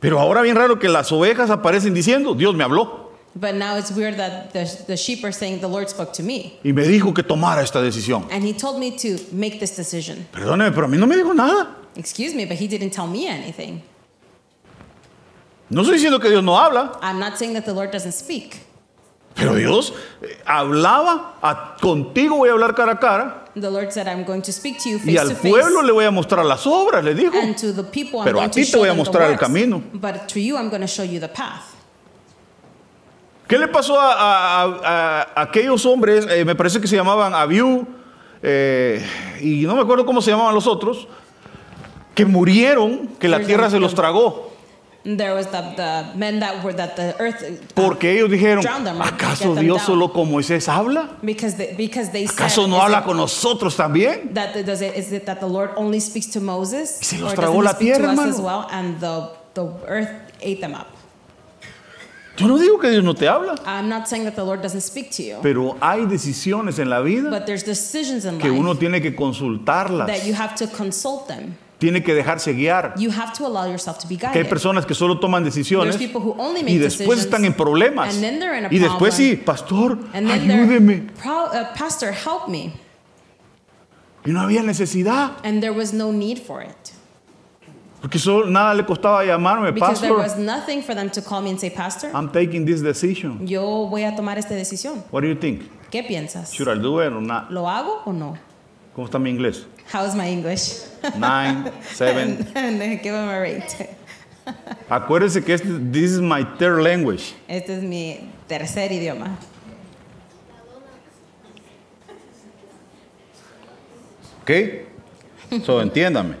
Pero 0.00 0.18
ahora 0.18 0.42
bien 0.42 0.56
raro 0.56 0.78
que 0.78 0.88
las 0.88 1.12
ovejas 1.12 1.50
aparecen 1.50 1.94
diciendo, 1.94 2.34
Dios 2.34 2.54
me 2.56 2.64
habló. 2.64 3.09
But 3.34 3.54
now 3.54 3.76
it's 3.76 3.92
weird 3.92 4.16
that 4.16 4.52
the, 4.52 4.64
the 4.88 4.96
sheep 4.96 5.22
are 5.24 5.30
saying 5.32 5.60
the 5.60 5.68
Lord 5.68 5.88
spoke 5.88 6.12
to 6.14 6.22
me. 6.22 6.58
Y 6.64 6.72
me 6.72 6.82
dijo 6.82 7.14
que 7.14 7.22
tomara 7.22 7.62
esta 7.62 7.80
decisión. 7.80 8.26
And 8.30 8.42
he 8.42 8.52
told 8.52 8.78
me 8.80 8.90
to 8.98 9.18
make 9.32 9.60
this 9.60 9.76
decision. 9.76 10.26
Perdóneme, 10.32 10.72
pero 10.74 10.86
a 10.86 10.88
mí 10.88 10.98
no 10.98 11.06
me 11.06 11.14
dijo 11.16 11.34
nada. 11.34 11.76
Excuse 11.96 12.34
me, 12.34 12.44
but 12.44 12.56
he 12.56 12.66
didn't 12.66 12.90
tell 12.90 13.06
me 13.06 13.28
anything. 13.28 13.82
No 15.68 15.82
estoy 15.82 15.94
diciendo 15.98 16.20
que 16.20 16.28
Dios 16.28 16.42
no 16.42 16.56
habla, 16.58 16.98
I'm 17.00 17.20
not 17.20 17.38
saying 17.38 17.54
that 17.54 17.64
the 17.64 17.72
Lord 17.72 17.92
doesn't 17.92 18.12
speak. 18.12 18.62
pero 19.36 19.54
Dios 19.54 19.92
eh, 20.22 20.36
hablaba, 20.44 21.34
a- 21.40 21.76
contigo 21.80 22.36
voy 22.38 22.48
a 22.48 22.52
hablar 22.52 22.74
cara 22.74 22.92
a 22.92 22.98
cara 22.98 23.36
The 23.54 23.70
Lord 23.70 23.92
said, 23.92 24.08
I'm 24.08 24.24
going 24.24 24.42
to 24.42 24.52
speak 24.52 24.78
to 24.80 24.88
you 24.88 24.96
y 24.96 25.14
face 25.14 25.18
al 25.18 25.28
to 25.28 25.34
face. 25.36 25.50
pueblo 25.50 25.82
le 25.82 25.92
voy 25.92 26.04
a 26.04 26.10
mostrar 26.10 26.44
las 26.44 26.66
obras, 26.66 27.04
le 27.04 27.14
dijo. 27.14 27.34
And 27.34 27.56
to 27.58 27.72
the 27.72 27.84
people, 27.84 28.20
I'm 28.20 28.24
Pero 28.26 28.38
a 28.38 28.42
going 28.42 28.50
ti 28.50 28.64
to 28.64 28.72
te 28.72 28.78
voy 28.78 28.88
a 28.88 28.94
mostrar 28.94 29.30
el 29.30 29.38
camino. 29.38 29.80
But 29.94 30.28
to 30.30 30.40
you, 30.40 30.56
I'm 30.56 30.68
going 30.68 30.82
to 30.82 30.86
show 30.88 31.02
you 31.04 31.20
the 31.20 31.28
path. 31.28 31.76
¿Qué 33.50 33.58
le 33.58 33.66
pasó 33.66 34.00
a, 34.00 34.12
a- 34.12 34.62
a- 34.62 35.22
a 35.34 35.42
aquellos 35.42 35.84
hombres? 35.84 36.24
eh, 36.30 36.44
me 36.44 36.54
parece 36.54 36.80
que 36.80 36.86
se 36.86 36.94
llamaban 36.94 37.34
Abiú 37.34 37.84
eh, 38.44 39.04
y 39.40 39.62
no 39.66 39.74
me 39.74 39.82
acuerdo 39.82 40.06
cómo 40.06 40.22
se 40.22 40.30
llamaban 40.30 40.54
los 40.54 40.68
otros, 40.68 41.08
que 42.14 42.24
murieron, 42.24 43.08
que 43.18 43.26
la 43.26 43.40
tierra 43.40 43.68
se 43.68 43.80
los 43.80 43.92
tragó. 43.92 44.48
Uh, 45.02 45.08
Porque 47.74 48.12
ellos 48.18 48.30
dijeron, 48.30 48.62
¿acaso 49.08 49.54
Dios 49.62 49.82
solo 49.82 50.12
con 50.12 50.30
Moisés 50.30 50.68
habla? 50.68 51.08
¿Acaso 52.30 52.68
no 52.68 52.80
habla 52.80 53.02
con 53.02 53.16
nosotros 53.16 53.74
también? 53.76 54.30
Y 57.00 57.04
se 57.04 57.18
los 57.18 57.34
tragó 57.34 57.62
la 57.62 57.76
tierra, 57.78 58.10
hermano. 58.10 58.30
as 58.30 58.38
well 58.38 58.66
and 58.70 59.00
the 59.00 59.22
the 59.54 59.62
earth 59.88 60.10
ate 60.40 60.60
them 60.60 60.74
up. 60.74 60.86
Yo 62.40 62.48
no 62.48 62.58
digo 62.58 62.78
que 62.78 62.90
Dios 62.90 63.04
no 63.04 63.14
te 63.14 63.28
habla, 63.28 63.54
I'm 63.66 63.88
not 63.88 64.06
saying 64.06 64.24
that 64.24 64.34
the 64.34 64.42
Lord 64.44 64.62
doesn't 64.62 64.80
speak 64.82 65.10
to 65.16 65.22
you, 65.22 65.36
pero 65.42 65.76
hay 65.80 66.06
decisiones 66.06 66.78
en 66.78 66.88
la 66.88 67.00
vida 67.00 67.28
but 67.30 67.44
there's 67.46 67.62
decisions 67.64 68.24
in 68.24 68.38
que 68.38 68.50
uno 68.50 68.70
life 68.70 68.80
tiene 68.80 69.00
que 69.02 69.14
consultarlas, 69.14 70.06
that 70.06 70.24
you 70.26 70.34
have 70.34 70.54
to 70.56 70.66
consult 70.68 71.28
them. 71.28 71.54
tiene 71.78 72.02
que 72.02 72.14
dejarse 72.14 72.52
guiar. 72.54 72.94
You 72.98 73.10
have 73.10 73.32
to 73.38 73.46
allow 73.46 73.64
yourself 73.66 73.98
to 74.00 74.08
be 74.08 74.16
Que 74.16 74.26
hay 74.28 74.34
guided. 74.42 74.48
personas 74.50 74.84
que 74.86 74.94
solo 74.94 75.18
toman 75.18 75.44
decisiones 75.44 75.96
There's 75.96 76.10
people 76.10 76.20
who 76.22 76.34
only 76.38 76.60
y 76.62 76.78
después 76.78 77.18
decisions, 77.18 77.24
están 77.24 77.44
en 77.44 77.54
problemas. 77.54 78.14
and 78.14 78.22
then 78.22 78.38
they're 78.38 78.56
in 78.58 78.64
a 78.66 78.68
Y 78.70 78.78
después 78.78 79.14
sí, 79.14 79.36
problem. 79.36 79.44
pastor, 79.44 79.92
And 80.14 80.28
then 80.28 80.46
they're, 80.48 80.62
ayúdeme. 80.64 81.10
"Pro- 81.22 81.46
uh, 81.46 81.74
Pastor, 81.76 82.12
help 82.12 82.48
me. 82.48 82.72
Y 84.26 84.32
no 84.32 84.40
había 84.40 84.62
necesidad, 84.62 85.32
And 85.42 85.60
there 85.62 85.72
was 85.72 85.92
no 85.94 86.12
need 86.12 86.38
for 86.38 86.62
it. 86.62 86.92
Porque 88.00 88.18
solo, 88.18 88.46
nada 88.46 88.74
le 88.74 88.84
costaba 88.84 89.24
llamarme, 89.24 89.72
Because 89.72 90.00
there 90.00 90.14
pastor, 90.14 90.22
was 90.22 90.36
nothing 90.38 90.82
for 90.82 90.94
them 90.94 91.10
to 91.10 91.20
call 91.20 91.42
me 91.42 91.50
and 91.50 91.60
say, 91.60 91.70
Pastor, 91.70 92.10
I'm 92.14 92.30
taking 92.30 92.64
this 92.64 92.80
decision. 92.82 93.46
yo 93.46 93.86
voy 93.88 94.04
a 94.04 94.14
tomar 94.16 94.38
esta 94.38 94.54
decisión. 94.54 95.02
What 95.10 95.20
do 95.22 95.28
you 95.28 95.34
think? 95.34 95.70
¿Qué 95.90 96.02
piensas? 96.06 96.52
Should 96.54 96.68
I 96.68 96.80
do 96.80 97.00
it 97.00 97.12
or 97.12 97.20
not? 97.20 97.50
¿Lo 97.50 97.66
hago 97.68 98.02
o 98.06 98.12
no? 98.12 98.36
¿Cómo 98.96 99.06
está 99.06 99.18
mi 99.20 99.30
inglés? 99.30 99.66
How's 99.92 100.14
my 100.14 100.26
English? 100.28 100.80
Nine, 101.18 101.70
seven. 101.92 102.46
and 102.54 102.78
give 103.02 103.14
him 103.14 103.28
a 103.28 103.40
rate. 103.40 103.96
Acuérdese 104.88 105.44
que 105.44 105.54
este, 105.54 105.66
this 105.92 106.12
is 106.12 106.20
my 106.20 106.42
third 106.58 106.82
language. 106.82 107.34
Este 107.48 107.70
es 107.76 107.82
mi 107.82 108.30
tercer 108.48 108.90
idioma. 108.92 109.36
¿Ok? 114.42 114.50
So, 115.64 115.80
entiéndame. 115.82 116.36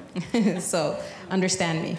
so 0.60 0.96
understand 1.30 1.82
me. 1.82 1.96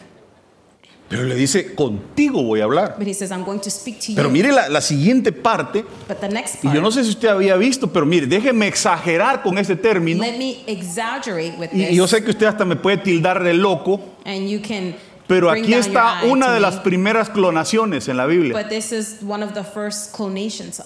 Pero 1.10 1.24
le 1.24 1.36
dice, 1.36 1.76
contigo 1.76 2.42
voy 2.42 2.62
a 2.62 2.64
hablar. 2.64 2.96
But 2.98 3.06
he 3.06 3.14
says, 3.14 3.32
I'm 3.32 3.44
going 3.44 3.60
to 3.60 3.70
speak 3.70 4.00
to 4.02 4.14
Pero 4.16 4.30
you. 4.30 4.34
mire 4.34 4.54
la, 4.54 4.70
la 4.70 4.80
siguiente 4.80 5.34
parte, 5.34 5.84
But 6.08 6.22
the 6.22 6.30
next 6.30 6.56
y 6.64 6.68
part, 6.68 6.76
yo 6.76 6.82
no 6.82 6.90
sé 6.90 7.04
si 7.04 7.10
usted 7.10 7.28
había 7.28 7.58
visto, 7.58 7.92
pero 7.92 8.06
mire, 8.06 8.28
déjeme 8.28 8.66
exagerar 8.68 9.44
con 9.44 9.58
este 9.58 9.76
término. 9.76 10.24
let 10.24 10.38
me 10.38 10.64
exaggerate 10.68 11.58
with 11.60 11.70
Y, 11.74 11.80
this. 11.80 11.92
y 11.92 11.96
yo 11.98 12.08
sé 12.08 12.24
que 12.24 12.30
usted 12.32 12.46
hasta 12.46 12.64
me 12.64 12.78
puede 12.78 12.98
tildar 12.98 13.44
de 13.44 13.54
loco, 13.54 14.00
and 14.26 14.48
you 14.48 14.62
can 14.62 14.96
pero 15.28 15.50
bring 15.52 15.64
aquí 15.66 15.72
down 15.74 15.82
está 15.82 16.22
una 16.24 16.48
de 16.48 16.56
me. 16.56 16.60
las 16.62 16.78
primeras 16.80 17.30
clonaciones 17.30 18.08
en 18.08 18.16
la 18.16 18.26
Biblia. 18.26 18.54
But 18.54 18.70
this 18.70 18.94
is 18.94 19.18
one 19.22 19.44
of 19.44 19.54
the 19.54 19.66
first 19.66 20.14
clonations 20.16 20.82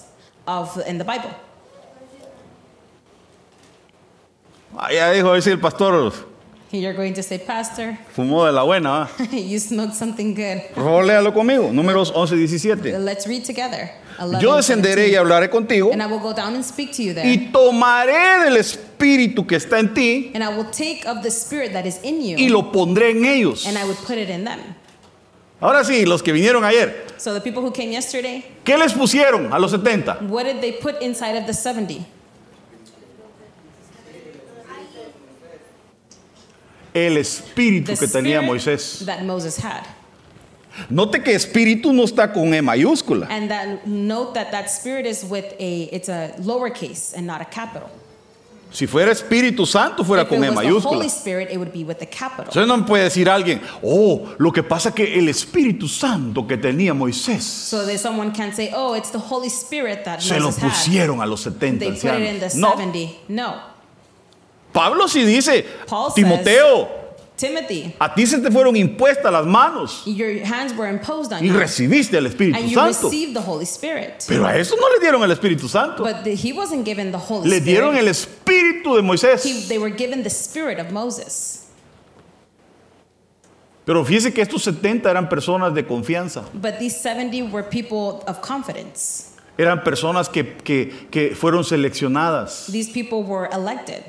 of 0.48 0.76
in 0.88 0.98
the 0.98 1.04
Bible. 1.04 1.30
Ah, 4.76 4.92
ya 4.92 5.10
dijo, 5.12 5.28
a 5.28 5.32
ver 5.32 5.42
si 5.42 5.50
el 5.50 5.58
pastor 5.60 6.12
You're 6.72 6.94
going 6.94 7.14
to 7.14 7.22
say, 7.22 7.38
Pastor, 7.38 7.96
fumó 8.14 8.44
de 8.44 8.52
la 8.52 8.64
buena. 8.64 9.08
you 9.32 9.58
smoked 9.58 9.94
something 9.94 10.34
good. 10.34 10.62
Por 10.74 10.82
favor, 10.84 11.04
léalo 11.04 11.32
conmigo. 11.32 11.70
Números 11.72 12.10
11, 12.14 12.36
17. 12.36 12.98
Let's 12.98 13.26
read 13.26 13.44
together. 13.44 13.90
11, 14.18 14.40
Yo 14.42 14.56
descenderé 14.56 15.06
y 15.08 15.10
17. 15.12 15.18
hablaré 15.18 15.50
contigo 15.50 15.90
And 15.92 16.02
I 16.02 16.06
will 16.06 16.18
go 16.20 16.32
down 16.32 16.54
and 16.54 16.64
speak 16.64 16.92
to 16.96 17.02
you 17.02 17.12
there. 17.14 17.26
y 17.28 17.50
tomaré 17.52 18.44
del 18.44 18.56
espíritu 18.56 19.46
que 19.46 19.56
está 19.56 19.78
en 19.78 19.92
ti 19.94 20.32
And 20.34 20.42
I 20.42 20.48
will 20.48 20.70
take 20.70 21.04
of 21.06 21.22
the 21.22 21.30
spirit 21.30 21.72
that 21.74 21.86
is 21.86 22.00
in 22.02 22.20
you 22.22 22.36
y 22.38 22.48
lo 22.48 22.72
pondré 22.72 23.10
en 23.10 23.24
ellos. 23.26 23.66
and 23.66 23.76
I 23.78 23.84
would 23.84 23.98
put 24.06 24.16
it 24.18 24.28
in 24.30 24.44
them. 24.44 24.58
Ahora 25.60 25.84
sí, 25.84 26.04
los 26.04 26.22
que 26.22 26.32
vinieron 26.32 26.64
ayer, 26.64 27.04
So 27.18 27.32
the 27.32 27.40
people 27.40 27.62
who 27.62 27.70
came 27.70 27.92
yesterday, 27.92 28.44
¿qué 28.64 28.76
les 28.76 28.92
pusieron 28.92 29.52
a 29.52 29.58
los 29.58 29.70
70? 29.70 30.18
what 30.28 30.44
did 30.44 30.60
they 30.60 30.72
put 30.72 31.00
inside 31.00 31.36
of 31.36 31.46
the 31.46 31.54
70? 31.54 32.04
El 36.96 37.18
espíritu 37.18 37.92
The 37.92 37.98
que 37.98 38.06
tenía 38.08 38.40
Moisés. 38.40 39.04
that 39.04 39.22
Moses 39.22 39.58
had. 39.62 39.82
Note 40.90 41.22
que 41.22 41.34
espíritu 41.34 41.92
no 41.92 42.04
está 42.04 42.32
con 42.32 42.52
E 42.54 42.60
mayúscula. 42.62 43.26
And 43.30 43.48
then 43.50 43.80
note 43.86 44.34
that 44.34 44.50
that 44.50 44.70
spirit 44.70 45.06
is 45.06 45.24
with 45.24 45.44
a, 45.58 45.88
it's 45.92 46.08
a 46.08 46.32
lowercase 46.40 47.14
and 47.14 47.26
not 47.26 47.40
a 47.40 47.44
capital. 47.46 47.88
Si 48.70 48.86
fuera 48.86 49.12
Espíritu 49.12 49.64
Santo, 49.64 50.04
fuera 50.04 50.22
If 50.22 50.28
con 50.28 50.42
E 50.44 50.50
mayúscula. 50.50 51.08
Spirit, 51.08 51.50
it 51.50 51.56
would 51.58 51.72
be 51.72 51.84
with 51.84 51.98
the 51.98 52.06
capital. 52.06 52.46
Entonces 52.52 52.66
no 52.66 52.84
puede 52.84 53.04
decir 53.04 53.28
alguien, 53.28 53.60
oh, 53.82 54.34
lo 54.38 54.50
que 54.52 54.62
pasa 54.62 54.88
es 54.90 54.94
que 54.94 55.18
el 55.18 55.28
Espíritu 55.28 55.88
Santo 55.88 56.46
que 56.46 56.56
tenía 56.58 56.92
Moisés 56.92 57.42
So 57.42 57.86
that 57.86 57.98
someone 57.98 58.32
can 58.32 58.52
say, 58.52 58.72
oh, 58.74 58.94
it's 58.94 59.10
the 59.10 59.18
Holy 59.18 59.48
Spirit 59.48 60.04
that 60.04 60.20
se 60.20 60.38
lo 60.40 60.46
Moses 60.46 60.62
had. 60.62 60.70
pusieron 60.70 61.22
a 61.22 61.26
los 61.26 61.40
70 61.42 61.78
They 61.78 61.92
put 61.92 62.20
it 62.20 62.28
in 62.28 62.38
the 62.40 62.46
ancianos. 62.46 62.54
No, 62.56 62.76
70. 62.76 63.18
No. 63.28 63.60
Pablo 64.76 65.08
sí 65.08 65.24
dice, 65.24 65.64
Paul 65.88 66.12
Timoteo, 66.14 66.88
Timothy, 67.36 67.94
a 67.98 68.14
ti 68.14 68.26
se 68.26 68.38
te 68.40 68.50
fueron 68.50 68.76
impuestas 68.76 69.32
las 69.32 69.44
manos 69.46 70.02
your 70.06 70.38
hands 70.44 70.72
were 70.76 70.88
imposed 70.88 71.32
on 71.32 71.42
y 71.42 71.48
you. 71.48 71.54
recibiste 71.58 72.16
el 72.18 72.26
Espíritu 72.26 72.58
And 72.58 72.68
you 72.68 72.74
Santo. 72.74 73.08
received 73.08 73.34
the 73.34 73.40
Holy 73.40 73.64
Spirit. 73.64 74.24
Pero 74.28 74.44
a 74.46 74.54
eso 74.56 74.74
no 74.76 74.86
le 74.88 75.00
dieron 75.00 75.22
el 75.22 75.30
Espíritu 75.30 75.68
Santo. 75.68 76.02
But 76.02 76.24
the, 76.24 76.34
he 76.34 76.52
wasn't 76.52 76.84
given 76.84 77.10
the 77.10 77.18
Holy 77.18 77.48
Le 77.48 77.60
dieron 77.60 77.94
Spirit. 77.94 78.02
el 78.02 78.08
Espíritu 78.08 78.96
de 78.96 79.02
Moisés. 79.02 79.44
He, 79.44 79.66
they 79.68 79.78
were 79.78 79.90
given 79.94 80.22
the 80.22 80.30
Spirit 80.30 80.78
of 80.78 80.90
Moses. 80.92 81.62
Pero 83.84 84.04
fíjese 84.04 84.32
que 84.34 84.42
estos 84.42 84.62
70 84.64 85.08
eran 85.10 85.28
personas 85.28 85.72
de 85.74 85.84
confianza. 85.86 86.42
But 86.54 86.78
these 86.78 86.96
70 87.00 87.50
were 87.52 87.62
people 87.62 88.24
of 88.26 88.40
confidence. 88.40 89.30
Eran 89.58 89.82
personas 89.84 90.28
que, 90.28 90.56
que- 90.64 91.06
que 91.10 91.34
fueron 91.34 91.64
seleccionadas 91.64 92.66
These 92.70 92.90
people 92.92 93.22
were 93.22 93.48
elected 93.52 94.02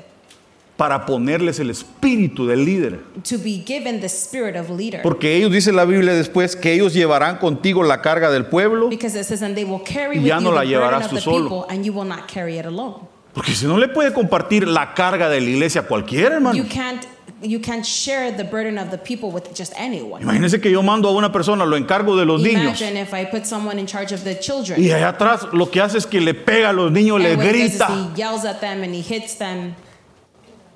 para 0.78 1.04
ponerles 1.06 1.58
el 1.58 1.70
espíritu 1.70 2.46
del 2.46 2.64
líder. 2.64 3.00
to 3.28 3.36
be 3.36 3.62
given 3.66 4.00
the 4.00 4.06
spirit 4.08 4.54
of 4.56 4.70
leader. 4.70 5.02
Porque 5.02 5.34
ellos, 5.36 5.50
dice 5.50 5.72
la 5.72 5.84
Biblia 5.84 6.14
después, 6.14 6.54
que 6.54 6.72
ellos 6.72 6.94
llevarán 6.94 7.38
contigo 7.38 7.82
la 7.82 8.00
carga 8.00 8.30
del 8.30 8.46
pueblo. 8.46 8.88
Because 8.88 9.18
it 9.18 9.24
says, 9.26 9.42
and 9.42 9.56
they 9.56 9.64
will 9.64 9.82
carry 9.84 10.18
Y 10.18 10.20
with 10.20 10.28
ya 10.28 10.38
no 10.40 10.52
la 10.52 10.60
the 10.60 10.68
llevarás 10.68 11.08
tú 11.10 11.18
solo. 11.18 11.48
people, 11.48 11.66
and 11.74 11.84
you 11.84 11.92
will 11.92 12.06
not 12.08 12.28
carry 12.28 12.58
it 12.58 12.64
alone. 12.64 13.08
Porque 13.34 13.54
si 13.56 13.66
no 13.66 13.76
le 13.76 13.88
puede 13.88 14.12
compartir 14.12 14.68
la 14.68 14.94
carga 14.94 15.28
de 15.28 15.40
la 15.40 15.50
iglesia 15.50 15.80
a 15.80 15.84
cualquiera, 15.84 16.36
hermano. 16.36 16.56
You 16.56 16.64
can't, 16.68 17.04
you 17.42 17.60
can't 17.60 17.84
share 17.84 18.30
the 18.36 18.44
burden 18.44 18.78
of 18.78 18.90
the 18.92 18.98
people 18.98 19.30
with 19.32 19.52
just 19.52 19.72
anyone. 19.76 20.22
Imagínense 20.22 20.60
que 20.60 20.70
yo 20.70 20.80
mando 20.84 21.08
a 21.08 21.12
una 21.12 21.32
persona, 21.32 21.66
lo 21.66 21.76
encargo 21.76 22.16
de 22.16 22.24
los 22.24 22.40
niños. 22.40 22.80
Imagine 22.80 23.00
if 23.00 23.12
I 23.12 23.24
put 23.24 23.44
someone 23.46 23.80
in 23.80 23.86
charge 23.86 24.12
of 24.14 24.22
the 24.22 24.38
children. 24.38 24.80
Y 24.80 24.92
allá 24.92 25.08
atrás 25.08 25.48
lo 25.52 25.70
que 25.72 25.80
hace 25.80 25.98
es 25.98 26.06
que 26.06 26.20
le 26.20 26.34
pega 26.34 26.70
a 26.70 26.72
los 26.72 26.92
niños, 26.92 27.20
le 27.20 27.32
and 27.32 27.42
grita. 27.42 27.88
he 27.90 28.16
yells 28.16 28.44
at 28.44 28.60
them 28.60 28.84
and 28.84 28.94
he 28.94 29.00
hits 29.02 29.34
them. 29.38 29.74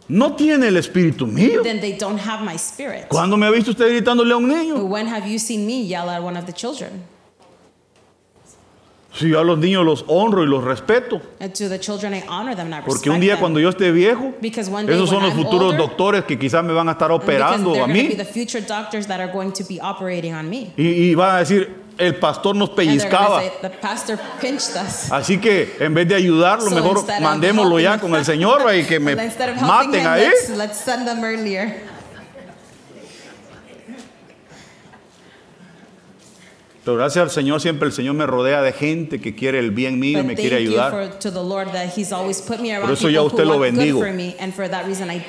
No 0.08 0.34
tiene 0.34 0.68
el 0.68 0.76
espíritu 0.76 1.26
mío. 1.26 1.62
Then 1.62 1.80
they 1.80 1.92
don't 1.96 2.18
have 2.18 2.42
my 2.44 2.56
spirit. 2.56 3.06
¿Cuándo 3.08 3.36
me 3.36 3.46
ha 3.46 3.50
visto 3.50 3.70
usted 3.70 3.88
gritándole 3.88 4.32
a 4.32 4.36
un 4.36 4.48
niño? 4.48 4.84
When 4.88 5.06
have 5.06 5.26
you 5.30 5.38
seen 5.38 5.64
me 5.66 5.84
yell 5.86 6.08
at 6.10 6.22
one 6.22 6.36
of 6.36 6.44
the 6.46 6.52
children? 6.52 7.02
Si 9.14 9.28
yo 9.28 9.38
a 9.40 9.44
los 9.44 9.58
niños 9.58 9.84
los 9.84 10.04
honro 10.08 10.42
y 10.42 10.46
los 10.46 10.64
respeto. 10.64 11.20
And 11.38 11.52
to 11.54 11.68
the 11.68 11.78
children, 11.78 12.14
I 12.14 12.22
honor 12.28 12.54
them, 12.56 12.72
and 12.72 12.76
I 12.76 12.80
Porque 12.80 13.10
respect 13.10 13.14
un 13.14 13.20
día 13.20 13.32
them. 13.34 13.40
cuando 13.40 13.60
yo 13.60 13.68
esté 13.68 13.92
viejo, 13.92 14.32
Because 14.40 14.70
one 14.70 14.86
day 14.86 14.94
esos 14.96 15.10
son 15.10 15.18
when 15.22 15.28
los 15.28 15.34
I'm 15.38 15.44
futuros 15.44 15.72
older, 15.74 15.78
doctores 15.80 16.24
que 16.24 16.38
quizás 16.38 16.64
me 16.64 16.72
van 16.72 16.88
a 16.88 16.92
estar 16.92 17.08
because 17.10 17.22
operando 17.22 17.72
they're 17.74 17.84
a 17.84 17.86
mí. 17.88 18.08
be 18.08 18.14
the 18.16 18.24
future 18.24 18.62
doctors 18.66 19.06
that 19.08 19.20
are 19.20 19.30
going 19.30 19.52
to 19.52 19.64
be 19.64 19.78
operating 19.80 20.32
on 20.32 20.48
me. 20.48 20.72
Y, 20.78 21.10
y 21.10 21.14
van 21.14 21.36
a 21.36 21.38
decir, 21.40 21.81
el 21.98 22.16
pastor 22.16 22.56
nos 22.56 22.70
pellizcaba. 22.70 23.42
Así 25.10 25.38
que 25.38 25.76
en 25.80 25.94
vez 25.94 26.08
de 26.08 26.14
ayudarlo, 26.14 26.68
So 26.68 26.74
mejor 26.74 27.04
mandémoslo 27.20 27.80
ya 27.80 27.98
con 27.98 28.14
el 28.14 28.24
Señor 28.24 28.62
y 28.74 28.84
que 28.84 28.98
me 29.00 29.16
maten 29.16 30.06
ahí. 30.06 30.26
let's, 30.26 30.48
let's 30.50 30.78
send 30.78 31.06
them 31.06 31.24
earlier. 31.24 31.92
Pero 36.84 36.96
gracias 36.96 37.22
al 37.22 37.30
Señor, 37.30 37.60
siempre 37.60 37.86
el 37.86 37.92
Señor 37.92 38.14
me 38.14 38.26
rodea 38.26 38.60
de 38.60 38.72
gente 38.72 39.20
que 39.20 39.36
quiere 39.36 39.60
el 39.60 39.70
bien 39.70 40.00
mío 40.00 40.18
y 40.18 40.24
me 40.24 40.34
quiere 40.34 40.56
ayudar. 40.56 40.90
Por 40.90 41.02
eso 42.92 43.08
ya 43.08 43.20
who 43.20 43.26
usted 43.28 43.44
lo 43.44 43.60
bendigo. 43.60 44.00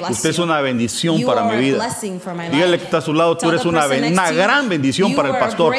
Usted 0.10 0.30
es 0.32 0.40
una 0.40 0.62
bendición 0.62 1.20
You 1.20 1.28
para 1.28 1.44
mi 1.44 1.54
a 1.54 1.58
vida. 1.58 1.90
Dígale 2.52 2.80
que 2.80 2.86
está 2.86 2.98
a 2.98 3.02
su 3.02 3.14
lado, 3.14 3.38
tú 3.38 3.50
eres 3.50 3.66
una, 3.66 3.86
una 3.86 4.32
gran 4.32 4.68
bendición 4.68 5.14
para 5.14 5.30
el 5.30 5.36
a 5.36 5.40
pastor. 5.40 5.76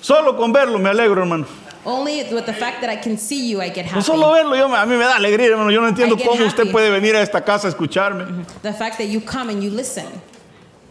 Solo 0.00 0.36
con 0.36 0.52
verlo 0.52 0.78
me 0.80 0.88
alegro, 0.88 1.22
hermano. 1.22 1.46
Only 1.82 2.24
with 2.30 2.44
the 2.44 2.52
fact 2.52 2.82
that 2.82 2.90
I 2.90 2.96
can 3.00 3.16
see 3.16 3.48
you, 3.48 3.62
I 3.62 3.70
get 3.70 3.86
No 3.86 3.92
happy. 3.92 4.02
solo 4.02 4.32
verlo, 4.32 4.54
yo, 4.54 4.66
a 4.66 4.84
mí 4.84 4.96
me 4.96 5.04
da 5.04 5.16
alegría, 5.16 5.46
hermano. 5.46 5.70
Yo 5.70 5.80
no 5.80 5.88
entiendo 5.88 6.16
cómo 6.18 6.44
usted 6.44 6.64
happy. 6.64 6.72
puede 6.72 6.90
venir 6.90 7.16
a 7.16 7.22
esta 7.22 7.42
casa 7.42 7.68
a 7.68 7.70
escucharme. 7.70 8.44
The 8.62 8.74
fact 8.74 8.98
that 8.98 9.06
you 9.06 9.20
come 9.20 9.50
and 9.50 9.62
you 9.62 9.70
listen. 9.70 10.04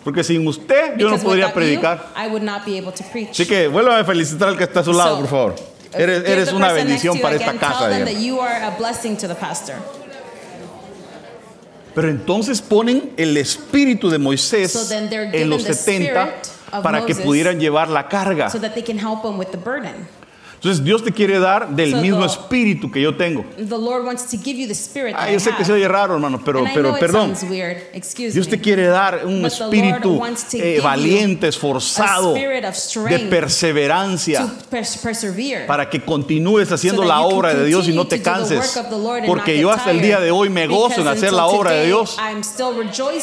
Porque 0.10 0.24
sin 0.24 0.48
usted 0.48 0.98
yo 0.98 1.08
no 1.08 1.20
podría 1.20 1.54
predicar. 1.54 2.00
you, 2.16 2.24
I 2.24 2.28
would 2.28 2.42
not 2.42 2.66
be 2.66 2.76
able 2.80 2.92
to 2.92 3.04
preach. 3.12 3.30
Así 3.30 3.46
que 3.46 3.68
vuelva 3.68 4.00
a 4.00 4.04
felicitar 4.04 4.48
al 4.50 4.58
que 4.58 4.64
está 4.64 4.80
a 4.80 4.84
su 4.84 4.92
lado, 4.92 5.18
So, 5.18 5.22
por 5.22 5.30
favor. 5.30 5.56
Eres, 5.94 6.22
Give 6.22 6.32
eres 6.34 6.50
the 6.50 6.56
una 6.56 6.74
bendición 6.74 7.20
para 7.20 7.36
esta 7.36 7.54
casa. 7.54 7.92
Pero 11.94 12.10
entonces 12.10 12.60
ponen 12.60 13.12
el 13.18 13.38
espíritu 13.38 14.10
de 14.10 14.18
Moisés 14.18 14.72
So 14.72 14.92
en 14.96 15.48
los 15.48 15.64
the 15.64 15.76
70 15.76 16.24
spirit 16.24 16.48
of 16.72 16.82
para 16.84 17.06
que 17.06 17.14
pudieran 17.14 17.60
llevar 17.60 17.88
la 17.90 18.08
carga. 18.08 18.50
so 18.50 18.60
that 18.60 18.74
they 18.74 18.84
can 18.84 18.98
help 18.98 19.22
them 19.22 19.38
with 19.38 19.52
the 19.52 19.58
burden. 19.58 20.08
Entonces 20.60 20.84
Dios 20.84 21.02
te 21.06 21.14
quiere 21.14 21.40
dar 21.40 21.70
del 21.70 21.92
So 21.92 21.98
mismo 22.02 22.20
the- 22.20 22.26
espíritu 22.34 22.92
que 22.92 23.02
yo 23.02 23.16
tengo. 23.16 23.46
The 23.56 23.64
Lord 23.78 24.06
wants 24.06 24.26
to 24.30 24.38
give 24.38 24.60
you 24.60 24.68
the 24.68 24.74
spirit 24.74 25.16
that 25.16 25.28
Ah, 25.28 25.32
yo 25.32 25.40
sé 25.40 25.56
que 25.56 25.64
se 25.64 25.72
oye 25.72 25.88
raro, 25.88 26.16
hermano, 26.16 26.42
pero, 26.44 26.60
And 26.60 26.74
pero 26.74 26.98
perdón. 27.00 27.34
Dios 28.34 28.50
te 28.50 28.60
quiere 28.60 28.88
dar 28.88 29.26
un 29.26 29.42
But 29.44 29.54
espíritu 29.54 30.22
eh, 30.54 30.82
valiente, 30.84 31.48
esforzado, 31.48 32.34
de 32.34 33.20
perseverancia, 33.30 34.46
para 35.66 35.90
que 35.90 36.02
continúes 36.02 36.70
haciendo 36.74 37.04
so 37.04 37.08
la 37.08 37.22
obra 37.22 37.54
de 37.54 37.66
Dios 37.66 37.88
y 37.88 37.94
no 37.94 38.06
te 38.06 38.22
canses. 38.22 38.78
Porque 39.26 39.58
yo 39.60 39.72
hasta 39.72 39.92
el 39.92 40.02
día 40.02 40.20
de 40.20 40.32
hoy 40.32 40.50
me 40.50 40.68
gozo 40.68 41.00
en 41.00 41.08
hacer 41.08 41.32
la 41.32 41.46
obra 41.46 41.72
de 41.72 41.86
Dios. 41.86 42.18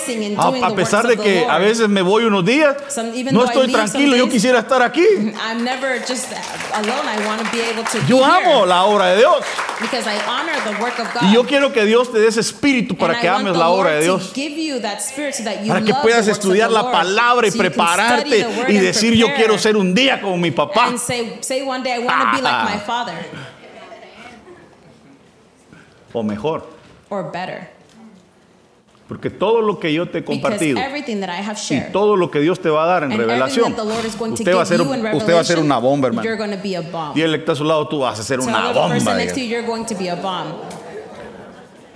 In 0.08 0.38
A, 0.38 0.48
a 0.68 0.74
pesar 0.74 1.06
de 1.06 1.16
que 1.18 1.44
a 1.46 1.58
veces 1.58 1.88
me 1.88 2.00
voy 2.00 2.24
unos 2.24 2.44
días, 2.46 2.76
Some- 2.88 3.12
no 3.30 3.44
estoy 3.44 3.70
tranquilo, 3.70 4.16
yo 4.16 4.24
days, 4.24 4.32
quisiera 4.34 4.60
estar 4.60 4.80
aquí. 4.82 5.04
I'm 5.48 5.62
never 5.64 6.00
just 6.00 6.32
alone. 6.72 7.06
I 7.06 7.25
want 7.26 7.42
to 7.44 7.50
be 7.50 7.60
able 7.60 7.84
to 7.84 7.98
Yo 8.06 8.24
amo 8.24 8.64
la 8.66 8.84
obra 8.84 9.06
de 9.10 9.16
Dios. 9.18 9.44
because 9.80 10.06
I 10.06 10.16
honor 10.26 10.54
the 10.64 10.80
work 10.82 10.98
of 10.98 11.12
God. 11.12 11.22
Y 11.24 11.32
yo 11.34 11.44
quiero 11.44 11.72
que 11.72 11.84
Dios 11.84 12.10
te 12.10 12.18
dé 12.18 12.28
ese 12.28 12.40
espíritu 12.40 12.96
para 12.96 13.14
And 13.14 13.20
que 13.22 13.26
I 13.28 13.30
ames 13.30 13.56
la 13.56 13.68
obra 13.68 13.90
de 13.92 14.02
Dios. 14.04 14.22
so 14.24 14.32
Para 15.68 15.80
que 15.82 15.94
puedas 16.02 16.28
estudiar 16.28 16.70
la 16.70 16.90
palabra 16.90 17.46
y 17.46 17.50
so 17.50 17.58
prepararte 17.58 18.46
y 18.68 18.78
decir 18.78 19.14
yo 19.14 19.28
quiero 19.34 19.58
ser 19.58 19.76
un 19.76 19.94
día 19.94 20.20
como 20.20 20.36
mi 20.36 20.50
papá. 20.50 20.86
And 20.86 20.98
say, 20.98 21.38
say 21.40 21.62
one 21.62 21.82
day 21.82 21.94
I 21.94 21.98
want 21.98 22.20
to 22.30 22.36
be 22.36 22.42
like 22.42 22.64
my 22.64 22.78
father 22.86 23.14
O 26.12 26.22
mejor. 26.22 26.62
or 27.10 27.24
better. 27.30 27.68
Porque 29.08 29.30
todo 29.30 29.60
lo 29.60 29.78
que 29.78 29.92
yo 29.92 30.06
te 30.08 30.18
he 30.18 30.20
Because 30.20 30.40
compartido 30.40 30.80
everything 30.80 31.20
that 31.20 31.28
I 31.28 31.40
have 31.40 31.56
y 31.56 31.62
shared 31.62 31.92
todo 31.92 32.16
lo 32.16 32.28
que 32.28 32.40
Dios 32.40 32.58
te 32.60 32.68
va 32.68 32.84
a 32.84 32.86
dar 32.86 33.04
en 33.04 33.12
and 33.12 33.20
revelación, 33.20 33.66
everything 33.66 33.76
that 33.76 33.84
the 33.84 33.94
Lord 33.94 34.04
is 34.04 34.16
going 34.16 34.34
to 34.34 34.42
usted 34.42 34.54
va 34.54 34.62
a 34.62 34.64
give 34.64 34.78
ser, 34.78 34.84
you 34.84 34.92
in 34.94 35.06
usted 35.14 35.34
va 35.34 35.40
a 35.40 35.44
ser 35.44 35.56
revelation, 35.56 35.64
una 35.64 35.78
bomba, 35.78 36.08
hermano. 36.08 36.24
you're 36.28 36.36
going 36.36 36.50
to 36.50 36.62
be 36.62 36.74
a 36.76 36.80
bomb. 36.82 37.16
Y 37.16 37.22
el 37.22 37.30
que 37.32 37.38
está 37.38 37.52
a 37.52 37.56
su 37.56 37.64
lado, 37.64 37.86
tú 37.86 38.00
vas 38.00 38.18
a 38.18 38.22
ser 38.24 38.40
Tell 38.40 38.48
una 38.48 38.72
bomba. 38.72 38.98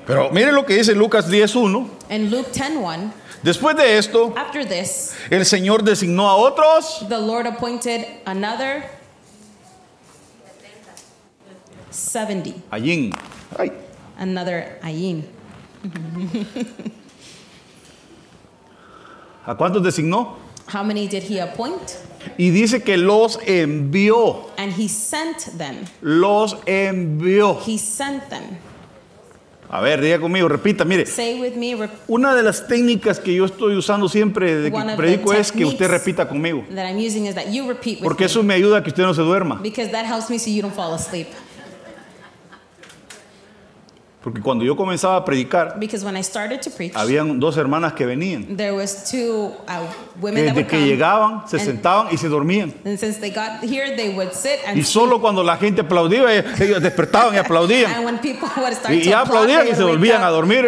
Pero 0.07 0.31
mire 0.31 0.53
lo 0.53 0.65
que 0.65 0.75
dice 0.75 0.95
Lucas 0.95 1.29
10.1. 1.29 1.89
In 2.11 2.31
Luke 2.31 2.51
10:1, 2.53 3.13
Después 3.43 3.75
de 3.75 3.97
esto, 3.97 4.35
after 4.37 4.67
this, 4.67 5.15
el 5.31 5.47
Señor 5.47 5.83
designó 5.83 6.29
a 6.29 6.37
otros 6.37 7.07
the 7.09 7.19
Lord 7.19 7.47
appointed 7.47 8.05
another 8.27 8.85
70, 11.91 12.55
allí. 12.71 13.13
Ay, 13.59 13.73
another 14.19 14.79
ayin. 14.83 15.27
¿A 19.51 19.57
cuántos 19.57 19.83
designó? 19.83 20.37
How 20.73 20.85
many 20.85 21.09
did 21.09 21.25
he 21.29 21.41
appoint? 21.41 21.83
Y 22.39 22.51
dice 22.51 22.85
que 22.85 22.97
los 22.97 23.37
envió. 23.45 24.47
And 24.57 24.73
he 24.79 24.89
sent 24.89 25.59
them. 25.59 25.75
Los 26.01 26.57
envió. 26.67 27.59
He 27.67 27.77
sent 27.77 28.29
them. 28.29 28.45
A 29.69 29.81
ver, 29.81 30.01
diga 30.01 30.21
conmigo, 30.21 30.49
repita, 30.49 30.85
mire. 30.85 31.05
Say 31.05 31.41
with 31.41 31.57
me 31.57 31.75
rep- 31.75 31.91
Una 32.07 32.37
de 32.37 32.45
las 32.45 32.69
técnicas 32.69 33.19
que 33.19 33.35
yo 33.35 33.45
estoy 33.45 33.75
usando 33.75 34.09
siempre 34.09 34.55
de 34.55 34.71
que 34.71 34.79
predico 34.97 35.33
es 35.33 35.51
que 35.51 35.65
usted 35.65 35.89
repita 35.89 36.29
conmigo. 36.29 36.65
that 36.73 36.87
I'm 36.87 36.99
using 36.99 37.27
is 37.27 37.35
that 37.35 37.51
you 37.51 37.67
repeat 37.67 37.99
with 37.99 38.05
Porque 38.05 38.27
eso 38.27 38.45
me 38.45 38.55
ayuda 38.55 38.79
a 38.79 38.83
que 38.85 38.91
usted 38.91 39.03
no 39.03 39.15
se 39.15 39.23
duerma. 39.23 39.61
Because 39.61 39.91
that 39.91 40.05
helps 40.07 40.31
me 40.31 40.39
so 40.39 40.49
you 40.49 40.63
don't 40.63 40.75
fall 40.75 40.95
asleep. 40.95 41.27
Porque 44.23 44.43
cuando 44.43 44.63
yo 44.67 44.77
comenzaba 44.77 45.17
a 45.17 45.25
predicar, 45.25 45.79
Because 45.81 46.05
when 46.05 46.15
I 46.15 46.23
started 46.23 46.61
to 46.61 46.71
preach, 46.71 46.93
habían 46.95 47.41
dos 47.41 47.57
hermanas 47.57 47.95
que 47.95 48.05
venían. 48.05 48.55
there 48.55 48.73
was 48.73 49.11
two 49.11 49.51
uh, 49.67 49.87
women 50.21 50.45
that 50.45 50.53
desde 50.55 50.61
would 50.61 50.67
que 50.67 50.77
come. 50.79 50.87
llegaban, 50.89 51.49
se 51.49 51.57
and- 51.57 51.65
sentaban 51.67 52.09
y 52.13 52.19
se 52.19 52.29
dormían. 52.29 52.75
Here, 52.85 53.97
they 53.97 54.11
would 54.15 54.33
sit 54.35 54.61
and 54.67 54.77
Y 54.77 54.83
solo 54.83 55.23
cuando 55.23 55.43
la 55.43 55.57
gente 55.57 55.81
aplaudía, 55.81 56.31
ellos- 56.35 56.61
ellos 56.61 56.83
despertaban 56.83 57.35
y 57.35 57.39
aplaudían. 57.45 57.91
And 57.95 58.05
when 58.05 58.19
people 58.19 58.47
would 58.59 58.75
start 58.75 58.95
Y 58.95 59.01
ya 59.01 59.21
applaud, 59.23 59.45
aplaudían 59.45 59.69
y 59.73 59.75
se 59.75 59.85
volvían 59.85 60.21
up 60.21 60.27
a 60.27 60.31
dormir. 60.31 60.67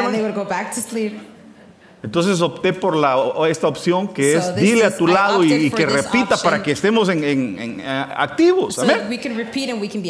Entonces 2.03 2.41
opté 2.41 2.73
por 2.73 2.97
la, 2.97 3.17
esta 3.49 3.69
opción 3.69 4.09
que 4.09 4.33
So 4.33 4.39
es 4.51 4.57
dile 4.57 4.85
a 4.85 4.89
is- 4.89 4.97
tu 4.97 5.07
I 5.09 5.13
lado 5.13 5.45
y, 5.45 5.53
y 5.53 5.71
que 5.71 5.85
repita 5.87 6.37
para 6.39 6.57
option. 6.57 6.63
que 6.63 6.73
estemos 6.73 7.09
en, 7.11 7.23
en- 7.23 7.59
en, 7.59 7.81
eh, 7.81 8.07
activos. 8.17 8.75
So 8.77 8.83
Amén. 8.83 8.97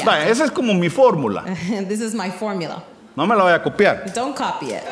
that 0.05 0.29
esa 0.29 0.45
es 0.45 0.51
como 0.53 0.73
mi 0.75 0.89
fórmula. 0.89 1.45
No 3.17 3.27
me 3.27 3.35
la 3.37 3.43
voy 3.45 3.53
a 3.53 3.63
copiar. 3.63 4.13
Don't 4.15 4.35
copy 4.37 4.73
it. 4.73 4.83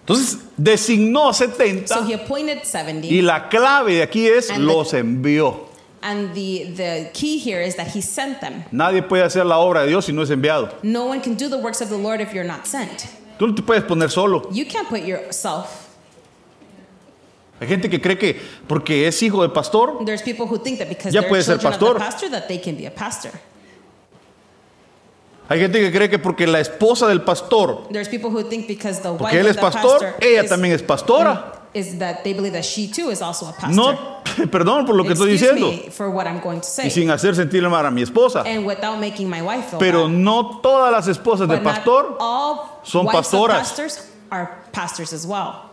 Entonces 0.00 0.38
designó 0.56 1.32
70 1.34 1.86
So 1.94 2.04
he 2.04 2.14
appointed 2.14 2.62
70. 2.64 3.06
y 3.08 3.20
la 3.20 3.48
clave 3.48 3.94
de 3.96 4.02
aquí 4.02 4.26
es 4.26 4.48
And 4.50 4.60
the- 4.60 4.64
los 4.64 4.94
envió. 4.94 5.68
And 6.00 6.32
the, 6.32 6.72
the 6.76 7.10
key 7.12 7.38
here 7.38 7.60
is 7.60 7.74
that 7.76 7.88
he 7.88 8.00
sent 8.00 8.40
them. 8.40 8.64
Nadie 8.70 9.02
puede 9.02 9.24
hacer 9.24 9.44
la 9.44 9.58
obra 9.58 9.82
de 9.82 9.88
Dios 9.88 10.06
si 10.06 10.12
no 10.12 10.22
es 10.22 10.30
enviado. 10.30 10.70
No 10.82 11.06
one 11.06 11.20
can 11.20 11.34
do 11.34 11.48
the 11.50 11.58
works 11.58 11.80
of 11.82 11.88
the 11.90 11.98
Lord 11.98 12.20
if 12.20 12.32
you're 12.32 12.46
not 12.46 12.66
sent. 12.66 13.06
Tú 13.38 13.48
no 13.48 13.54
te 13.54 13.62
puedes 13.62 13.82
poner 13.84 14.08
solo. 14.08 14.48
You 14.52 14.64
can't 14.64 14.88
put 14.88 15.02
yourself. 15.02 15.88
Hay 17.60 17.66
gente 17.66 17.90
que 17.90 18.00
cree 18.00 18.16
que 18.16 18.40
porque 18.68 19.08
es 19.08 19.20
hijo 19.22 19.42
de 19.42 19.48
pastor, 19.48 20.04
There's 20.06 20.22
people 20.22 20.46
who 20.46 20.58
think 20.58 20.78
that 20.78 20.88
because 20.88 21.12
Ya 21.12 21.20
they're 21.20 21.28
puede 21.28 21.42
ser 21.42 21.58
pastor. 21.58 21.88
of 21.88 21.94
the 21.94 22.04
pastor 22.04 22.30
that 22.30 22.46
they 22.46 22.58
can 22.58 22.76
be 22.76 22.86
a 22.86 22.90
pastor. 22.92 23.32
Hay 25.48 25.60
gente 25.60 25.80
que 25.80 25.90
cree 25.90 26.08
que 26.10 26.18
porque 26.18 26.46
la 26.46 26.60
esposa 26.60 27.06
del 27.08 27.22
pastor, 27.22 27.88
There's 27.90 28.08
people 28.08 28.30
who 28.30 28.42
think 28.42 28.66
because 28.66 29.00
the 29.00 29.10
wife 29.12 29.18
porque 29.18 29.40
él 29.40 29.46
of 29.46 29.50
es 29.50 29.56
the 29.56 29.62
pastor, 29.62 29.90
pastor 30.00 30.14
ella 30.20 30.42
is, 30.44 30.50
también 30.50 30.74
es 30.74 30.82
pastora. 30.82 31.52
is 31.74 31.98
that 31.98 32.22
they 32.24 32.32
believe 32.34 32.52
that 32.54 32.64
she 32.64 32.86
too 32.90 33.10
is 33.10 33.20
also 33.22 33.46
a 33.46 33.52
pastor. 33.52 33.74
No, 33.74 34.22
perdón 34.50 34.84
por 34.86 34.94
lo 34.94 35.04
que 35.04 35.12
estoy 35.14 35.32
Excuse 35.32 35.52
diciendo. 35.54 35.84
me 35.86 35.90
for 35.90 36.10
what 36.10 36.26
I'm 36.26 36.40
going 36.40 36.60
to 36.60 36.66
say. 36.66 36.86
Y 36.86 36.90
sin 36.90 37.10
hacer 37.10 37.34
sentir 37.34 37.62
mal 37.68 37.84
a 37.86 37.90
mi 37.90 38.02
esposa. 38.02 38.42
and 38.46 38.66
without 38.66 38.98
making 38.98 39.28
my 39.28 39.40
wife 39.42 39.70
feel 39.70 39.78
Pero 39.78 40.02
bad. 40.04 40.10
no 40.12 40.60
todas 40.62 40.92
las 40.92 41.08
esposas 41.08 41.48
de 41.48 41.56
But 41.56 41.62
not 41.62 41.74
pastor 41.74 42.16
all 42.20 42.80
son 42.84 43.06
wives 43.06 43.18
of 43.18 43.24
pastoras. 43.24 43.58
pastors 43.58 44.08
are 44.30 44.50
pastors 44.72 45.12
as 45.12 45.26
well. 45.26 45.64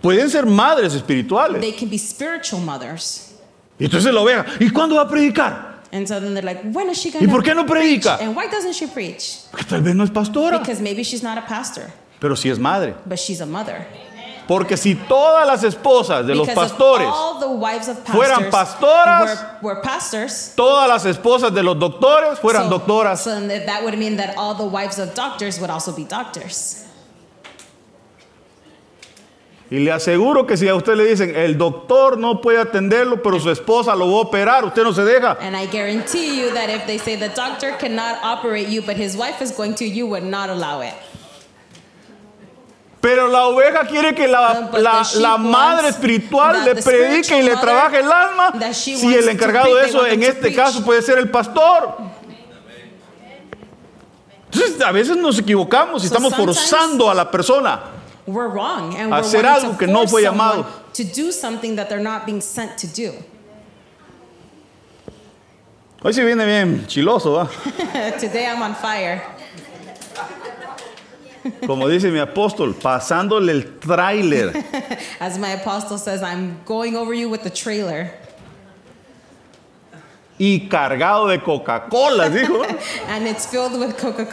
pueden 0.00 0.30
ser 0.30 0.46
madres 0.46 0.94
espirituales. 0.94 1.60
They 1.60 1.72
can 1.72 1.88
be 1.88 1.98
spiritual 1.98 2.60
mothers. 2.60 3.25
Y 3.78 3.84
entonces 3.84 4.12
la 4.12 4.20
oveja, 4.20 4.44
¿y 4.58 4.70
cuándo 4.70 4.96
va 4.96 5.02
a 5.02 5.08
predicar? 5.08 5.76
And 5.92 6.06
so 6.06 6.20
then 6.20 6.34
they're 6.34 6.42
like, 6.42 6.62
when 6.72 6.90
is 6.90 6.98
she 6.98 7.10
¿Y 7.10 7.12
going 7.12 7.30
por 7.30 7.42
qué 7.42 7.54
no 7.54 7.64
predica? 7.64 8.18
And 8.20 8.34
why 8.36 8.48
doesn't 8.48 8.74
she 8.74 8.86
preach? 8.86 9.44
Porque 9.50 9.64
tal 9.66 9.82
vez 9.82 9.94
no 9.94 10.04
es 10.04 10.10
pastora, 10.10 10.58
Because 10.58 10.80
maybe 10.80 11.02
she's 11.04 11.22
not 11.22 11.38
a 11.38 11.42
pastor, 11.46 11.92
pero 12.20 12.34
sí 12.34 12.50
es 12.50 12.58
madre. 12.58 12.94
but 13.06 13.18
she's 13.18 13.40
a 13.40 13.46
mother. 13.46 13.86
Porque 14.48 14.76
si 14.76 14.94
todas 14.94 15.44
las 15.46 15.64
esposas 15.64 16.24
de 16.24 16.34
los 16.34 16.46
because 16.46 16.70
pastores, 16.70 17.08
all 17.08 17.40
the 17.40 17.48
wives 17.48 17.88
of 17.88 17.98
fueran 18.04 18.48
pastors 18.48 18.76
pastoras, 18.78 19.60
were, 19.60 19.74
were 19.74 19.82
pastors, 19.82 20.52
todas 20.54 20.88
las 20.88 21.04
esposas 21.04 21.52
de 21.52 21.62
los 21.64 21.76
doctores 21.76 22.38
fueran 22.38 22.68
so, 22.68 22.78
doctoras, 22.78 23.20
so 23.24 23.30
then 23.30 23.66
that 23.66 23.82
would 23.82 23.98
mean 23.98 24.16
that 24.16 24.34
all 24.36 24.54
the 24.54 24.64
wives 24.64 24.98
of 25.00 25.12
doctors 25.14 25.58
would 25.60 25.70
also 25.70 25.92
be 25.92 26.04
doctors. 26.04 26.84
Y 29.70 29.80
le 29.80 29.90
aseguro 29.90 30.46
que 30.46 30.56
si 30.56 30.68
a 30.68 30.74
usted 30.76 30.94
le 30.94 31.04
dicen, 31.06 31.34
el 31.34 31.58
doctor 31.58 32.16
no 32.18 32.40
puede 32.40 32.58
atenderlo, 32.60 33.20
pero 33.22 33.40
su 33.40 33.50
esposa 33.50 33.96
lo 33.96 34.06
va 34.12 34.18
a 34.18 34.20
operar, 34.22 34.64
usted 34.64 34.82
no 34.84 34.92
se 34.92 35.02
deja. 35.04 35.36
And 35.40 35.56
I 35.56 35.66
guarantee 35.66 36.38
you 36.40 36.50
that 36.54 36.68
if 36.70 36.86
they 36.86 36.98
say 36.98 37.16
the 37.16 37.30
doctor 37.30 37.72
cannot 37.78 38.18
operate 38.22 38.68
you, 38.68 38.80
but 38.82 38.96
his 38.96 39.16
wife 39.16 39.42
is 39.42 39.50
going 39.50 39.74
to, 39.74 39.84
you 39.84 40.06
would 40.06 40.22
not 40.22 40.50
allow 40.50 40.80
it. 40.82 40.94
Pero 43.00 43.28
la 43.28 43.46
oveja 43.48 43.86
quiere 43.86 44.14
que 44.14 44.26
la, 44.26 44.68
Uh, 44.72 44.78
la- 44.78 45.02
la 45.16 45.36
madre 45.36 45.88
espiritual 45.88 46.64
le 46.64 46.74
predique 46.82 47.38
y 47.38 47.42
le 47.42 47.54
trabaje 47.56 48.00
el 48.00 48.10
alma. 48.10 48.52
Si 48.72 49.14
el 49.14 49.28
encargado 49.28 49.74
de 49.76 49.86
eso 49.86 50.04
en 50.06 50.22
este 50.22 50.52
caso 50.54 50.84
puede 50.84 51.02
ser 51.02 51.18
el 51.18 51.28
pastor. 51.30 51.96
Entonces 54.52 54.80
a 54.80 54.90
veces 54.92 55.16
nos 55.16 55.38
equivocamos 55.38 56.04
y 56.04 56.08
So 56.08 56.14
estamos 56.14 56.34
forzando 56.34 57.10
a 57.10 57.14
la 57.14 57.30
persona. 57.30 57.80
We're 58.26 58.48
wrong, 58.48 58.94
and 58.96 59.10
we're 59.10 59.18
hacer 59.18 59.42
algo 59.44 59.72
to 59.72 59.78
que 59.78 59.86
no 59.86 60.06
fue 60.06 60.22
llamado. 60.22 60.66
to 60.94 61.04
do 61.04 61.30
something 61.30 61.76
that 61.76 61.88
they're 61.88 62.00
not 62.00 62.26
being 62.26 62.40
sent 62.40 62.76
to 62.78 62.86
do. 62.86 63.12
Hoy 66.02 66.12
sí 66.12 66.24
viene 66.24 66.44
bien 66.44 66.86
chiloso, 66.86 67.32
¿va? 67.32 67.48
Today 68.18 68.46
I'm 68.46 68.62
on 68.62 68.74
fire. 68.74 69.22
Como 71.64 71.88
dice 71.88 72.10
mi 72.10 72.18
apóstol, 72.18 72.74
pasándole 72.74 73.52
el 73.52 73.78
tráiler. 73.78 74.52
As 75.20 75.38
my 75.38 75.50
apostle 75.50 75.96
says, 75.96 76.22
I'm 76.22 76.60
going 76.64 76.96
over 76.96 77.14
you 77.14 77.28
with 77.28 77.44
the 77.44 77.50
trailer. 77.50 78.12
y 80.38 80.68
cargado 80.68 81.28
de 81.28 81.40
Coca-Cola, 81.40 82.28
dijo. 82.28 82.62
And 83.08 83.26
it's 83.26 83.46
filled 83.46 83.78
with 83.78 83.96
Coca 83.96 84.26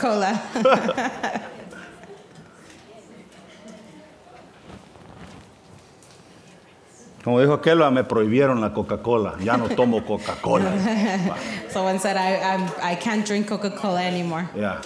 Como 7.24 7.40
dijo 7.40 7.54
aquel, 7.54 7.82
"Ah, 7.82 7.90
me 7.90 8.04
prohibieron 8.04 8.60
la 8.60 8.74
Coca-Cola, 8.74 9.36
ya 9.40 9.56
no 9.56 9.70
tomo 9.70 10.04
Coca-Cola. 10.06 10.72
Someone 11.72 11.98
said, 12.00 12.18
I, 12.18 12.36
I'm, 12.44 12.70
I 12.82 12.96
can't 12.96 13.26
drink 13.26 13.48
Coca 13.48 13.72
Cola 13.72 14.06
anymore. 14.06 14.50
Ya, 14.56 14.82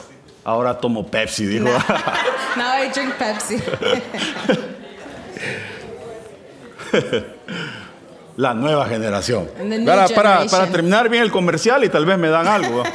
ahora 0.45 0.79
tomo 0.79 1.07
Pepsi, 1.07 1.47
dijo. 1.47 1.65
Now 2.55 2.73
I 2.73 2.89
drink 2.93 3.15
Pepsi. 3.17 3.57
La 8.38 8.53
nueva 8.53 8.88
generación. 8.88 9.49
Para, 9.83 10.07
para, 10.09 10.45
para 10.45 10.67
terminar 10.67 11.09
bien 11.09 11.23
el 11.23 11.31
comercial 11.31 11.83
y 11.83 11.89
tal 11.89 12.05
vez 12.05 12.19
me 12.19 12.29
dan 12.29 12.45
algo. 12.45 12.83
¿va? 12.83 12.89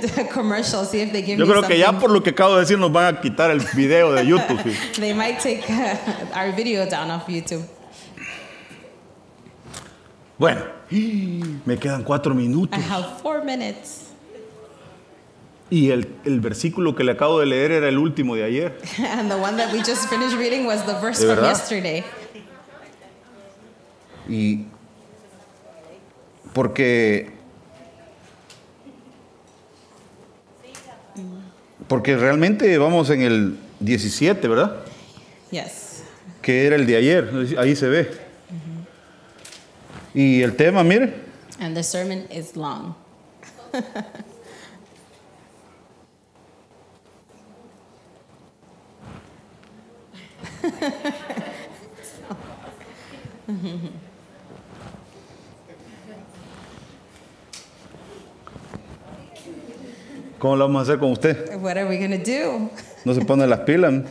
the 0.00 0.26
commercial, 0.26 0.84
see 0.84 1.02
if 1.02 1.12
they 1.12 1.22
give 1.22 1.38
Yo 1.38 1.46
creo 1.46 1.62
que 1.62 1.78
ya 1.78 1.92
por 1.92 2.10
lo 2.10 2.20
que 2.20 2.30
acabo 2.30 2.54
de 2.54 2.62
decir 2.62 2.80
nos 2.80 2.90
van 2.90 3.14
a 3.14 3.20
quitar 3.20 3.52
el 3.52 3.60
video 3.74 4.12
de 4.12 4.26
YouTube. 4.26 4.60
They 4.98 5.14
might 5.14 5.38
take 5.38 5.62
uh, 5.70 6.36
our 6.36 6.50
video 6.50 6.84
down 6.84 7.12
off 7.12 7.28
YouTube. 7.28 7.62
Bueno, 10.42 10.62
me 10.90 11.78
quedan 11.78 12.02
cuatro 12.02 12.34
minutos. 12.34 12.76
I 12.76 12.82
have 12.82 13.20
four 13.22 13.44
minutes. 13.44 14.08
Y 15.70 15.92
el, 15.92 16.08
el 16.24 16.40
versículo 16.40 16.96
que 16.96 17.04
le 17.04 17.12
acabo 17.12 17.38
de 17.38 17.46
leer 17.46 17.70
era 17.70 17.88
el 17.88 17.96
último 17.96 18.34
de 18.34 18.42
ayer. 18.42 18.76
And 18.98 19.30
the 19.30 19.36
one 19.36 19.56
that 19.56 19.72
we 19.72 19.78
just 19.78 20.08
finished 20.08 20.36
reading 20.36 20.66
was 20.66 20.84
the 20.84 20.94
verse 20.94 21.24
¿De 21.24 21.32
from 21.32 21.44
yesterday. 21.44 22.02
Y 24.28 24.66
porque 26.52 27.30
porque 31.86 32.16
realmente 32.16 32.76
vamos 32.78 33.10
en 33.10 33.22
el 33.22 33.58
17, 33.78 34.48
¿verdad? 34.48 34.80
Yes. 35.52 36.02
Que 36.42 36.66
era 36.66 36.74
el 36.74 36.84
de 36.84 36.96
ayer, 36.96 37.30
ahí 37.58 37.76
se 37.76 37.86
ve. 37.86 38.21
Y 40.14 40.42
el 40.42 40.56
tema, 40.56 40.82
mire, 40.84 41.14
And 41.60 41.76
the 41.76 41.82
sermon 41.82 42.26
is 42.30 42.56
long. 42.56 42.94
¿cómo 60.38 60.56
lo 60.56 60.66
vamos 60.66 60.80
a 60.80 60.82
hacer 60.82 60.98
con 60.98 61.12
usted? 61.12 61.56
What 61.60 61.76
are 61.76 61.84
we 61.88 61.96
to 62.08 62.18
do? 62.18 62.68
No 63.04 63.14
se 63.14 63.24
pone 63.24 63.46
las 63.46 63.60
pilas. 63.60 63.92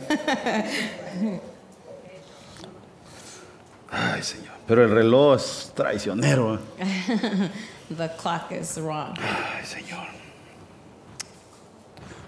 Ay, 3.90 4.22
Señor. 4.22 4.51
Pero 4.66 4.84
el 4.84 4.90
reloj 4.90 5.36
es 5.36 5.72
traicionero. 5.74 6.54
¿eh? 6.54 6.58
The 7.96 8.08
clock 8.20 8.52
is 8.52 8.76
wrong. 8.78 9.14
Ay, 9.18 9.64
Señor. 9.66 10.06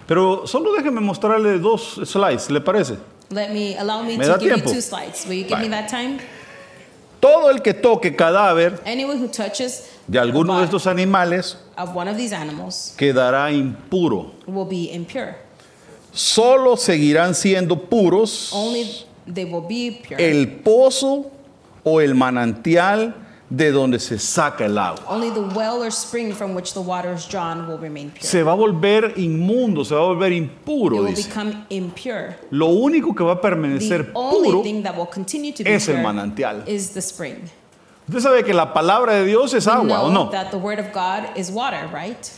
Pero 0.06 0.46
solo 0.46 0.72
déjeme 0.74 1.00
mostrarle 1.00 1.58
dos 1.58 2.00
slides, 2.04 2.50
¿le 2.50 2.60
parece? 2.60 2.98
Let 3.30 3.48
me 3.50 3.76
allow 3.78 4.02
me 4.04 4.18
¿Me 4.18 4.24
to 4.26 4.32
da 4.32 4.38
give 4.38 4.50
tiempo? 4.54 4.68
you 4.68 4.74
two 4.74 4.82
slides. 4.82 5.24
Will 5.26 5.38
you 5.38 5.44
give 5.48 5.58
me 5.58 5.68
Vale. 5.68 5.82
that 5.82 5.88
time? 5.88 6.18
Todo 7.20 7.48
el 7.48 7.62
que 7.62 7.72
toque 7.72 8.14
cadáver 8.14 8.82
Anyone 8.84 9.16
who 9.18 9.28
touches 9.28 9.88
de 10.06 10.18
alguno 10.18 10.58
de 10.58 10.64
estos 10.64 10.86
animales 10.86 11.56
of 11.78 11.96
one 11.96 12.06
of 12.10 12.18
these 12.18 12.34
animals 12.34 12.94
quedará 12.98 13.50
impuro. 13.50 14.32
will 14.46 14.66
be 14.68 14.92
impure. 14.92 15.36
Solo 16.12 16.76
seguirán 16.76 17.34
siendo 17.34 17.76
puros 17.88 18.52
Only 18.52 19.06
they 19.26 19.46
will 19.46 19.62
be 19.66 20.02
pure. 20.06 20.18
el 20.22 20.60
pozo 20.62 21.30
o 21.84 22.00
el 22.00 22.14
manantial 22.14 23.14
de 23.50 23.70
donde 23.70 23.98
se 24.00 24.18
saca 24.18 24.64
el 24.64 24.78
agua. 24.78 25.04
Only 25.08 25.30
the 25.30 25.40
well 25.54 25.82
or 25.82 25.90
spring 25.92 26.32
from 26.32 26.54
which 26.54 26.72
the 26.72 26.80
water 26.80 27.12
is 27.14 27.26
drawn 27.28 27.68
will 27.68 27.78
remain 27.78 28.10
pure. 28.10 28.22
Se 28.24 28.42
va 28.42 28.52
a 28.52 28.56
volver 28.56 29.12
inmundo, 29.16 29.84
se 29.84 29.94
va 29.94 30.00
a 30.00 30.04
volver 30.14 30.32
it 30.32 30.42
impuro. 30.42 30.96
will 31.02 31.14
dice. 31.14 31.28
become 31.28 31.64
impure. 31.70 32.36
Lo 32.50 32.68
único 32.68 33.14
que 33.14 33.22
va 33.22 33.32
a 33.32 33.36
The 33.36 33.42
permanecer 33.48 34.10
only 34.14 34.48
puro 34.50 34.62
thing 34.62 34.82
that 34.82 34.96
will 34.96 35.06
continue 35.06 35.52
to 35.52 35.62
be 35.62 35.70
es 35.74 35.88
el 35.88 35.98
manantial. 36.02 36.64
is 36.66 36.90
the 36.94 37.02
spring. 37.02 37.48
Usted 38.08 38.20
sabe 38.20 38.44
que 38.44 38.52
la 38.54 38.72
palabra 38.74 39.14
de 39.14 39.24
Dios 39.26 39.54
es 39.54 39.66
We 39.66 39.72
agua, 39.72 40.02
¿o 40.02 40.10
no? 40.10 40.30
that 40.30 40.50
the 40.50 40.58
word 40.58 40.78
of 40.78 40.92
God 40.92 41.36
is 41.36 41.50
water, 41.50 41.86
right? 41.92 42.30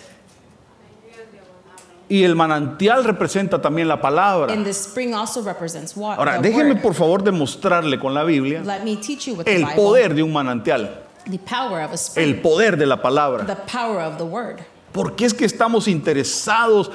Y 2.09 2.23
el 2.23 2.37
manantial 2.37 3.03
representa 3.05 3.61
también 3.61 3.89
la 3.89 4.01
palabra. 4.01 4.53
And 4.53 4.65
the 4.65 4.71
spring 4.73 5.13
also 5.15 5.43
represents 5.43 5.97
water. 5.97 6.21
Ahora, 6.21 6.41
the 6.41 6.49
déjeme 6.49 6.75
word. 6.75 6.83
por 6.83 6.95
favor 6.95 7.23
demostrarle 7.23 7.99
con 7.99 8.15
la 8.15 8.23
Biblia 8.23 8.63
Let 8.63 8.85
me 8.85 8.97
teach 8.97 9.27
you 9.27 9.35
with 9.35 9.45
the 9.45 9.57
el 9.57 9.65
Bible. 9.65 9.75
poder 9.75 10.15
de 10.15 10.23
un 10.23 10.33
manantial, 10.33 11.03
The 11.29 11.39
power 11.39 11.83
of 11.85 11.93
a 11.93 11.97
spring. 11.97 12.29
el 12.29 12.41
poder 12.41 12.77
de 12.77 12.87
la 12.87 13.03
palabra. 13.03 13.45
the 13.45 13.57
power 13.57 14.01
of 14.07 14.19
the 14.19 14.25
word. 14.25 14.61
¿Por 14.93 15.15
qué 15.17 15.27
es 15.27 15.35
que 15.35 15.45
estamos 15.45 15.89
interesados? 15.89 16.91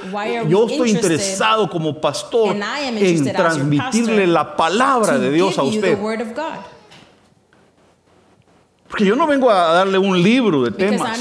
Yo 0.48 0.66
estoy 0.66 0.90
interested? 0.90 0.94
interesado 0.94 1.70
como 1.70 2.00
pastor 2.00 2.56
en 2.56 3.32
transmitirle 3.32 4.26
la 4.26 4.56
palabra 4.56 5.18
de 5.18 5.30
Dios 5.30 5.56
a 5.58 5.62
usted. 5.62 5.98
the. 5.98 6.34
Porque 8.88 9.04
yo 9.04 9.14
no 9.14 9.26
vengo 9.26 9.50
a 9.50 9.72
darle 9.72 9.98
un 9.98 10.20
libro 10.20 10.62
de 10.64 10.70
temas. 10.72 11.18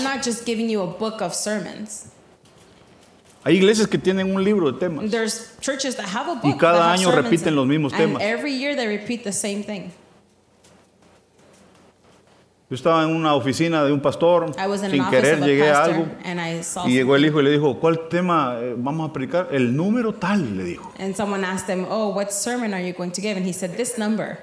Hay 3.43 3.55
iglesias 3.57 3.87
que 3.87 3.97
tienen 3.97 4.33
un 4.35 4.43
libro 4.43 4.71
de 4.71 4.79
temas. 4.79 5.09
There's 5.09 5.57
churches 5.59 5.95
that 5.95 6.05
have 6.05 6.29
a 6.29 6.35
book 6.35 6.45
Y 6.55 6.57
cada 6.57 6.91
año 6.91 7.11
repiten 7.11 7.55
los 7.55 7.65
mismos 7.65 7.91
and 7.93 8.01
temas. 8.01 8.21
every 8.21 8.53
year 8.53 8.75
they 8.75 8.87
repeat 8.87 9.23
the 9.23 9.33
same 9.33 9.63
thing. 9.63 9.91
Yo 12.69 12.75
estaba 12.75 13.03
en 13.03 13.09
una 13.13 13.33
oficina 13.35 13.83
de 13.83 13.91
un 13.91 13.99
pastor, 13.99 14.53
I 14.57 14.65
was 14.65 14.81
in 14.81 14.91
sin 14.91 15.03
querer 15.09 15.41
llegué 15.41 15.69
a 15.71 15.83
algo 15.83 16.05
and 16.23 16.39
I 16.39 16.63
saw 16.63 16.87
y 16.87 16.93
llegó 16.93 17.17
el 17.17 17.25
hijo 17.25 17.41
y 17.41 17.43
le 17.43 17.51
dijo, 17.51 17.77
¿cuál 17.81 18.07
tema 18.07 18.55
eh, 18.61 18.75
vamos 18.77 19.09
a 19.09 19.11
predicar? 19.11 19.49
El 19.51 19.75
número 19.75 20.13
tal, 20.13 20.55
le 20.55 20.63
dijo. 20.63 20.93
and 20.97 21.13
someone 21.13 21.43
asked 21.43 21.67
him, 21.67 21.85
"Oh, 21.89 22.13
what 22.15 22.29
sermon 22.29 22.73
are 22.73 22.81
you 22.81 22.93
going 22.93 23.11
to 23.11 23.21
give?" 23.21 23.35
And 23.35 23.45
he 23.45 23.51
said, 23.51 23.75
"This 23.75 23.97
number." 23.97 24.39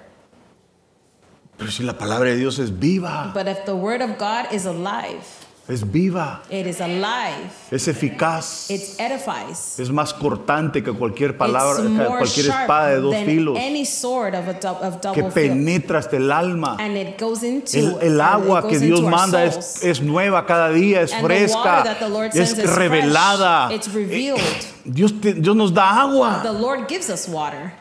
Pero 1.57 1.71
si 1.71 1.83
la 1.83 1.95
palabra 1.97 2.29
de 2.29 2.37
Dios 2.37 2.59
es 2.59 2.71
viva, 2.79 3.33
But 3.33 3.49
if 3.49 3.65
the 3.65 3.75
word 3.75 4.03
of 4.03 4.19
God 4.19 4.53
is 4.53 4.67
alive, 4.67 5.25
es 5.69 5.85
viva, 5.93 6.41
it 6.51 6.67
is 6.67 6.81
alive. 6.81 7.51
es 7.71 7.87
eficaz, 7.89 8.71
It 8.71 8.81
edifies. 8.99 9.79
es 9.79 9.91
más 9.91 10.15
cortante 10.15 10.83
que 10.83 10.93
cualquier 10.93 11.37
palabra, 11.37 11.75
it's 11.75 11.83
que 11.83 11.89
more 11.91 12.19
cualquier 12.19 12.47
espada 12.47 12.89
de 12.89 13.01
dos 13.01 13.13
than 13.15 13.27
filos, 13.27 13.59
any 13.59 13.85
sword 13.85 14.35
of 14.35 14.49
a 14.49 14.71
of 14.71 15.01
que 15.13 15.23
double 15.23 15.31
penetra 15.31 15.99
hasta 15.99 16.17
el 16.17 16.33
alma. 16.33 16.77
And 16.81 16.97
it 16.97 17.21
goes 17.21 17.43
into 17.43 17.77
El, 17.79 17.99
el 18.01 18.21
agua 18.21 18.67
que 18.67 18.79
Dios 18.79 19.03
manda 19.03 19.45
es, 19.45 19.83
es 19.85 20.01
nueva 20.01 20.47
cada 20.47 20.71
día, 20.71 21.03
es 21.03 21.13
And 21.13 21.21
the 21.21 21.35
water 21.35 21.49
fresca, 21.49 21.83
that 21.85 21.99
the 21.99 22.09
Lord 22.09 22.31
es 22.35 22.57
revelada. 22.75 23.71
It's 23.71 23.93
revealed. 23.93 24.41
Dios, 24.85 25.13
te- 25.21 25.35
Dios 25.35 25.55
nos 25.55 25.75
da 25.75 26.01
agua. 26.03 26.41
The 26.43 26.53
Lord 26.53 26.89
gives 26.89 27.11
us 27.11 27.29
water. 27.29 27.73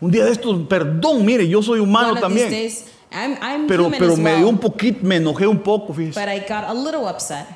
Un 0.00 0.10
día 0.10 0.24
de 0.26 0.30
estos, 0.32 0.54
perdón, 0.68 1.24
mire, 1.24 1.48
yo 1.48 1.62
soy 1.62 1.80
humano 1.80 2.10
One 2.10 2.18
of 2.18 2.22
también. 2.22 2.48
these 2.50 2.82
days, 2.84 2.84
I'm, 3.12 3.36
I'm 3.40 3.66
Pero, 3.68 3.84
human 3.84 3.98
pero 3.98 4.12
as 4.12 4.18
me 4.18 4.24
well, 4.24 4.38
dio 4.38 4.48
un 4.48 4.58
poquito, 4.58 5.02
me 5.02 5.16
enojé 5.16 5.46
un 5.46 5.58
poco, 5.62 5.92
fíjese. 5.94 6.14
but 6.14 6.28
I 6.28 6.40
got 6.40 6.64
a 6.64 6.74
little 6.74 7.06
upset. 7.08 7.46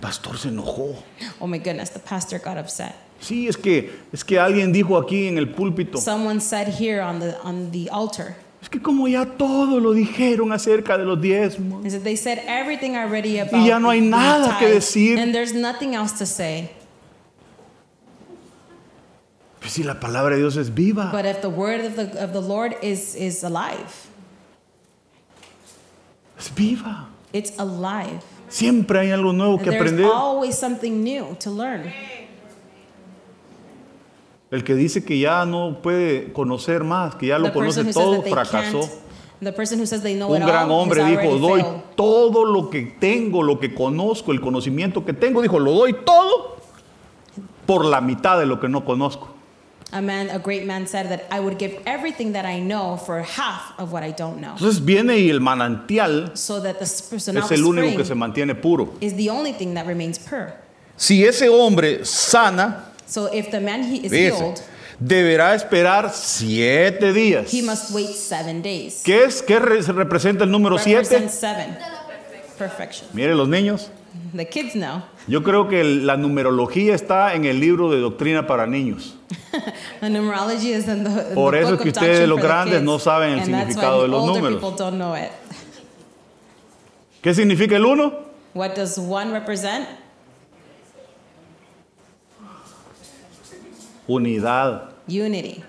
Pastor 0.00 0.36
se 0.38 0.48
enojó. 0.48 0.94
Oh 1.40 1.46
my 1.46 1.58
goodness, 1.58 1.90
the 1.90 1.98
pastor 1.98 2.38
got 2.38 2.56
upset. 2.58 2.94
Sí, 3.20 3.48
es 3.48 3.56
que, 3.56 3.90
es 4.12 4.22
que 4.24 4.38
alguien 4.38 4.72
dijo 4.72 4.96
aquí 4.96 5.26
en 5.26 5.38
el 5.38 5.48
púlpito, 5.48 5.98
Someone 5.98 6.40
said 6.40 6.68
here 6.68 7.00
on 7.02 7.18
the 7.20 7.36
on 7.42 7.70
the 7.72 7.88
altar, 7.90 8.36
es 8.62 8.68
que 8.68 8.80
como 8.80 9.08
ya 9.08 9.24
todo 9.26 9.80
lo 9.80 9.92
dijeron 9.92 10.52
acerca 10.52 10.96
de 10.96 11.04
los 11.04 11.20
diezmos. 11.20 11.84
is 11.84 11.92
that 11.94 12.04
they 12.04 12.16
said 12.16 12.38
everything 12.46 12.94
already 12.96 13.38
about 13.38 13.66
ya 13.66 13.78
no 13.78 13.90
hay 13.90 14.00
the 14.00 14.06
nada 14.06 14.56
que 14.58 14.66
tithe, 14.68 14.74
decir. 14.76 15.18
and 15.18 15.34
there's 15.34 15.52
nothing 15.52 15.94
else 15.94 16.12
to 16.18 16.24
say. 16.26 16.70
Pues 19.60 19.72
si 19.72 19.82
la 19.82 20.00
palabra 20.00 20.30
de 20.36 20.38
Dios 20.40 20.56
es 20.56 20.70
viva, 20.72 21.10
But 21.12 21.26
if 21.26 21.42
the 21.42 21.50
word 21.50 21.84
of 21.84 21.96
the 21.96 22.22
of 22.22 22.32
the 22.32 22.40
Lord 22.40 22.76
is 22.82 23.14
is 23.14 23.44
alive, 23.44 24.08
es 26.40 26.52
viva. 26.54 27.08
it's 27.32 27.52
alive. 27.58 28.20
Siempre 28.48 28.98
hay 28.98 29.10
algo 29.12 29.32
nuevo 29.32 29.54
And 29.54 29.62
que 29.62 29.70
there's 29.70 29.82
aprender. 29.92 30.06
always 30.12 30.56
something 30.58 31.04
new 31.04 31.36
to 31.38 31.50
learn. 31.50 31.84
El 34.50 34.64
que 34.64 34.74
dice 34.74 35.04
que 35.04 35.16
ya 35.18 35.44
no 35.46 35.78
puede 35.80 36.32
conocer 36.32 36.82
más, 36.82 37.14
que 37.14 37.28
ya 37.28 37.38
lo 37.38 37.46
The 37.48 37.52
conoce 37.52 37.84
todo, 37.92 38.22
fracasó. 38.22 38.80
can't, 38.80 38.90
the 39.40 39.52
person 39.52 39.78
who 39.78 39.86
says 39.86 40.02
they 40.02 40.14
know 40.16 40.32
Un 40.34 40.40
gran 40.40 40.68
all 40.68 40.80
hombre 40.80 41.04
dijo, 41.04 41.38
doy 41.38 41.60
failed. 41.62 41.82
todo 41.94 42.44
lo 42.44 42.68
que 42.68 42.82
tengo, 42.98 43.44
lo 43.44 43.60
que 43.60 43.72
conozco, 43.72 44.32
el 44.32 44.40
conocimiento 44.40 45.04
que 45.04 45.12
tengo. 45.12 45.40
Dijo, 45.40 45.60
lo 45.60 45.70
doy 45.72 45.92
todo 46.04 46.56
por 47.64 47.84
la 47.84 48.00
mitad 48.00 48.40
de 48.40 48.46
lo 48.46 48.58
que 48.58 48.68
no 48.68 48.84
conozco. 48.84 49.28
A 49.92 50.00
man, 50.00 50.30
a 50.30 50.38
great 50.38 50.64
man 50.66 50.86
said 50.86 51.08
that 51.08 51.26
I 51.32 51.40
would 51.40 51.58
give 51.58 51.80
everything 51.84 52.32
that 52.34 52.44
I 52.44 52.60
know 52.60 52.96
for 52.96 53.22
half 53.22 53.72
of 53.78 53.90
what 53.92 54.02
I 54.04 54.12
don't 54.12 54.40
know. 54.40 54.54
Entonces 54.56 54.78
viene 54.84 55.18
y 55.18 55.30
el 55.30 55.40
manantial 55.40 56.36
So 56.36 56.60
that 56.60 56.78
the 56.78 56.84
es 56.84 57.50
el 57.50 57.64
único 57.66 57.96
que 57.96 58.04
se 58.04 58.14
mantiene 58.14 58.54
puro. 58.54 58.94
is 59.00 59.14
the 59.14 59.30
only 59.30 59.52
thing 59.52 59.74
that 59.74 59.86
remains 59.86 60.18
pure. 60.18 60.52
Si 60.96 61.24
ese 61.24 61.48
hombre 61.48 62.04
sana, 62.04 62.84
So 63.06 63.26
if 63.32 63.50
the 63.50 63.60
man 63.60 63.82
he 63.82 64.06
is 64.06 64.12
healed, 64.12 64.62
deberá 65.00 65.54
esperar 65.56 66.10
siete 66.12 67.12
días. 67.12 67.50
he 67.50 67.60
must 67.62 67.90
wait 67.92 68.14
seven 68.14 68.62
days. 68.62 69.02
¿Qué 69.04 69.24
es? 69.24 69.42
¿Qué 69.42 69.58
re- 69.58 69.82
representa 69.82 70.44
el 70.44 70.50
número 70.52 70.78
siete? 70.78 71.00
Represents 71.02 71.34
seven. 71.34 71.76
Perfection. 72.56 73.08
Mire 73.12 73.34
los 73.34 73.48
niños. 73.48 73.88
The 74.34 74.44
kids 74.44 74.74
know. 74.74 75.02
Yo 75.26 75.42
creo 75.42 75.68
que 75.68 75.84
la 75.84 76.16
numerología 76.16 76.94
está 76.94 77.34
en 77.34 77.44
el 77.44 77.60
libro 77.60 77.90
de 77.90 78.00
doctrina 78.00 78.46
para 78.46 78.66
niños. 78.66 79.16
Is 80.02 80.88
in 80.88 81.04
the, 81.04 81.28
in 81.28 81.34
Por 81.34 81.54
eso 81.54 81.74
es 81.74 81.80
que 81.80 81.88
ustedes, 81.88 82.28
los 82.28 82.40
grandes, 82.40 82.82
no 82.82 82.98
saben 82.98 83.38
el 83.38 83.44
significado 83.44 84.02
de 84.02 84.08
los 84.08 84.26
números. 84.26 84.62
¿Qué 87.22 87.34
significa 87.34 87.76
el 87.76 87.84
uno? 87.84 88.30
What 88.54 88.74
does 88.74 88.98
one 88.98 89.32
represent? 89.32 89.86
Unidad. 94.06 94.90
Unity. 95.06 95.62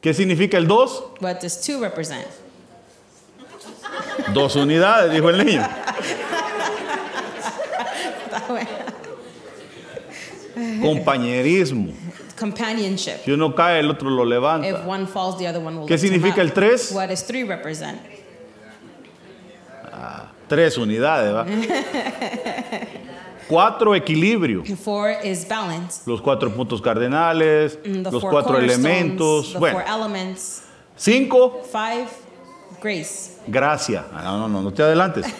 ¿Qué 0.00 0.14
significa 0.14 0.56
el 0.56 0.66
dos? 0.66 1.04
What 1.20 1.40
does 1.40 1.60
two 1.60 1.80
represent? 1.80 2.26
Dos 4.32 4.56
unidades, 4.56 5.12
dijo 5.12 5.30
el 5.30 5.44
niño. 5.44 5.62
Compañerismo. 10.80 11.92
Companionship. 12.38 13.24
Si 13.24 13.32
uno 13.32 13.54
cae, 13.54 13.80
el 13.80 13.90
otro 13.90 14.10
lo 14.10 14.24
levanta. 14.24 14.68
If 14.68 14.86
one 14.86 15.06
falls, 15.06 15.36
the 15.38 15.48
other 15.48 15.60
one 15.60 15.76
will 15.78 15.86
¿Qué 15.88 15.98
significa 15.98 16.40
el 16.40 16.52
tres? 16.52 16.92
What 16.92 17.08
does 17.08 17.26
three 17.26 17.44
represent? 17.44 17.98
Tres 20.48 20.78
unidades, 20.78 21.34
¿va? 21.34 21.44
Cuatro, 23.48 23.94
equilibrio. 23.94 24.62
Four 24.76 25.16
is 25.24 25.46
balance. 25.46 26.02
Los 26.06 26.20
cuatro 26.22 26.50
puntos 26.54 26.80
cardenales, 26.80 27.78
Mm, 27.84 28.02
The 28.04 28.10
los 28.10 28.24
cuatro 28.24 28.58
elementos. 28.58 29.52
The 29.52 29.58
Bueno, 29.58 29.78
four 29.80 29.88
elements. 29.88 30.62
cinco, 30.96 31.62
Five, 31.70 32.06
grace. 32.82 33.38
gracia. 33.46 34.06
Ah, 34.12 34.22
No, 34.24 34.38
no, 34.38 34.48
no, 34.48 34.62
no 34.62 34.72
te 34.72 34.82
adelantes. 34.82 35.26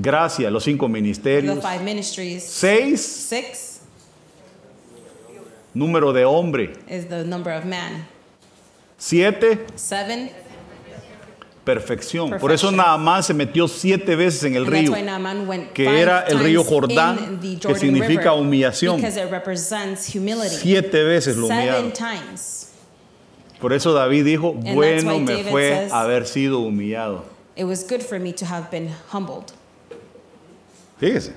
Gracia, 0.00 0.50
los 0.50 0.64
cinco 0.64 0.86
The 0.86 0.92
ministerios. 0.92 1.60
five 1.62 1.82
ministries. 1.82 2.44
Seis, 2.44 3.00
Six 3.00 3.80
número 5.74 6.12
de 6.12 6.24
hombre. 6.24 6.72
is 6.88 7.06
the 7.08 7.24
number 7.24 7.52
of 7.52 7.64
man. 7.64 8.06
Siete, 8.96 9.66
Seven. 9.76 10.30
perfección. 11.64 12.38
Por 12.40 12.50
eso. 12.52 12.70
Naamán 12.70 13.22
se 13.22 13.34
metió 13.34 13.68
siete 13.68 14.16
veces 14.16 14.44
en 14.44 14.54
el 14.56 14.64
and 14.64 14.72
río. 14.72 14.92
que 15.74 16.00
era 16.00 16.22
el 16.26 16.38
río 16.40 16.64
Jordán, 16.64 17.38
the 17.40 17.58
que 17.58 17.74
significa 17.74 18.30
River 18.30 18.38
humillación. 18.42 18.96
Because 18.96 19.20
it 19.20 19.30
represents 19.30 20.14
humility. 20.14 20.56
Siete 20.56 21.04
veces 21.04 21.36
lo 21.36 21.46
Seven 21.48 21.68
humillaron. 21.86 21.92
times. 21.92 22.70
Por 23.60 23.72
eso 23.72 23.92
David 23.92 24.24
dijo, 24.24 24.54
that's 24.62 24.74
bueno 24.74 25.18
me 25.18 25.42
fue 25.44 25.68
says- 25.70 25.92
haber 25.92 26.26
sido 26.26 26.60
humillado. 26.60 27.24
It 27.56 27.64
was 27.64 27.84
good 27.84 28.02
for 28.02 28.18
me 28.20 28.32
to 28.32 28.46
have 28.46 28.70
been 28.70 28.88
humbled. 29.12 29.52
Fíjese. 30.98 31.32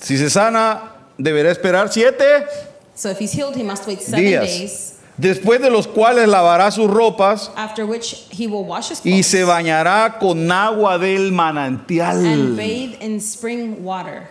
Si 0.00 0.16
se 0.16 0.30
sana, 0.30 0.92
deberá 1.16 1.50
esperar 1.50 1.90
siete 1.90 2.46
So 2.94 3.10
if 3.10 3.18
he's 3.18 3.32
healed, 3.32 3.54
he 3.54 3.62
must 3.62 3.86
wait 3.86 4.00
seven 4.00 4.24
días, 4.24 4.44
days, 4.44 4.98
después 5.16 5.60
de 5.60 5.70
los 5.70 5.86
cuales 5.86 6.28
lavará 6.28 6.68
sus 6.72 6.90
ropas 6.90 7.50
after 7.54 7.86
which 7.86 8.26
he 8.30 8.48
will 8.48 8.64
wash 8.64 8.90
his 8.90 9.00
y 9.04 9.22
se 9.22 9.44
bañará 9.44 10.18
con 10.18 10.50
agua 10.50 10.98
del 10.98 11.28
and 11.28 11.32
manantial. 11.32 12.56
bathe 12.56 13.00
in 13.00 13.20
spring 13.20 13.84
water. 13.84 14.28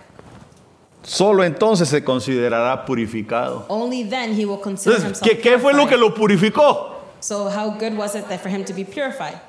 Solo 1.02 1.44
entonces 1.46 1.88
se 1.88 2.04
considerará 2.04 2.86
purificado. 2.86 3.66
Only 3.70 4.04
then 4.04 4.34
he 4.34 4.46
will 4.46 4.60
consider 4.60 4.98
Entonces, 4.98 5.22
himself 5.22 5.38
¿qué, 5.38 5.42
qué 5.42 5.58
fue 5.58 5.74
lo 5.74 5.88
que 5.88 5.96
lo 5.96 6.14
purificó? 6.14 6.96
So 7.22 7.48
how 7.50 7.70
good 7.70 7.96
was 7.96 8.16
it 8.16 8.28
that 8.28 8.42
for 8.42 8.50
him 8.50 8.66
to 8.66 8.74
be 8.74 8.84
purified? 8.84 9.40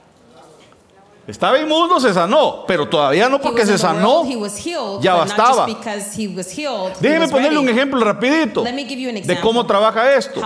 Estaba 1.28 1.58
inmundo, 1.58 2.00
se 2.00 2.14
sanó, 2.14 2.64
pero 2.66 2.88
todavía 2.88 3.28
no 3.28 3.38
porque 3.38 3.66
se 3.66 3.76
sanó. 3.76 4.24
ya 5.02 5.14
bastaba. 5.14 5.66
Déjeme 7.00 7.28
ponerle 7.28 7.58
un 7.58 7.68
ejemplo 7.68 8.00
rapidito 8.00 8.64
Let 8.64 8.72
me 8.72 8.86
give 8.86 8.98
you 8.98 9.10
an 9.10 9.14
de 9.16 9.20
example 9.20 9.42
cómo 9.42 9.66
trabaja 9.66 10.14
esto. 10.14 10.40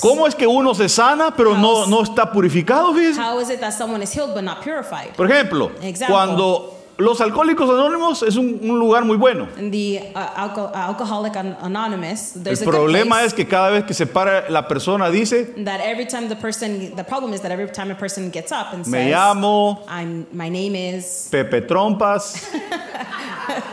¿Cómo 0.00 0.28
es 0.28 0.36
que 0.36 0.46
uno 0.46 0.72
se 0.72 0.88
sana 0.88 1.34
pero 1.36 1.56
no, 1.56 1.86
no 1.86 2.02
está 2.02 2.30
purificado? 2.30 2.94
fíjese? 2.94 3.20
How 3.20 3.40
is 3.40 3.50
it 3.50 3.58
that 3.58 3.72
someone 3.72 4.04
is 4.04 4.14
healed 4.14 4.32
but 4.34 4.44
not 4.44 4.62
purified? 4.62 5.16
Por 5.16 5.28
ejemplo, 5.28 5.72
cuando 6.06 6.73
los 6.96 7.20
alcohólicos 7.20 7.68
anónimos 7.68 8.22
es 8.22 8.36
un, 8.36 8.60
un 8.62 8.78
lugar 8.78 9.04
muy 9.04 9.16
bueno. 9.16 9.48
The 9.56 10.12
uh, 10.14 10.18
alco- 10.18 10.70
uh, 10.72 10.76
Alcoholic 10.76 11.36
An- 11.36 11.56
Anonymous, 11.60 12.36
El 12.36 12.58
problema 12.58 13.24
es 13.24 13.34
que 13.34 13.46
cada 13.46 13.70
vez 13.70 13.84
que 13.84 13.94
se 13.94 14.06
para 14.06 14.48
la 14.48 14.68
persona 14.68 15.10
dice, 15.10 15.44
that 15.64 15.80
every 15.80 16.06
time 16.06 16.28
the 16.28 16.36
person, 16.36 16.94
the 16.94 17.04
problem 17.04 17.34
is 17.34 17.40
that 17.40 17.50
every 17.50 17.70
time 17.72 17.90
a 17.90 17.96
person 17.96 18.30
gets 18.30 18.52
up 18.52 18.72
and 18.72 18.86
me 18.86 19.10
llamo 19.10 19.82
I'm, 19.88 20.26
my 20.32 20.48
name 20.48 20.76
is, 20.76 21.28
Pepe 21.30 21.62
Trompas 21.62 22.46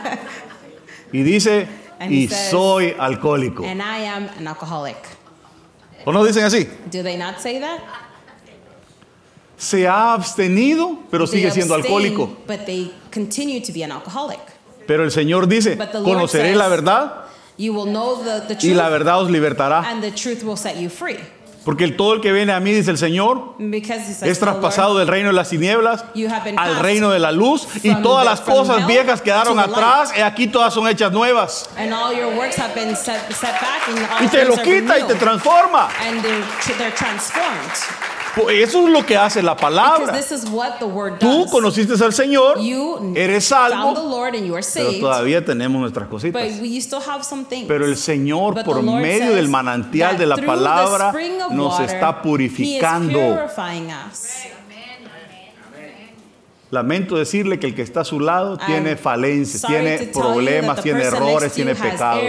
y 1.12 1.22
dice, 1.22 1.68
y 2.08 2.26
says- 2.28 2.50
soy 2.50 2.94
alcohólico. 2.98 3.64
and 3.64 3.80
I 3.82 4.04
am 4.06 4.28
an 4.38 4.48
alcoholic. 4.48 4.96
¿O 6.04 6.12
no 6.12 6.24
dicen 6.24 6.42
así? 6.44 6.68
Do 6.90 7.02
they 7.04 7.16
not 7.16 7.38
say 7.38 7.60
that? 7.60 7.80
Se 9.62 9.86
ha 9.86 10.12
abstenido, 10.14 10.98
pero 11.08 11.24
sigue 11.24 11.50
siendo 11.52 11.74
alcohólico. 11.76 12.36
But 12.48 12.64
they 12.66 12.92
continue 13.14 13.60
to 13.60 13.72
be 13.72 13.84
an 13.84 13.92
alcoholic. 13.92 14.40
Pero 14.88 15.04
el 15.04 15.12
Señor 15.12 15.46
dice, 15.46 15.76
But 15.76 15.92
the 15.92 16.00
Lord 16.00 16.04
conoceréis 16.14 16.54
says- 16.54 16.58
la 16.58 16.68
verdad 16.68 17.12
You 17.56 17.72
will 17.72 17.88
know 17.92 18.16
the, 18.24 18.40
the 18.48 18.54
y 18.54 18.56
truth, 18.56 18.76
la 18.76 18.88
verdad 18.88 19.20
os 19.22 19.30
libertará. 19.30 19.88
and 19.88 20.02
the 20.02 20.10
truth 20.10 20.42
will 20.42 20.56
set 20.56 20.76
you 20.80 20.88
free. 20.90 21.16
Porque 21.64 21.84
el- 21.84 21.96
todo 21.96 22.14
el 22.14 22.20
que 22.20 22.32
viene 22.32 22.52
a 22.52 22.58
mí, 22.58 22.72
dice 22.72 22.90
el 22.90 22.98
Señor, 22.98 23.54
says 23.86 24.20
es 24.24 24.40
traspasado 24.40 24.98
del 24.98 25.06
reino 25.06 25.28
de 25.28 25.34
las 25.34 25.50
tinieblas 25.50 26.04
al 26.56 26.80
reino 26.80 27.10
de 27.12 27.20
la 27.20 27.30
luz 27.30 27.68
y 27.84 27.94
todas 28.02 28.24
the- 28.24 28.30
las 28.30 28.40
cosas 28.40 28.84
viejas 28.88 29.22
quedaron 29.22 29.60
atrás 29.60 30.12
y 30.18 30.22
aquí 30.22 30.48
todas 30.48 30.74
son 30.74 30.88
hechas 30.88 31.12
nuevas. 31.12 31.68
set, 32.96 33.32
set 33.32 33.54
Y 34.22 34.26
te 34.26 34.44
lo 34.44 34.56
quita 34.56 34.98
y 34.98 35.04
te 35.04 35.14
transforma. 35.14 35.88
and 36.04 36.20
they're, 36.20 36.44
they're 36.78 36.94
Eso 38.50 38.86
es 38.86 38.92
lo 38.92 39.04
que 39.04 39.16
hace 39.16 39.42
la 39.42 39.56
palabra. 39.56 40.12
this 40.12 40.32
is 40.32 40.48
what 40.50 40.78
the 40.78 40.84
word 40.84 41.18
Tú 41.18 41.42
does. 41.42 41.50
conociste 41.50 42.02
al 42.02 42.12
Señor, 42.12 42.60
you 42.60 43.12
eres 43.14 43.46
salvo, 43.46 43.94
pero 44.74 44.92
todavía 45.00 45.44
tenemos 45.44 45.80
nuestras 45.80 46.08
cositas. 46.08 46.42
Pero 47.68 47.84
el 47.84 47.96
Señor, 47.96 48.54
But 48.54 48.64
por 48.64 48.82
medio 48.82 49.34
del 49.34 49.48
manantial 49.48 50.16
de 50.16 50.26
la 50.26 50.36
palabra, 50.36 51.12
nos 51.50 51.80
está 51.80 52.22
purificando. 52.22 53.18
Lamento 56.70 57.16
decirle 57.16 57.58
que 57.58 57.66
el 57.66 57.74
que 57.74 57.82
está 57.82 58.00
a 58.00 58.04
su 58.04 58.18
lado 58.18 58.56
tiene 58.56 58.96
falencias, 58.96 59.62
tiene 59.62 59.98
problemas, 60.06 60.82
tiene 60.82 61.02
errores, 61.02 61.52
tiene 61.52 61.74
pecados. 61.74 62.24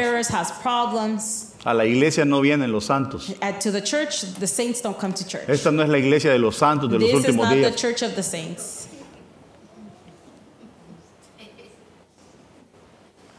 A 1.66 1.74
la 1.74 1.86
iglesia 1.86 2.26
no 2.26 2.41
vienen 2.41 2.72
los 2.72 2.86
santos. 2.86 3.34
At, 3.41 3.61
to 3.61 3.72
the 3.72 3.82
church, 3.82 4.22
the 4.39 4.47
saints 4.47 4.82
don't 4.82 4.97
come 4.99 5.14
to 5.14 5.26
church. 5.26 5.47
Esta 5.47 5.72
no 5.72 5.82
es 5.82 5.89
la 5.89 5.97
iglesia 5.97 6.32
de 6.32 6.39
los 6.39 6.57
santos 6.57 6.89
de 6.89 6.99
los 6.99 7.09
this 7.09 7.20
is 7.20 7.26
últimos 7.26 7.45
not 7.45 7.49
the 7.53 7.55
días. 7.61 7.76
church 7.76 8.01
of 8.03 8.16
the 8.16 8.24
saints. 8.24 8.89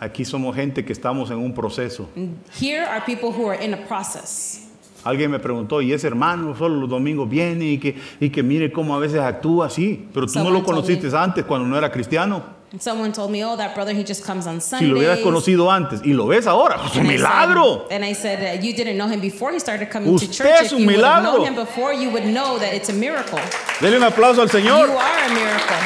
Aquí 0.01 0.25
somos 0.25 0.55
gente 0.55 0.85
que 0.85 0.93
estamos 0.93 1.31
en 1.31 1.39
un 1.39 1.55
proceso. 1.55 2.09
Here 2.61 2.83
are 2.85 3.01
people 3.05 3.31
who 3.31 3.49
are 3.49 3.63
in 3.63 3.75
a 3.75 3.87
process. 3.87 4.61
Alguien 5.05 5.31
me 5.31 5.39
preguntó, 5.39 5.83
y 5.83 5.93
ese 5.93 6.07
hermano 6.07 6.57
solo 6.57 6.81
los 6.81 6.89
domingos 6.89 7.29
viene 7.29 7.67
y 7.73 7.79
que, 7.79 7.95
y 8.21 8.31
que 8.31 8.43
mire 8.43 8.73
cómo 8.73 8.95
a 8.95 8.99
veces 8.99 9.21
actúa 9.21 9.67
así, 9.67 10.09
pero 10.15 10.27
tú 10.27 10.33
no 10.33 10.45
Someone 10.45 10.59
lo 10.59 10.65
told 10.65 10.77
conociste 10.77 11.15
antes 11.15 11.45
cuando 11.45 11.69
no 11.69 11.77
era 11.77 11.91
cristiano. 11.91 12.43
Someone 12.81 13.13
told 13.13 13.31
me, 13.31 13.45
oh, 13.45 13.57
that 13.57 13.73
brother, 13.75 13.93
he 13.93 14.03
just 14.03 14.25
comes 14.25 14.47
on 14.49 14.61
Si 14.61 14.71
Sundays. 14.71 14.91
lo 14.91 14.99
hubieras 14.99 15.21
conocido 15.23 15.71
antes 15.71 16.01
y 16.03 16.13
lo 16.13 16.27
ves 16.27 16.47
ahora, 16.47 16.81
es 16.87 16.97
un 16.97 17.07
milagro. 17.07 17.87
and 17.91 18.05
I 18.05 18.13
said, 18.15 18.59
uh, 18.59 18.61
you 18.63 18.73
didn't 18.75 18.97
know 18.97 19.07
him 19.07 19.21
before 19.21 19.53
he 19.53 19.61
started 19.61 19.91
coming 19.91 20.09
to 20.09 20.15
Usted 20.25 20.33
church. 20.33 20.51
es 20.61 20.67
If 20.67 20.73
un 20.73 20.81
you 20.81 20.87
would 20.87 20.97
have 20.97 21.23
milagro. 21.23 21.39
known 21.39 21.47
him 21.47 21.55
before, 21.55 21.93
you 21.93 22.11
would 22.11 22.25
know 22.27 22.59
that 22.59 22.75
it's 22.75 22.89
a 22.89 22.93
miracle. 22.93 23.39
Dele 23.81 23.97
un 23.97 24.03
aplauso 24.03 24.41
al 24.41 24.49
You 24.49 24.59
Señor. 24.59 24.89
are 24.91 25.25
a 25.25 25.35
miracle. 25.35 25.77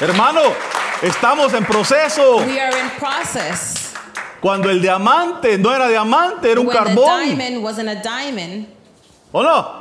Hermano, 0.00 0.54
estamos 1.02 1.52
en 1.54 1.64
proceso. 1.64 2.38
We 2.46 2.58
are 2.58 2.76
in 2.76 2.90
process. 2.98 3.94
Cuando 4.40 4.70
el 4.70 4.80
diamante 4.80 5.58
no 5.58 5.70
era 5.74 5.88
diamante, 5.88 6.50
era 6.50 6.60
un 6.60 6.66
when 6.66 6.76
the 6.76 6.82
carbón. 6.82 7.28
diamond 7.28 7.62
wasn't 7.62 7.88
a 7.88 7.96
diamond, 8.02 8.66
¿O 9.32 9.42
no? 9.42 9.79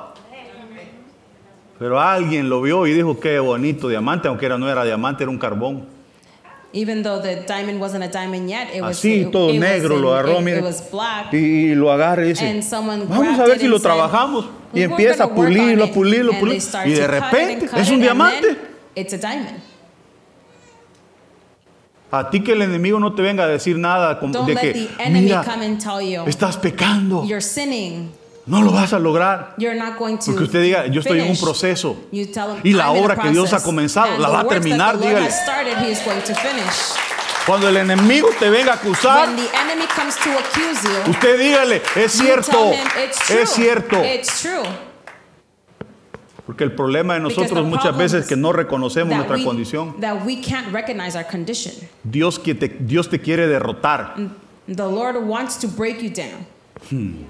Pero 1.79 1.99
alguien 1.99 2.49
lo 2.49 2.61
vio 2.61 2.85
y 2.85 2.93
dijo, 2.93 3.19
qué 3.19 3.39
bonito 3.39 3.87
diamante, 3.87 4.27
aunque 4.27 4.45
era, 4.45 4.57
no 4.57 4.69
era 4.69 4.83
diamante, 4.83 5.23
era 5.23 5.31
un 5.31 5.37
carbón. 5.39 5.97
even 6.71 7.01
though 7.01 7.19
the 7.19 7.43
diamond 7.47 7.79
wasn't 7.81 8.03
a 8.03 8.07
diamond 8.07 8.47
yet, 8.47 8.67
it 8.75 8.81
was 8.81 8.99
Así, 8.99 9.21
it, 9.21 9.31
todo 9.31 9.49
it 9.49 9.59
was 9.59 9.69
negro, 9.69 9.95
in- 9.95 10.01
lo 10.03 10.09
agarró, 10.13 10.37
it, 10.39 10.43
mire. 10.43 10.57
it 10.59 10.63
was. 10.63 10.83
Y, 11.31 11.37
y 11.71 11.75
lo 11.75 11.91
agarra 11.91 12.23
y 12.25 12.29
dice, 12.29 12.61
vamos 12.69 13.39
a 13.39 13.43
ver 13.45 13.55
it 13.55 13.61
si 13.61 13.67
lo 13.67 13.79
trabajamos. 13.79 14.45
Y 14.71 14.81
"We're 14.81 14.91
empieza 14.91 15.23
a 15.23 15.33
pulirlo, 15.33 15.85
a 15.85 15.87
it." 15.87 15.93
pulirlo, 15.93 16.33
a 16.33 16.37
pulirlo. 16.39 16.85
Y 16.85 16.91
de 16.93 17.01
it 17.03 17.07
repente 17.07 17.67
cut 17.67 17.79
es 17.79 17.87
it, 17.87 17.93
un 17.95 18.01
diamante. 18.01 18.57
It's 18.93 19.13
a 19.13 19.17
diamond. 19.17 19.57
A 22.11 22.29
ti 22.29 22.41
que 22.43 22.53
el 22.53 22.61
enemigo 22.61 22.99
no 22.99 23.13
te 23.13 23.21
venga 23.23 23.43
a 23.43 23.47
decir 23.47 23.77
nada 23.77 24.19
como 24.19 24.43
de 24.45 24.55
que, 24.55 24.89
mira, 25.09 25.43
estás 26.27 26.57
pecando, 26.57 27.23
you're 27.25 27.41
sinning. 27.41 28.11
No 28.49 28.61
lo 28.61 28.71
vas 28.71 28.93
a 28.93 28.99
lograr. 28.99 29.53
You're 29.57 29.77
not 29.77 29.97
going 29.97 30.17
to. 30.17 30.25
Porque 30.25 30.43
usted 30.43 30.61
diga, 30.61 30.87
yo 30.87 31.01
estoy 31.01 31.21
en 31.21 31.29
un 31.29 31.37
proceso. 31.37 31.95
Y 32.11 32.25
la 32.25 32.43
"I'm 32.55 32.65
in 32.65 32.79
a 32.79 32.91
obra 32.91 33.15
que 33.15 33.29
Dios 33.29 33.47
ha 33.47 33.57
process." 33.57 33.63
comenzado, 33.63 34.17
la 34.17 34.29
va 34.29 34.39
a 34.41 34.47
terminar, 34.47 34.99
dígale. 34.99 35.29
Cuando 37.45 37.69
el 37.69 37.77
enemigo 37.77 38.29
te 38.37 38.49
venga 38.49 38.73
a 38.73 38.75
acusar, 38.75 39.27
When 39.27 39.37
the 39.37 39.49
enemy 39.57 39.85
comes 39.95 40.15
to 40.17 40.29
accuse 40.31 40.83
you, 40.83 41.11
usted 41.11 41.39
dígale, 41.39 41.81
es 41.95 42.11
cierto, 42.11 42.73
him 42.73 42.79
it's 43.03 43.19
true. 43.25 43.41
es 43.41 43.49
cierto. 43.49 43.97
Porque 46.45 46.63
el 46.63 46.71
problema 46.71 47.13
de 47.13 47.19
nosotros 47.19 47.65
muchas 47.65 47.95
veces 47.95 48.21
es 48.23 48.27
que 48.27 48.35
no 48.35 48.51
reconocemos 48.51 49.15
nuestra 49.15 49.37
we, 49.37 49.43
condición. 49.43 49.99
that 50.01 50.25
we 50.25 50.41
can't 50.41 50.71
recognize 50.73 51.15
our 51.15 51.25
condition. 51.25 51.73
Dios, 52.03 52.39
que 52.39 52.55
te, 52.55 52.67
Dios 52.67 53.07
te 53.07 53.19
quiere 53.19 53.47
derrotar. 53.47 54.15
The 54.67 54.83
Lord 54.83 55.15
wants 55.27 55.57
to 55.59 55.67
break 55.67 56.01
you 56.01 56.09
down. 56.09 57.27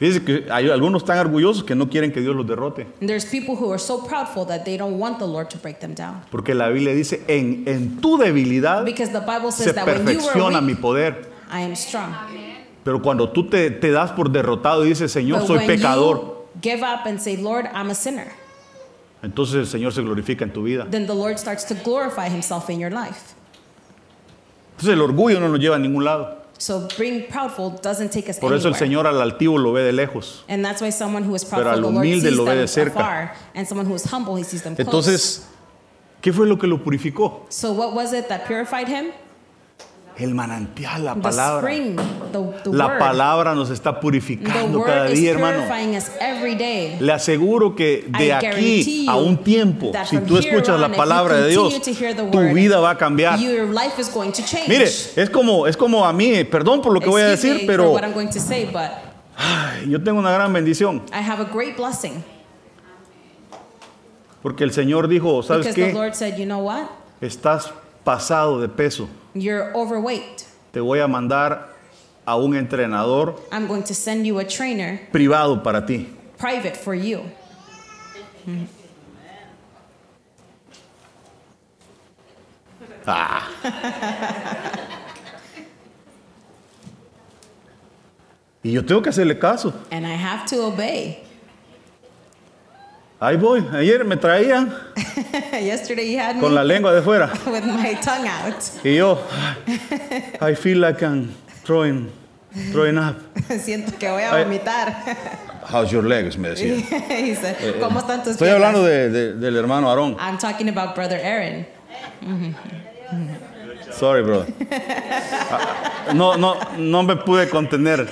Fíjese 0.00 0.24
que 0.24 0.46
hay 0.50 0.70
algunos 0.70 1.04
tan 1.04 1.18
orgullosos 1.18 1.62
que 1.62 1.74
no 1.74 1.90
quieren 1.90 2.10
que 2.10 2.22
Dios 2.22 2.34
los 2.34 2.46
derrote. 2.46 2.86
And 3.02 3.08
there's 3.08 3.26
people 3.26 3.54
who 3.54 3.70
are 3.70 3.78
so 3.78 4.02
proudful 4.02 4.46
that 4.46 4.64
they 4.64 4.78
don't 4.78 4.98
want 4.98 5.18
the 5.18 5.26
Lord 5.26 5.50
to 5.50 5.58
break 5.58 5.78
them 5.80 5.94
down. 5.94 6.22
Porque 6.30 6.54
la 6.54 6.70
Biblia 6.70 6.94
dice, 6.94 7.22
en, 7.28 7.64
en 7.66 8.00
tu 8.00 8.16
debilidad 8.16 8.86
Because 8.86 9.12
the 9.12 9.20
Bible 9.20 9.52
se 9.52 9.64
says 9.64 9.74
that 9.74 9.86
when 9.86 9.98
you 9.98 10.04
were 10.04 10.14
perfecciona 10.14 10.62
mi 10.62 10.72
weak, 10.72 10.80
poder. 10.80 11.28
I 11.52 11.60
am 11.60 11.76
strong. 11.76 12.14
Pero 12.82 13.02
cuando 13.02 13.28
tú 13.28 13.50
te, 13.50 13.70
te 13.70 13.90
das 13.90 14.12
por 14.12 14.30
derrotado 14.30 14.86
y 14.86 14.88
dices, 14.88 15.12
Señor, 15.12 15.40
But 15.40 15.48
soy 15.48 15.58
when 15.58 15.66
pecador, 15.66 16.16
you 16.16 16.48
give 16.62 16.82
up 16.82 17.04
and 17.04 17.20
say, 17.20 17.36
Lord, 17.36 17.66
I'm 17.74 17.90
a 17.90 17.94
sinner, 17.94 18.32
entonces 19.22 19.56
el 19.56 19.66
Señor 19.66 19.92
se 19.92 20.00
glorifica 20.00 20.44
en 20.44 20.52
tu 20.54 20.62
vida. 20.62 20.86
then 20.90 21.06
the 21.06 21.14
Lord 21.14 21.38
starts 21.38 21.64
to 21.64 21.74
glorify 21.74 22.30
himself 22.30 22.70
in 22.70 22.80
your 22.80 22.90
life. 22.90 23.34
Entonces 24.78 24.94
el 24.94 25.02
orgullo 25.02 25.38
no 25.40 25.50
nos 25.50 25.58
lleva 25.60 25.76
a 25.76 25.78
ningún 25.78 26.04
lado. 26.06 26.39
So 26.60 26.86
being 26.98 27.26
proudful 27.26 27.80
doesn't 27.80 28.10
take 28.10 28.28
us 28.28 28.38
Por 28.38 28.52
eso 28.52 28.68
el 28.68 28.74
anywhere. 28.74 28.86
Señor 28.86 29.06
al 29.06 29.22
altivo 29.22 29.56
lo 29.56 29.72
ve 29.72 29.82
de 29.82 29.92
lejos. 29.92 30.44
And 30.46 30.62
that's 30.62 30.82
why 30.82 30.90
someone 30.90 31.24
who 31.24 31.34
is 31.34 31.42
Pero 31.42 31.62
proudful, 31.62 31.72
al 31.72 31.76
the 31.76 31.80
Lord 31.80 31.94
humilde 32.04 32.28
sees 32.28 32.36
lo 32.36 32.44
ve 32.44 32.50
them 32.50 32.60
de 32.60 32.68
cerca. 32.68 33.00
afar. 33.00 33.34
And 33.54 33.66
someone 33.66 33.86
who 33.86 33.94
is 33.94 34.04
humble, 34.04 34.36
he 34.36 34.44
sees 34.44 34.62
them 34.62 34.74
close. 34.76 34.86
Entonces, 34.86 35.46
¿qué 36.20 36.34
fue 36.34 36.46
lo 36.46 36.58
que 36.58 36.66
lo 36.68 36.76
purificó? 36.84 37.46
so 37.48 37.72
what 37.72 37.94
was 37.94 38.12
it 38.12 38.28
that 38.28 38.46
purified 38.46 38.88
him? 38.88 39.12
El 40.20 40.34
manantial, 40.34 41.02
la 41.04 41.14
The 41.14 41.20
palabra. 41.20 41.60
spring, 41.72 41.96
the, 41.96 42.38
the 42.64 42.76
La 42.76 42.86
word. 42.88 42.98
palabra 42.98 43.54
nos 43.54 43.70
está 43.70 43.94
The 43.94 44.00
purificando 44.00 44.82
cada 44.82 45.04
word 45.04 45.14
día, 45.14 45.30
hermano. 45.30 45.64
Le 47.00 47.12
aseguro 47.12 47.74
que 47.74 48.06
de 48.18 48.32
aquí 48.34 49.06
a 49.08 49.16
un 49.16 49.38
tiempo, 49.38 49.92
si 50.04 50.18
tú 50.18 50.36
escuchas 50.36 50.74
on, 50.74 50.80
la 50.82 50.92
palabra 50.92 51.36
de 51.36 51.48
Dios, 51.48 51.80
the 51.82 52.14
tu 52.14 52.38
word, 52.38 52.52
vida 52.52 52.80
va 52.80 52.90
a 52.90 52.98
cambiar. 52.98 53.38
Your 53.40 53.66
life 53.72 53.98
is 53.98 54.12
going 54.12 54.30
to 54.32 54.42
change. 54.44 54.68
Mire, 54.68 54.84
es 54.84 55.30
como, 55.30 55.66
es 55.66 55.76
como 55.76 56.04
a 56.04 56.12
mí, 56.12 56.44
perdón 56.44 56.82
por 56.82 56.92
lo 56.92 57.00
que 57.00 57.08
voy 57.08 57.22
a 57.22 57.32
Excuse 57.32 57.54
decir, 57.54 57.66
pero 57.66 57.96
say, 58.38 58.66
but 58.66 58.90
ay, 59.38 59.88
yo 59.88 60.02
tengo 60.02 60.18
una 60.18 60.32
gran 60.32 60.52
bendición. 60.52 61.02
I 61.14 61.22
have 61.22 61.40
a 61.40 61.46
great 61.50 61.76
blessing 61.78 62.22
Porque 64.42 64.64
el 64.64 64.72
Señor 64.72 65.08
dijo, 65.08 65.42
¿sabes 65.42 65.66
because 65.66 65.74
the 65.74 65.92
qué? 65.92 65.94
Lord 65.94 66.14
said, 66.14 66.36
you 66.38 66.44
know 66.46 66.60
what? 66.60 66.88
Estás 67.20 67.72
pasado 68.04 68.60
de 68.60 68.68
peso. 68.68 69.08
You're 69.34 69.72
overweight. 69.74 70.46
Te 70.72 70.80
voy 70.80 71.00
a 71.00 71.08
mandar 71.08 71.68
a 72.26 72.36
un 72.36 72.54
entrenador 72.54 73.34
I'm 73.50 73.66
going 73.66 73.82
to 73.84 73.94
send 73.94 74.26
you 74.26 74.38
a 74.38 74.44
trainer, 74.44 75.00
privado 75.12 75.62
para 75.62 75.84
ti. 75.86 76.08
private 76.38 76.76
for 76.76 76.94
you. 76.94 77.22
Ah. 83.06 83.48
y 88.62 88.72
yo 88.72 88.84
tengo 88.84 89.02
que 89.02 89.10
hacerle 89.10 89.38
caso. 89.38 89.72
And 89.90 90.06
I 90.06 90.14
have 90.14 90.46
to 90.50 90.62
obey. 90.66 91.24
Ahí 93.20 93.36
voy. 93.36 93.62
Ayer 93.74 94.02
me 94.04 94.16
traían 94.16 94.72
Yesterday 95.52 96.10
you 96.10 96.18
had 96.18 96.36
me 96.36 96.40
con 96.40 96.54
la 96.54 96.64
lengua 96.64 96.92
de 96.94 97.02
fuera. 97.02 97.26
with 97.46 97.64
my 97.64 97.94
tongue 98.00 98.26
out. 98.26 98.54
Y 98.84 98.94
yo, 98.96 99.18
I 100.40 100.54
feel 100.54 100.78
like 100.80 101.02
I'm 101.02 101.34
throwing, 101.64 102.10
throwing 102.72 102.96
up. 102.96 103.16
Siento 103.58 103.98
que 103.98 104.08
voy 104.10 104.22
a 104.22 104.30
vomitar. 104.42 104.94
how's 105.70 105.92
your 105.92 106.02
legs? 106.02 106.38
Me 106.38 106.48
decía. 106.48 106.76
he 107.10 107.34
said, 107.34 107.56
¿Cómo 107.78 108.00
están 108.00 108.22
tus 108.24 108.32
Estoy 108.36 108.48
piernas? 108.48 108.68
hablando 108.74 108.84
de- 108.84 109.10
de- 109.10 109.34
del 109.34 109.56
hermano 109.56 109.88
Aarón. 109.90 110.16
I'm 110.18 110.38
talking 110.38 110.68
about 110.70 110.94
brother 110.94 111.18
Aaron. 111.22 111.66
Sorry, 113.92 114.22
brother. 114.22 114.46
Ah, 114.70 116.12
No, 116.14 116.36
no, 116.36 116.54
no 116.78 117.02
me 117.02 117.16
pude 117.16 117.50
contener. 117.50 118.08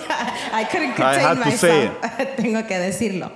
I 0.53 0.65
couldn't 0.65 0.99
I 1.01 1.15
had 1.15 1.37
contain 1.37 1.53
to 1.53 1.59
say 1.59 1.89
myself. 1.89 2.37
Tengo 2.37 2.63
que 2.69 2.79
decirlo. 2.79 3.33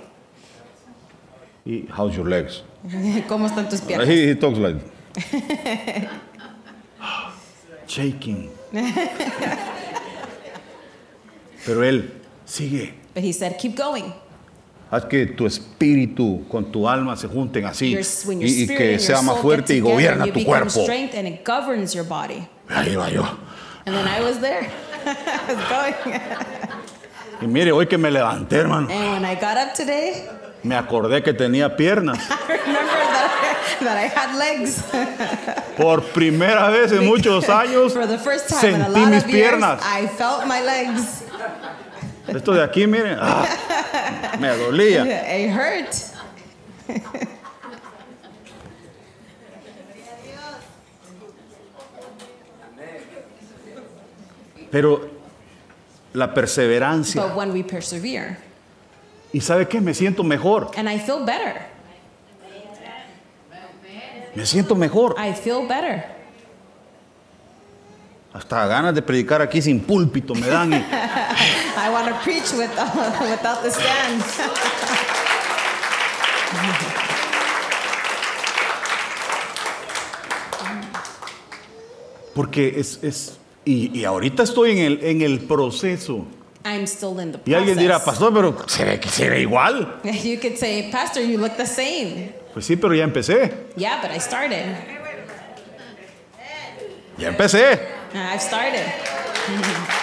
Y, 1.65 1.87
how's 1.97 2.17
your 2.17 2.29
legs? 2.29 2.63
¿Cómo 3.29 3.47
están 3.47 3.69
tus 3.69 3.81
piernas? 3.81 4.09
He, 4.09 4.29
he 4.31 4.35
talks 4.35 4.59
like 4.59 4.77
shaking. 7.87 8.51
Pero 11.65 11.85
él 11.85 12.11
sigue. 12.45 12.95
But 13.15 13.23
he 13.23 13.33
said, 13.33 13.59
keep 13.59 13.77
going. 13.77 14.13
Haz 14.91 15.05
que 15.07 15.27
tu 15.27 15.47
espíritu 15.47 16.47
con 16.51 16.71
tu 16.71 16.87
alma 16.87 17.17
se 17.17 17.27
junten 17.27 17.65
así 17.65 17.93
Your, 17.93 18.03
y, 18.43 18.65
y 18.65 18.67
que 18.67 18.99
sea 18.99 19.23
más 19.23 19.39
fuerte 19.39 19.75
y 19.75 19.81
gobierna 19.81 20.27
tu 20.27 20.45
cuerpo. 20.45 20.87
and 20.87 21.27
it 21.29 21.45
governs 21.45 21.95
your 21.95 22.05
body. 22.05 22.47
Ahí 22.69 22.95
va 22.97 23.09
yo. 23.11 23.23
And 23.87 23.95
then 23.97 24.07
I 24.07 24.21
was 24.21 24.39
there. 24.41 24.71
I 25.07 25.55
was 25.55 25.69
going. 25.69 26.21
Y 27.41 27.47
mire, 27.47 27.73
hoy 27.73 27.87
que 27.87 27.97
me 27.99 28.11
levanté, 28.11 28.57
hermano, 28.57 28.89
And 28.91 29.13
when 29.13 29.25
I 29.25 29.35
got 29.35 29.57
up 29.57 29.75
today, 29.75 30.29
me 30.63 30.77
acordé 30.77 31.23
que 31.23 31.33
tenía 31.33 31.77
piernas. 31.77 32.19
I 32.31 32.47
remember 32.47 32.87
that 32.87 33.77
I, 33.81 33.85
that 33.85 33.97
I 33.97 34.09
had 34.09 34.39
legs. 34.39 34.83
Por 35.77 36.03
primera 36.03 36.71
vez 36.71 36.93
en 36.93 37.07
muchos 37.07 37.49
años 37.49 37.93
For 37.93 38.07
the 38.07 38.19
first 38.19 38.49
time 38.49 38.75
in 38.75 38.81
a 38.83 38.85
sentí 38.87 39.01
lot 39.01 39.11
mis 39.11 39.25
of 39.25 39.31
years, 39.31 39.55
piernas. 39.55 39.81
I 39.83 40.07
felt 40.07 40.47
my 40.47 40.61
legs. 40.63 41.25
Esto 42.29 42.53
de 42.53 42.63
aquí, 42.63 42.87
miren, 42.87 43.19
ah, 43.21 44.37
me 44.39 44.49
dolía. 44.49 45.05
It 45.27 45.51
hurt. 45.51 46.13
Pero 54.71 55.11
la 56.15 56.33
perseverancia. 56.33 57.21
But 57.21 57.37
when 57.37 57.53
we 57.53 57.63
persevere, 57.63 58.39
¿Y 59.33 59.41
sabe 59.41 59.67
qué? 59.69 59.81
Me 59.81 59.95
siento 59.95 60.23
mejor. 60.23 60.71
and 60.77 60.89
I 60.89 60.99
feel 60.99 61.25
better. 61.25 61.71
Me 64.35 64.47
siento 64.47 64.75
mejor. 64.75 65.15
I 65.19 65.33
feel 65.35 65.67
better. 65.69 66.05
Hasta 68.33 68.67
ganas 68.67 68.95
de 68.95 69.03
predicar 69.03 69.43
aquí 69.43 69.61
sin 69.61 69.81
púlpito 69.81 70.35
me 70.35 70.47
dan. 70.47 70.73
y- 70.73 70.77
I 71.77 71.91
want 71.91 72.09
to 72.09 72.15
preach 72.25 72.51
with, 72.53 72.71
without 73.31 73.63
the 73.63 73.71
stand. 73.71 74.23
porque 82.35 82.75
es, 82.81 82.99
es 83.03 83.39
y, 83.65 83.97
y 83.99 84.05
ahorita 84.05 84.43
estoy 84.43 84.73
en 84.73 84.79
el, 84.79 85.05
en 85.05 85.23
el 85.23 85.41
proceso. 85.41 86.25
I'm 86.65 86.87
still 86.87 87.19
in 87.19 87.33
the 87.33 87.39
process. 87.39 87.49
Y 87.49 87.55
alguien 87.55 87.79
dirá, 87.79 87.99
pastor, 88.05 88.33
pero 88.33 88.69
se 88.69 88.85
ve 88.85 89.01
se 89.09 89.29
ve 89.29 89.41
igual. 89.41 90.01
You 90.05 90.39
could 90.39 90.57
say, 90.57 90.91
Pastor, 90.91 91.21
you 91.23 91.39
look 91.39 91.57
the 91.57 91.67
same. 91.67 92.33
Pues 92.53 92.67
sí, 92.67 92.77
pero 92.77 92.95
ya 92.95 93.05
empecé. 93.05 93.53
Yeah, 93.77 94.01
but 94.03 94.11
I 94.11 94.19
started. 94.19 94.77
Ya 97.19 97.29
empecé. 97.29 97.79
I've 98.15 98.41
started. 98.41 98.87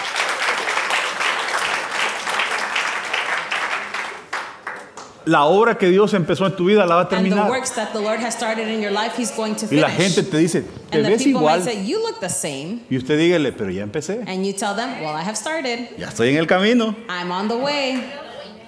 La 5.30 5.44
obra 5.44 5.78
que 5.78 5.88
Dios 5.88 6.12
empezó 6.14 6.44
en 6.46 6.56
tu 6.56 6.64
vida 6.64 6.84
la 6.86 6.96
va 6.96 7.00
a 7.02 7.04
And 7.04 7.10
the 7.10 7.16
terminar. 7.30 7.48
works 7.48 7.70
that 7.76 7.92
the 7.92 8.00
Lord 8.00 8.18
has 8.18 8.34
started 8.34 8.66
in 8.66 8.80
your 8.82 8.90
life, 8.90 9.12
He's 9.16 9.30
going 9.30 9.54
to 9.54 9.66
Y 9.66 9.68
finish. 9.68 9.82
la 9.82 9.90
gente 9.90 10.22
te 10.24 10.36
dice, 10.38 10.62
te 10.90 10.96
and 10.96 11.04
the 11.06 11.10
ves 11.10 11.22
people 11.22 11.42
igual. 11.42 11.58
might 11.60 11.64
say, 11.64 11.84
You 11.86 12.00
look 12.02 12.18
the 12.18 12.28
same. 12.28 12.80
Y 12.90 12.96
usted 12.96 13.16
dígale, 13.16 13.52
pero 13.52 13.70
ya 13.70 13.84
empecé. 13.84 14.24
And 14.26 14.44
you 14.44 14.52
tell 14.52 14.74
them, 14.74 14.90
Well, 15.00 15.14
I 15.14 15.22
have 15.22 15.36
started. 15.36 15.88
Ya 15.96 16.08
estoy 16.08 16.30
en 16.30 16.36
el 16.38 16.46
camino. 16.48 16.96
I'm 17.08 17.30
on 17.30 17.46
the 17.46 17.56
way. 17.56 18.02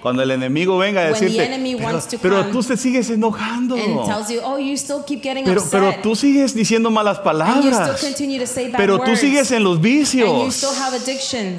Cuando 0.03 0.21
el 0.21 0.31
enemigo 0.31 0.77
venga 0.77 0.99
a 0.99 1.05
decirte, 1.05 1.45
enemy 1.45 1.75
pero, 1.75 1.87
wants 1.87 2.09
to 2.09 2.17
pero 2.21 2.45
tú 2.47 2.61
te 2.61 2.75
sigues 2.75 3.09
enojando. 3.09 3.77
You, 3.77 4.41
Oh, 4.43 4.59
you 4.59 4.75
still 4.75 5.01
keep 5.07 5.21
getting 5.23 5.45
Pero, 5.45 5.63
pero 5.71 5.95
tú 6.01 6.13
sigues 6.13 6.53
diciendo 6.53 6.91
malas 6.91 7.19
and 7.19 7.25
you 7.63 7.71
still 7.71 8.69
palabras. 8.69 8.75
Pero 8.75 8.99
tú 8.99 9.15
sigues 9.15 9.49
en 9.51 9.63
los 9.63 9.79
vicios. 9.79 10.61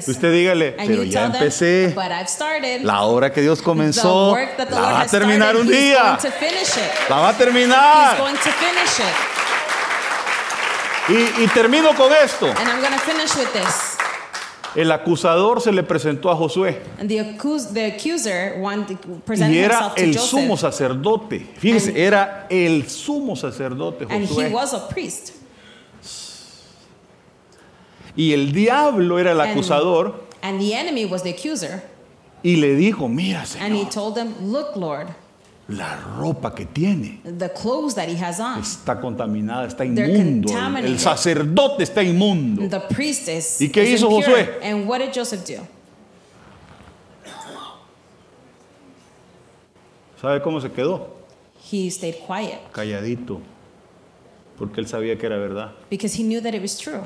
Usted 0.07 0.31
dígale, 0.31 0.75
and 0.77 0.87
pero 0.87 1.03
ya 1.03 1.23
them, 1.23 1.33
empecé. 1.41 1.95
Started. 2.27 2.83
La 2.83 3.01
obra 3.01 3.33
que 3.33 3.41
Dios 3.41 3.63
comenzó 3.63 4.37
la 4.37 4.79
va 4.79 5.01
a 5.01 5.07
terminar 5.07 5.55
started, 5.55 5.61
un 5.61 5.67
día. 5.67 6.03
going 6.03 6.17
to 6.17 6.31
finish 6.37 6.77
it. 6.77 7.09
La 7.09 7.15
va 7.17 7.29
a 7.29 7.33
terminar. 7.37 8.17
going 8.19 8.35
to 8.35 8.51
finish 8.51 8.99
it. 8.99 9.35
Y, 11.39 11.43
y 11.45 11.47
termino 11.47 11.95
con 11.95 12.13
esto. 12.13 12.45
And 12.45 12.69
I'm 12.69 12.79
going 12.79 12.93
to 12.93 12.99
finish 12.99 13.35
with 13.35 13.51
this. 13.53 13.97
El 14.75 14.91
acusador 14.91 15.61
se 15.61 15.71
le 15.71 15.83
presentó 15.83 16.29
a 16.29 16.35
Josué 16.35 16.81
And 16.99 17.07
the, 17.09 17.19
accus- 17.19 17.71
the 17.73 17.85
accuser 17.85 18.59
wanted, 18.59 18.97
presented 19.25 19.53
y 19.55 19.59
era 19.59 19.75
himself 19.75 19.95
to 19.95 20.01
el 20.03 20.13
Joseph. 20.13 20.29
sumo 20.29 20.57
sacerdote. 20.57 21.39
Fíjese, 21.57 21.89
And- 21.89 21.97
era 21.97 22.47
el 22.49 22.83
sumo 22.89 23.35
sacerdote 23.35 24.05
and 24.09 24.23
he 24.23 24.27
Josué. 24.27 24.51
was 24.51 24.73
a 24.73 24.87
priest. 24.89 25.31
Y 28.15 28.33
el 28.33 28.51
diablo 28.53 29.19
era 29.19 29.31
el 29.31 29.41
And- 29.41 29.51
acusador 29.51 30.25
And 30.41 30.59
the 30.59 30.73
enemy 30.75 31.05
was 31.05 31.23
the 31.23 31.31
accuser. 31.31 31.81
y 32.43 32.57
le 32.57 32.75
dijo, 32.75 33.07
mira 33.07 33.39
And 33.59 33.73
he 33.75 33.83
Señor, 33.85 33.89
told 33.91 34.17
him, 34.17 34.51
Look, 34.51 34.75
Lord, 34.75 35.07
la 35.67 35.95
ropa 36.17 36.53
que 36.53 36.65
tiene 36.65 37.21
the 37.23 37.49
clothes 37.49 37.95
that 37.95 38.07
he 38.07 38.15
has 38.15 38.39
on. 38.39 38.59
está 38.61 38.99
contaminada, 39.01 39.67
está 39.67 39.83
inmundo. 39.83 40.49
El, 40.77 40.99
sacerdote 40.99 41.83
está 41.83 42.03
inmundo. 42.03 42.69
The 42.69 42.81
priest 42.93 43.27
is, 43.27 43.59
¿Y 43.61 43.69
qué 43.69 43.83
is 43.83 44.01
hizo. 44.01 44.09
Josué? 44.09 44.59
And 44.61 44.87
what 44.87 44.99
did 44.99 45.11
Joseph 45.13 45.43
do? 45.45 45.67
¿Sabe 50.21 50.41
cómo 50.41 50.61
se 50.61 50.71
quedó? 50.71 51.15
He 51.71 51.89
stayed 51.89 52.15
quiet 52.25 52.71
Calladito. 52.71 53.41
Porque 54.57 54.79
él 54.79 54.87
sabía 54.87 55.17
que 55.17 55.25
era 55.25 55.37
verdad. 55.37 55.71
because 55.89 56.13
he 56.13 56.23
knew 56.23 56.41
that 56.41 56.53
it 56.53 56.61
was 56.61 56.77
true. 56.77 57.01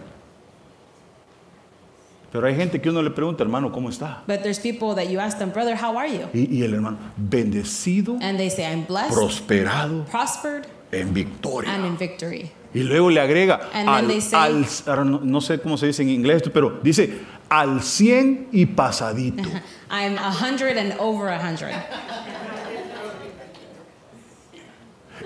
Pero 2.32 2.46
hay 2.48 2.56
gente 2.56 2.80
que 2.80 2.90
uno 2.90 3.02
le 3.02 3.10
pregunta, 3.10 3.44
hermano, 3.44 3.72
¿cómo 3.72 3.90
está? 3.90 4.24
But 4.28 4.44
there's 4.44 4.60
people 4.60 4.94
that 4.96 5.10
you 5.10 5.20
ask 5.20 5.40
them, 5.40 5.50
Brother, 5.52 5.76
how 5.76 5.98
are 5.98 6.08
you? 6.08 6.28
Y, 6.34 6.48
y 6.60 6.64
el 6.64 6.74
hermano, 6.76 6.98
bendecido, 7.18 8.18
And 8.22 8.38
they 8.38 8.50
say, 8.50 8.66
I'm 8.66 8.86
blessed, 8.86 9.14
prosperado, 9.14 10.06
prospered, 10.06 10.68
en 10.92 11.14
victoria. 11.14 11.70
and 11.72 11.86
in 11.86 11.98
victory. 11.98 12.52
Y 12.74 12.84
luego 12.84 13.10
le 13.10 13.20
agrega, 13.20 13.62
And 13.74 13.88
then 13.88 14.06
al, 14.06 14.08
they 14.08 14.22
say- 14.22 14.38
al- 14.38 14.66
ahora 14.86 15.04
no, 15.04 15.20
no 15.24 15.40
sé 15.42 15.60
cómo 15.60 15.76
se 15.78 15.88
dice 15.88 16.04
en 16.04 16.10
inglés, 16.10 16.44
pero 16.54 16.80
dice 16.84 17.20
al 17.50 17.82
100 17.82 18.50
y 18.52 18.66
pasadito. 18.68 19.50
I'm 19.90 20.16
a 20.20 20.30
hundred 20.32 20.78
and 20.78 20.94
over 21.00 21.30
a 21.30 21.40
hundred. 21.40 21.74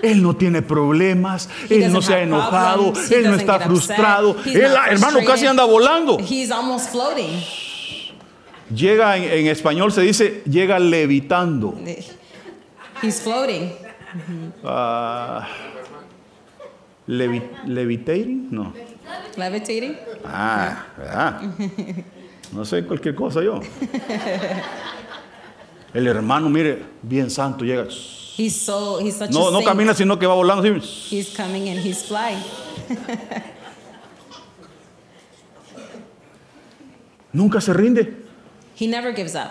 Él 0.02 0.22
no 0.22 0.34
tiene 0.36 0.60
problemas, 0.62 1.48
He 1.70 1.84
él 1.84 1.92
no 1.92 2.02
se 2.02 2.14
ha 2.14 2.22
enojado, 2.22 2.92
él 3.10 3.30
no 3.30 3.36
está 3.36 3.60
frustrado. 3.60 4.36
Él, 4.44 4.72
hermano, 4.90 5.20
casi 5.26 5.46
anda 5.46 5.64
volando. 5.64 6.18
He's 6.18 6.50
almost 6.50 6.90
floating. 6.90 7.40
Llega 8.74 9.16
en, 9.16 9.24
en 9.24 9.46
español 9.46 9.92
se 9.92 10.00
dice, 10.02 10.42
llega 10.50 10.78
levitando. 10.78 11.74
He's 13.02 13.20
floating. 13.20 13.70
Levi- 17.06 17.42
levitating? 17.66 18.48
No. 18.50 18.72
Levitating? 19.36 19.96
Ah, 20.24 20.86
¿verdad? 20.96 21.42
No 22.52 22.64
sé 22.64 22.84
cualquier 22.84 23.14
cosa 23.14 23.42
yo. 23.42 23.60
El 25.94 26.06
hermano, 26.06 26.48
mire, 26.48 26.82
bien 27.02 27.30
santo, 27.30 27.64
llega. 27.64 27.86
He's 28.36 28.56
so 28.60 28.98
he's 29.00 29.16
such 29.16 29.30
No, 29.30 29.48
a 29.48 29.50
no 29.52 29.58
saint. 29.58 29.68
camina, 29.68 29.94
sino 29.94 30.18
que 30.18 30.26
va 30.26 30.34
volando. 30.34 30.62
así. 30.62 30.80
He's 31.10 31.36
coming 31.36 31.68
and 31.68 31.78
he's 31.78 32.02
flying. 32.04 32.42
Nunca 37.32 37.60
se 37.60 37.72
rinde. 37.72 38.14
He 38.78 38.86
never 38.86 39.14
gives 39.14 39.34
up. 39.34 39.50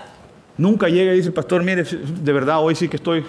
Nunca 0.58 0.88
llega 0.88 1.14
y 1.14 1.18
dice, 1.18 1.32
pastor, 1.32 1.64
mire, 1.64 1.84
de 1.84 2.34
verdad, 2.34 2.60
hoy 2.62 2.76
sí 2.76 2.88
que 2.88 2.98
estoy, 2.98 3.26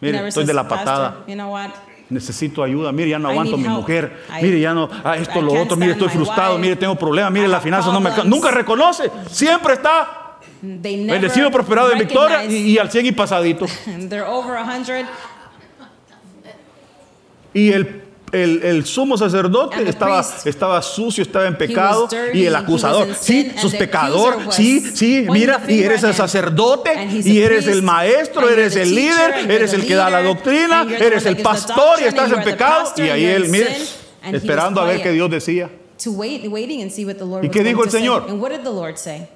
mire, 0.00 0.26
estoy 0.28 0.44
de 0.46 0.54
la 0.54 0.66
"Pastor, 0.66 0.78
patada. 0.86 1.24
You 1.28 1.34
know 1.34 1.52
what? 1.52 1.70
Necesito 2.08 2.62
ayuda. 2.62 2.92
Mire, 2.92 3.10
ya 3.10 3.18
no 3.18 3.28
aguanto 3.28 3.56
a 3.56 3.58
mi 3.58 3.64
help. 3.64 3.74
mujer. 3.76 4.22
I- 4.38 4.42
Mire, 4.42 4.60
ya 4.60 4.72
no, 4.72 4.88
ah, 5.04 5.16
esto, 5.16 5.40
I 5.40 5.42
lo 5.42 5.52
otro. 5.60 5.76
Mire, 5.76 5.92
estoy 5.92 6.08
frustrado. 6.08 6.52
wife. 6.54 6.62
Mire, 6.62 6.76
tengo 6.76 6.94
problemas. 6.96 7.32
Mire, 7.32 7.46
I 7.46 7.48
las 7.48 7.56
have 7.56 7.64
finanzas 7.64 7.92
no 7.92 8.00
me. 8.00 8.10
Nunca 8.24 8.50
reconoce. 8.52 9.10
Siempre 9.28 9.74
está 9.74 10.25
They 10.60 10.96
never 10.96 11.20
bendecido, 11.20 11.50
prosperado 11.50 11.92
en 11.92 11.98
victoria 11.98 12.44
y, 12.44 12.72
y 12.72 12.78
al 12.78 12.90
100 12.90 13.06
y 13.06 13.12
pasadito. 13.12 13.66
They're 14.08 14.24
over 14.24 14.56
a 14.56 14.64
hundred. 14.64 15.06
Y 17.54 17.72
el 17.72 18.06
el, 18.32 18.62
el 18.62 18.86
sumo 18.86 19.16
sacerdote 19.16 19.88
estaba, 19.88 20.24
estaba 20.44 20.82
sucio, 20.82 21.22
estaba 21.22 21.46
en 21.46 21.56
pecado. 21.56 22.08
dirty, 22.08 22.38
Y 22.38 22.46
el 22.46 22.54
acusador, 22.54 23.08
sí, 23.14 23.52
sos 23.60 23.74
pecador. 23.74 24.52
Sí, 24.52 24.80
sí, 24.80 25.26
mira, 25.30 25.62
y 25.68 25.82
eres 25.82 26.02
el 26.02 26.14
sacerdote, 26.14 26.90
y 27.24 27.40
eres 27.40 27.66
el 27.66 27.82
maestro, 27.82 28.48
eres 28.48 28.76
el 28.76 28.94
líder, 28.94 29.50
eres 29.50 29.72
el 29.72 29.86
que 29.86 29.94
da 29.94 30.10
la 30.10 30.22
doctrina, 30.22 30.86
eres 30.98 31.26
el 31.26 31.38
pastor 31.38 32.00
y 32.00 32.04
estás 32.04 32.32
en 32.32 32.42
pecado. 32.42 32.92
Y 32.96 33.02
ahí 33.02 33.24
él, 33.24 33.48
mire, 33.48 33.76
esperando 34.32 34.80
a 34.80 34.84
ver 34.84 35.02
qué 35.02 35.12
Dios 35.12 35.30
decía. 35.30 35.70
To 36.04 36.12
wait, 36.12 36.46
waiting 36.46 36.82
and 36.82 36.90
see 36.90 37.06
what 37.06 37.14
the 37.14 37.24
Lord 37.24 37.42
¿Y 37.42 37.48
qué 37.48 37.62
dijo 37.62 37.82
el. 37.82 37.90
Señor? 37.90 38.26
And 38.28 38.38
what 38.38 38.50
did 38.50 38.62
the 38.62 38.70
Lord 38.70 38.98
say? 38.98 39.28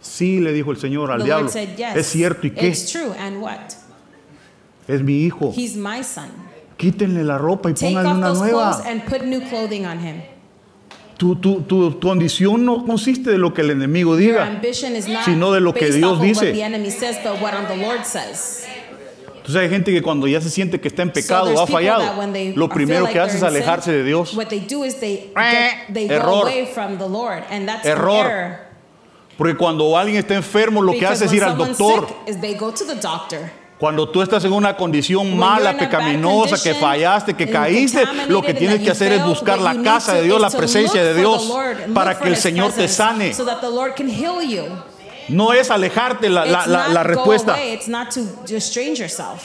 Sí, 0.00 0.40
le 0.40 0.52
dijo 0.52 0.70
el 0.70 0.76
Señor 0.78 1.10
al 1.10 1.18
the 1.18 1.24
diablo. 1.24 1.44
Lord 1.46 1.52
said, 1.52 1.76
yes. 1.76 1.96
Es 1.96 2.06
cierto, 2.06 2.46
¿y 2.46 2.50
qué? 2.50 2.68
It's 2.68 2.90
true, 2.90 3.12
and 3.18 3.42
what? 3.42 3.58
Es 4.86 5.02
mi 5.02 5.24
hijo. 5.24 5.52
He's 5.54 5.76
my 5.76 6.02
son. 6.02 6.30
Quítenle 6.76 7.24
la 7.24 7.38
ropa 7.38 7.70
y 7.70 7.74
Take 7.74 7.86
pónganle 7.86 8.12
una 8.12 8.32
nueva. 8.32 8.82
and 8.86 9.04
put 9.04 9.22
new 9.22 9.40
clothing 9.48 9.84
on 9.84 9.98
him. 9.98 10.22
Tu, 11.16 11.34
tu, 11.34 11.62
tu, 11.62 11.90
tu 11.90 12.08
condición 12.08 12.64
no 12.64 12.84
consiste 12.84 13.30
de 13.30 13.38
lo 13.38 13.52
que 13.52 13.62
el 13.62 13.70
enemigo 13.70 14.16
diga. 14.16 14.60
sino 15.24 15.52
de 15.52 15.60
lo 15.60 15.74
que 15.74 15.90
Dios 15.90 16.20
dice. 16.20 16.46
what 16.46 16.52
the 16.52 16.62
enemy 16.62 16.90
says, 16.90 17.18
but 17.24 17.42
what 17.42 17.52
the 17.66 17.76
Lord 17.76 18.04
says. 18.04 18.64
Entonces 19.38 19.62
hay 19.62 19.68
gente 19.70 19.92
que 19.92 20.02
cuando 20.02 20.28
ya 20.28 20.40
se 20.40 20.50
siente 20.50 20.78
que 20.78 20.88
está 20.88 21.02
en 21.02 21.10
pecado 21.10 21.46
so 21.46 21.54
o 21.54 21.64
ha 21.64 21.66
fallado, 21.66 22.04
lo 22.54 22.68
primero 22.68 23.04
like 23.04 23.14
que 23.14 23.18
hace 23.20 23.36
es 23.36 23.40
sin, 23.40 23.48
alejarse 23.48 23.90
de 23.90 24.04
Dios. 24.04 24.34
What 24.34 24.48
they 24.48 24.60
do 24.60 24.84
is 24.84 25.00
they 25.00 25.32
get, 25.34 25.92
they 25.92 26.06
go 26.06 26.14
Error. 26.14 26.42
away 26.42 26.66
from 26.66 26.98
the 26.98 27.08
Lord, 27.08 27.42
and 27.50 27.66
that's 27.66 27.84
Error. 27.84 28.67
Porque 29.38 29.56
cuando 29.56 29.96
alguien 29.96 30.18
está 30.18 30.34
enfermo, 30.34 30.82
lo 30.82 30.90
que 30.90 30.98
Because 30.98 31.24
hace 31.24 31.26
es 31.26 31.32
ir 31.32 31.44
al 31.44 31.56
doctor. 31.56 32.08
Cuando 33.78 34.08
tú 34.08 34.20
estás 34.20 34.44
en 34.44 34.52
una 34.52 34.76
condición 34.76 35.28
When 35.28 35.38
mala, 35.38 35.78
pecaminosa, 35.78 36.60
que 36.60 36.74
fallaste, 36.74 37.34
que 37.34 37.48
caíste, 37.48 38.04
lo 38.26 38.42
que 38.42 38.52
tienes 38.52 38.80
que 38.80 38.90
hacer 38.90 39.12
es 39.12 39.24
buscar 39.24 39.60
la 39.60 39.80
casa 39.80 40.14
de 40.14 40.24
Dios, 40.24 40.40
la 40.40 40.50
presencia 40.50 41.04
de 41.04 41.14
Dios, 41.14 41.54
para 41.94 42.18
que 42.18 42.28
el 42.28 42.36
Señor 42.36 42.72
te 42.72 42.88
sane. 42.88 43.32
So 43.32 43.44
that 43.44 43.60
the 43.60 43.70
Lord 43.70 43.94
can 43.94 44.08
heal 44.08 44.42
you. 44.42 44.64
No 45.28 45.52
es 45.52 45.70
alejarte 45.70 46.28
la, 46.28 46.44
la- 46.44 46.58
It's 46.62 46.66
la- 46.66 46.84
not 46.86 46.92
la 46.94 47.02
respuesta. 47.04 47.52
away, 47.52 47.74
it's 47.74 47.86
not 47.86 48.10
to 48.14 48.22
just 48.44 48.66
strange 48.70 48.98
yourself. 48.98 49.42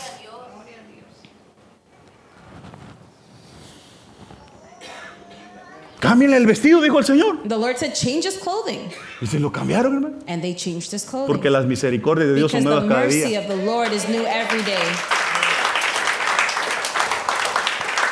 Cámbiale 6.04 6.36
el 6.36 6.46
vestido, 6.46 6.82
dijo 6.82 7.00
el 7.00 7.06
Señor. 7.06 7.44
The 7.48 7.56
Lord 7.56 7.78
said, 7.78 7.94
change 7.94 8.26
his 8.28 8.38
clothing. 8.38 8.90
Y 9.22 9.26
se 9.26 9.40
lo 9.40 9.54
cambiaron, 9.54 9.94
hermano. 9.94 10.18
And 10.28 10.42
they 10.42 10.54
changed 10.54 10.92
his 10.92 11.06
clothing. 11.06 11.28
Porque 11.34 11.50
las 11.50 11.66
misericordias 11.66 12.28
de 12.28 12.36
Dios 12.36 12.52
because 12.52 12.64
son 12.66 12.84
nuevas 12.90 12.94
cada 12.94 13.08
día. 13.08 13.40
of 13.40 13.48
the 13.48 13.66
Lord 13.66 13.94
is 13.94 14.10
new 14.10 14.26
every 14.26 14.62
day. 14.64 14.84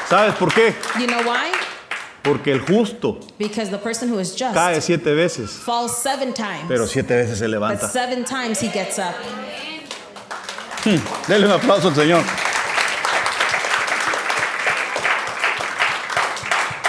¿Sabes 0.07 0.35
por 0.35 0.53
qué? 0.53 0.73
You 1.01 1.07
know 1.07 1.19
why? 1.23 1.51
Porque 2.23 2.53
el 2.53 2.61
justo 2.61 3.19
Because 3.37 3.69
the 3.69 3.77
person 3.77 4.07
who 4.09 4.19
is 4.19 4.37
just 4.37 4.53
cae 4.53 4.79
siete 4.79 5.13
veces, 5.13 5.49
falls 5.49 5.97
seven 5.97 6.33
times. 6.33 6.67
pero 6.69 6.87
siete 6.87 7.13
veces 7.13 7.39
se 7.39 7.45
but 7.45 7.51
levanta. 7.51 7.89
seven 7.89 8.23
times 8.23 8.61
he 8.61 8.69
gets 8.69 8.99
up. 8.99 9.15
Denle 11.27 11.45
un 11.45 11.51
aplauso 11.51 11.89
al 11.89 11.95
Señor. 11.95 12.23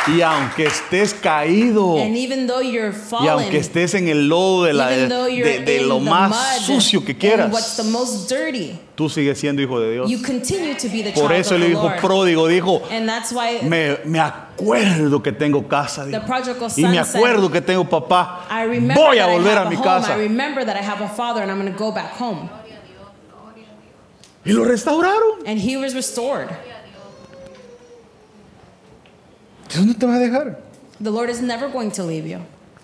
Y 0.09 0.21
aunque 0.21 0.67
estés 0.67 1.15
caído, 1.15 1.97
And 1.99 2.17
even 2.17 2.47
though 2.47 2.61
you're 2.61 2.91
y 2.91 2.93
fallen, 2.93 3.29
aunque 3.29 3.59
estés 3.59 3.95
en 3.95 4.09
el 4.09 4.29
lodo 4.29 4.65
de, 4.65 4.73
la, 4.73 4.89
de, 4.89 5.85
lo 5.87 6.01
más 6.01 6.59
sucio 6.61 7.05
que 7.05 7.13
and 7.13 7.53
what's 7.53 7.77
the 7.77 7.83
quieras, 7.83 7.93
most 7.93 8.29
dirty, 8.29 8.79
tú 8.97 9.09
sigues 9.09 9.39
siendo 9.39 9.63
hijo 9.63 9.79
de 9.79 9.93
Dios. 9.93 10.11
you 10.11 10.19
continue 10.21 10.75
to 10.75 10.89
be 10.89 11.03
the 11.03 11.13
Por 11.13 11.29
child 11.29 11.41
eso 11.41 11.55
el 11.55 11.71
hijo 11.71 11.89
pródigo 12.01 12.49
dijo, 12.49 12.83
and 12.91 13.09
that's 13.09 13.33
why 13.33 13.61
me, 13.63 13.97
me 14.05 14.19
acuerdo 14.19 15.23
que 15.23 15.31
tengo 15.31 15.69
casa, 15.69 16.05
dijo. 16.05 16.21
y 16.77 16.85
me 16.85 17.05
said, 17.05 17.21
acuerdo 17.21 17.51
que 17.53 17.61
tengo 17.61 17.85
papá. 17.85 18.49
Voy 18.95 19.19
a 19.19 19.27
volver 19.27 19.59
a 19.59 19.65
mi 19.67 19.77
home. 19.77 19.85
casa. 19.85 20.17
I 20.17 20.23
remember 20.23 20.65
that 20.65 20.77
I 20.77 20.83
have 20.83 21.01
a 21.01 21.09
father 21.09 21.43
and 21.43 21.51
I'm 21.51 21.61
going 21.61 21.73
to 21.73 21.79
go 21.79 21.93
back 21.93 22.13
home. 22.19 22.51
Y 24.45 24.53
lo 24.53 24.65
restauraron. 24.65 25.47
And 25.47 25.61
he 25.61 25.77
was 25.77 25.95
restored. 25.95 26.49
Dios 29.75 29.87
no 29.87 29.95
te 29.95 30.07
va 30.07 30.17
a 30.17 30.19
dejar. 30.19 30.59
The 31.03 31.11
Lord 31.11 31.31
is 31.31 31.41
never 31.41 31.69
going 31.69 31.91
to 31.93 32.05
leave 32.05 32.27
you. 32.27 32.39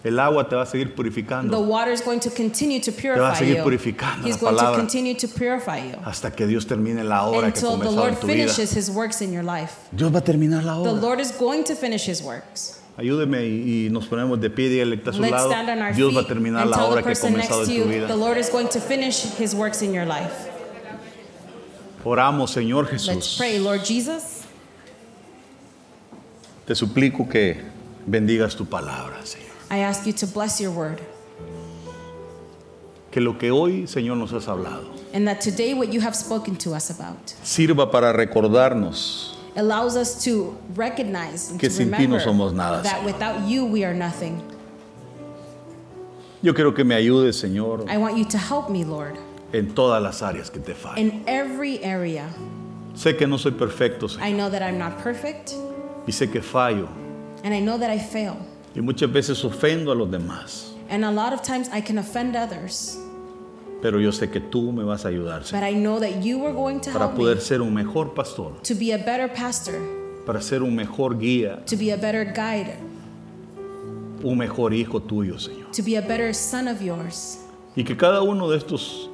El 0.04 0.18
agua 0.20 0.48
te 0.48 0.54
va 0.54 0.62
a 0.62 0.66
seguir 0.66 0.90
The 0.90 0.94
purificando 0.94 1.60
water 1.60 1.90
is 1.92 2.00
going 2.02 2.20
to 2.20 2.30
continue 2.30 2.80
to 2.80 2.92
va 2.92 2.96
a 2.96 3.00
purify 3.00 3.34
seguir 3.38 3.56
you. 3.56 3.62
purificando 3.64 4.26
He's 4.26 4.36
la 4.36 4.40
going 4.50 4.54
to 4.56 4.62
palabra. 4.62 4.76
continue 4.78 5.14
to 5.14 5.26
purify 5.28 5.78
you 5.78 5.96
hasta 6.04 6.30
que 6.30 6.46
Dios 6.46 6.66
termine 6.66 7.02
la 7.04 7.26
obra 7.26 7.52
que 7.52 7.60
until 7.66 7.76
the 7.78 7.90
Lord 7.90 8.14
en 8.14 8.20
tu 8.20 8.26
vida. 8.28 8.38
finishes 8.48 8.72
his 8.76 8.88
works 8.90 9.20
in 9.20 9.32
your 9.32 9.42
life. 9.42 9.88
Dios 9.92 10.12
va 10.14 10.18
a 10.18 10.22
terminar 10.24 10.62
la 10.64 10.74
The 10.82 10.90
obra. 10.90 11.02
Lord 11.02 11.20
is 11.20 11.32
going 11.32 11.64
to 11.64 11.74
finish 11.74 12.06
his 12.08 12.22
works. 12.22 12.80
Ayúdeme 12.96 13.44
y, 13.44 13.86
y 13.86 13.90
nos 13.90 14.06
ponemos 14.06 14.40
de 14.40 14.50
pie 14.50 14.68
y 14.76 14.78
él 14.80 14.92
está 14.92 15.10
a 15.10 15.12
su 15.14 15.20
Let's 15.20 15.32
lado. 15.32 15.50
stand 15.50 15.68
on 15.68 15.82
our 15.82 15.92
Dios 15.92 16.14
va 16.14 16.20
a 16.20 16.22
feet 16.22 16.28
terminar 16.28 16.62
and 16.62 16.70
la 16.70 16.76
tell 16.76 16.86
the 16.86 16.92
obra 16.92 17.02
que 17.02 17.10
ha 17.10 17.14
person 17.14 17.32
next 17.34 17.48
to 17.48 17.62
en 17.64 17.70
you, 17.70 17.82
tu 17.84 17.88
the 17.90 17.98
vida. 18.06 18.16
Lord 18.16 18.38
is 18.38 18.48
going 18.50 18.68
to 18.68 18.80
finish 18.80 19.22
his 19.36 19.52
works 19.54 19.82
in 19.82 19.92
your 19.92 20.06
life. 20.06 20.48
Oramos, 22.04 22.52
Señor 22.52 22.84
Let's 22.90 23.04
Jesús. 23.08 23.36
pray, 23.36 23.58
Lord 23.58 23.84
Jesus. 23.84 24.37
Te 26.68 26.74
suplico 26.74 27.26
que 27.26 27.56
bendigas 28.06 28.54
tu 28.54 28.66
palabra, 28.66 29.24
Señor. 29.24 29.48
I 29.70 29.78
ask 29.78 30.04
you 30.04 30.12
to 30.12 30.26
bless 30.26 30.60
your 30.60 30.70
word. 30.70 31.00
Que 33.10 33.22
lo 33.22 33.38
que 33.38 33.50
hoy, 33.50 33.86
Señor, 33.86 34.18
nos 34.18 34.32
has 34.34 34.48
hablado 34.48 34.84
And 35.14 35.26
that 35.26 35.40
today, 35.40 35.72
what 35.72 35.94
you 35.94 36.02
have 36.02 36.14
spoken 36.14 36.56
to 36.56 36.74
us 36.74 36.90
about 36.90 37.16
sirva 37.42 37.90
para 37.90 38.12
recordarnos 38.12 39.38
allows 39.56 39.96
us 39.96 40.22
to 40.24 40.54
recognize 40.74 41.50
and 41.50 41.58
Que 41.58 41.70
to 41.70 41.74
sin 41.74 41.86
ti 41.90 42.06
no 42.06 42.18
remember 42.18 42.20
somos 42.20 42.52
nada, 42.52 42.82
that 42.82 43.00
Señor. 43.00 43.04
without 43.06 43.48
you, 43.48 43.64
we 43.64 43.82
are 43.82 43.94
nothing. 43.94 44.38
Yo 46.42 46.52
quiero 46.52 46.74
que 46.74 46.84
me 46.84 46.94
ayudes, 46.94 47.40
Señor, 47.42 47.88
I 47.88 47.96
want 47.96 48.18
you 48.18 48.26
to 48.26 48.36
help 48.36 48.68
me, 48.68 48.84
Lord, 48.84 49.16
en 49.54 49.74
todas 49.74 50.02
las 50.02 50.20
áreas 50.20 50.52
que 50.52 50.60
te 50.60 50.74
fallan. 50.74 50.98
in 50.98 51.24
every 51.26 51.82
area. 51.82 52.28
Sé 52.94 53.16
que 53.16 53.26
no 53.26 53.38
soy 53.38 53.52
perfecto, 53.52 54.06
Señor, 54.06 54.22
I 54.28 54.32
know 54.32 54.50
that 54.50 54.62
I'm 54.62 54.76
not 54.76 54.98
perfect, 54.98 55.54
y 56.08 56.12
sé 56.12 56.30
que 56.30 56.40
fallo, 56.40 56.88
and 57.44 57.54
I 57.54 57.60
know 57.60 57.78
that 57.78 57.90
I 57.94 57.98
fail. 57.98 58.34
y 58.74 58.80
muchas 58.80 59.12
veces 59.12 59.44
ofendo 59.44 59.92
a 59.92 59.94
los 59.94 60.10
demás. 60.10 60.72
And 60.90 61.04
a 61.04 61.10
lot 61.10 61.32
of 61.34 61.42
times 61.42 61.68
I 61.72 61.82
can 61.82 61.98
offend 61.98 62.34
others, 62.34 62.98
Pero 63.82 64.00
yo 64.00 64.10
sé 64.10 64.30
que 64.30 64.40
tú 64.40 64.72
me 64.72 64.82
vas 64.82 65.04
a 65.04 65.08
ayudar, 65.08 65.44
Señor, 65.44 65.60
but 65.60 65.68
I 65.68 65.74
know 65.74 66.00
that 66.00 66.22
you 66.24 66.44
are 66.44 66.52
going 66.54 66.80
to 66.80 66.90
para 66.90 67.04
help 67.04 67.12
me 67.12 67.18
poder 67.18 67.40
ser 67.40 67.60
un 67.60 67.72
mejor 67.74 68.14
pastor, 68.14 68.52
to 68.62 68.74
be 68.74 68.92
a 68.92 68.98
better 68.98 69.28
pastor, 69.28 69.78
para 70.26 70.40
ser 70.40 70.62
un 70.62 70.74
mejor 70.74 71.16
guía, 71.18 71.62
to 71.66 71.76
be 71.76 71.92
a 71.92 71.96
better 71.96 72.24
guide, 72.24 72.74
un 74.24 74.36
mejor 74.38 74.72
hijo 74.72 75.00
tuyo, 75.00 75.38
Señor. 75.38 75.70
to 75.72 75.82
be 75.82 75.96
a 75.96 76.00
better 76.02 76.32
son 76.34 76.66
of 76.68 76.80
yours. 76.82 77.38
Y 77.76 77.84
que 77.84 77.96
cada 77.96 78.22
uno 78.22 78.48
de 78.48 78.56
estos 78.56 79.08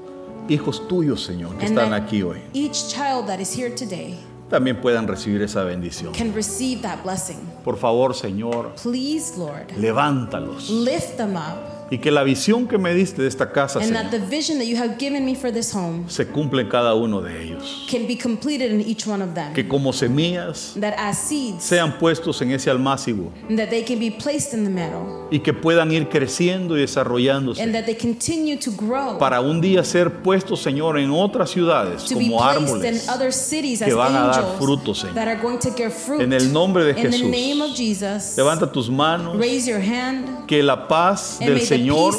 hijos 0.49 0.86
tuyos, 0.88 1.22
Señor, 1.22 1.51
que 1.59 1.66
And 1.66 1.76
están 1.76 1.90
that 1.90 2.03
aquí 2.03 2.22
hoy, 2.22 2.40
each 2.55 2.88
child 2.88 3.26
that 3.26 3.40
is 3.40 3.53
here 3.53 3.68
today 3.74 4.16
también 4.49 4.80
puedan 4.80 5.07
recibir 5.09 5.42
esa 5.42 5.64
bendición. 5.64 6.12
can 6.12 6.32
receive 6.34 6.82
that 6.82 7.03
blessing. 7.03 7.38
Por 7.64 7.76
favor, 7.76 8.14
Señor, 8.14 8.74
Please, 8.82 9.36
Lord, 9.38 9.70
levántalos. 9.76 10.70
lift 10.70 11.16
them 11.16 11.36
up. 11.36 11.74
Y 11.91 11.99
que 11.99 12.11
la 12.11 12.22
visión 12.22 12.66
que 12.66 12.78
me 12.78 12.95
diste 12.95 13.22
de 13.22 13.28
esta 13.28 13.53
casa, 13.53 13.78
And 13.80 13.93
that 13.93 14.11
the 14.11 14.18
vision 14.18 14.59
that 14.59 14.66
you 14.66 14.76
have 14.76 14.97
given 14.99 15.24
me 15.24 15.35
for 15.35 15.53
this 15.53 15.74
home 15.74 16.05
se 16.09 16.26
cumpla 16.26 16.62
en 16.62 16.68
cada 16.68 16.95
uno 16.95 17.20
de 17.20 17.43
ellos. 17.43 17.87
can 17.91 18.07
be 18.07 18.16
completed 18.16 18.72
in 18.72 18.80
each 18.80 19.07
one 19.07 19.22
of 19.22 19.35
them. 19.35 19.53
Que 19.53 19.66
como 19.68 19.93
semillas 19.93 20.74
That 20.80 20.95
as 20.99 21.18
seeds, 21.18 21.62
sean 21.64 21.99
puestos 21.99 22.41
en 22.43 22.53
ese 22.53 22.70
almácigo 22.70 23.32
that 23.57 23.68
they 23.68 23.85
can 23.85 23.99
be 23.99 24.11
placed 24.11 24.55
in 24.55 24.64
the 24.64 24.70
meadow, 24.70 25.28
y 25.30 25.41
que 25.41 25.53
puedan 25.53 25.93
ir 25.93 26.09
creciendo 26.09 26.76
y 26.76 26.80
and 26.80 26.89
desarrollándose 26.89 27.72
that 27.72 27.85
they 27.85 27.97
continue 27.97 28.57
to 28.57 28.70
grow 28.72 29.18
para 29.18 29.41
un 29.41 29.61
día 29.61 29.85
ser 29.85 30.22
puestos, 30.22 30.62
Señor, 30.62 30.99
en 30.99 31.11
otras 31.11 31.51
ciudades 31.51 32.05
to 32.05 32.16
be 32.18 32.26
como 32.26 32.39
placed 32.39 32.61
in 32.61 32.68
árboles. 32.68 33.09
other 33.09 33.32
cities 33.32 33.80
que 33.80 33.95
van 33.95 34.14
a 34.14 34.26
dar 34.26 34.45
angels 34.45 34.59
fruto, 34.59 34.95
Señor. 34.95 35.14
that 35.14 35.28
are 35.28 35.41
going 35.41 35.59
to 35.59 35.70
fruit. 35.91 36.20
En 36.20 36.32
el 36.32 36.53
nombre 36.53 36.85
de 36.85 36.91
in 36.91 36.97
the 36.97 37.03
Jesús. 37.11 37.30
name 37.30 37.62
of 37.62 37.76
Jesus, 37.76 38.37
Levanta 38.37 38.70
tus 38.70 38.89
manos, 38.89 39.37
raise 39.37 39.66
your 39.66 39.80
hand, 39.80 40.47
que 40.47 40.62
la 40.62 40.89
paz 40.89 41.39
and 41.41 41.49
del 41.49 41.59
may 41.59 41.64
Señor 41.79 42.14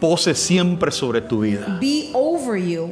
pose 0.00 0.34
siempre 0.34 0.90
sobre 0.90 1.20
tu 1.20 1.40
vida. 1.40 1.78
be 1.80 2.10
over 2.14 2.56
you. 2.56 2.90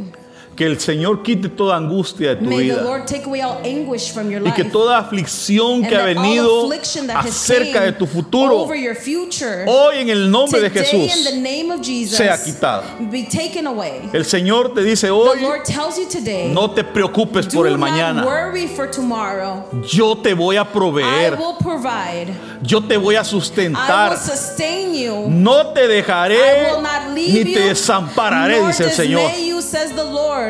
Que 0.57 0.65
el 0.65 0.81
Señor 0.81 1.23
quite 1.23 1.51
toda 1.51 1.77
angustia 1.77 2.31
de 2.31 2.37
tu 2.37 2.45
May 2.47 2.57
the 2.69 2.75
vida. 2.77 2.83
Lord 2.83 3.05
take 3.07 3.27
away 3.27 3.43
all 3.43 3.59
anguish 3.63 4.11
from 4.11 4.31
your 4.31 4.41
Y 4.41 4.51
que 4.53 4.63
life. 4.65 4.73
toda 4.73 4.97
aflicción 4.97 5.85
and 5.85 5.89
que 5.89 5.97
ha 5.97 6.05
venido 6.05 6.71
acerca 7.15 7.83
de 7.83 7.93
tu 7.93 8.07
futuro, 8.07 8.63
over 8.63 8.75
your 8.75 8.95
future, 8.95 9.65
hoy 9.67 9.99
en 9.99 10.09
el 10.09 10.31
nombre 10.31 10.61
de 10.61 10.69
in 10.69 10.73
Jesús, 10.73 11.25
the 11.25 11.37
name 11.37 11.71
of 11.71 11.83
Jesus, 11.83 12.17
sea 12.17 12.39
quitado. 12.43 12.85
be 13.11 13.25
taken 13.25 13.67
away. 13.67 14.09
El 14.15 14.25
Señor 14.25 14.73
te 14.73 14.83
dice 14.83 15.09
The 15.09 15.13
hoy, 15.13 15.41
Lord 15.43 15.65
tells 15.67 15.99
you 15.99 16.07
today, 16.09 16.51
no 16.53 16.71
te 16.71 16.83
preocupes 16.85 17.47
por 17.49 17.67
el 17.67 17.77
mañana. 17.77 18.25
worry 18.25 18.67
for 18.67 18.91
tomorrow. 18.91 19.63
Yo 19.93 20.17
te 20.17 20.33
voy 20.35 20.57
a 20.57 20.63
I 20.63 20.65
proveer. 20.65 21.37
will 21.37 21.57
provide. 21.61 22.33
Yo 22.63 22.81
te 22.83 22.97
voy 22.97 23.17
a 23.17 23.21
I 23.21 23.25
sustentar. 23.25 24.11
will 24.13 24.19
sustain 24.19 24.95
you. 24.95 25.27
No 25.29 25.67
te 25.75 25.85
I 25.85 25.89
dejaré 25.89 26.71
will 26.73 26.81
not 26.83 27.13
ni 27.15 27.45
te 27.45 27.61
desampararé, 27.61 28.67
dice 28.67 28.85
el 28.85 28.91
Señor. 28.93 29.31
you, 29.39 29.61
says 29.61 29.91
the 29.93 30.03
Lord. 30.05 30.46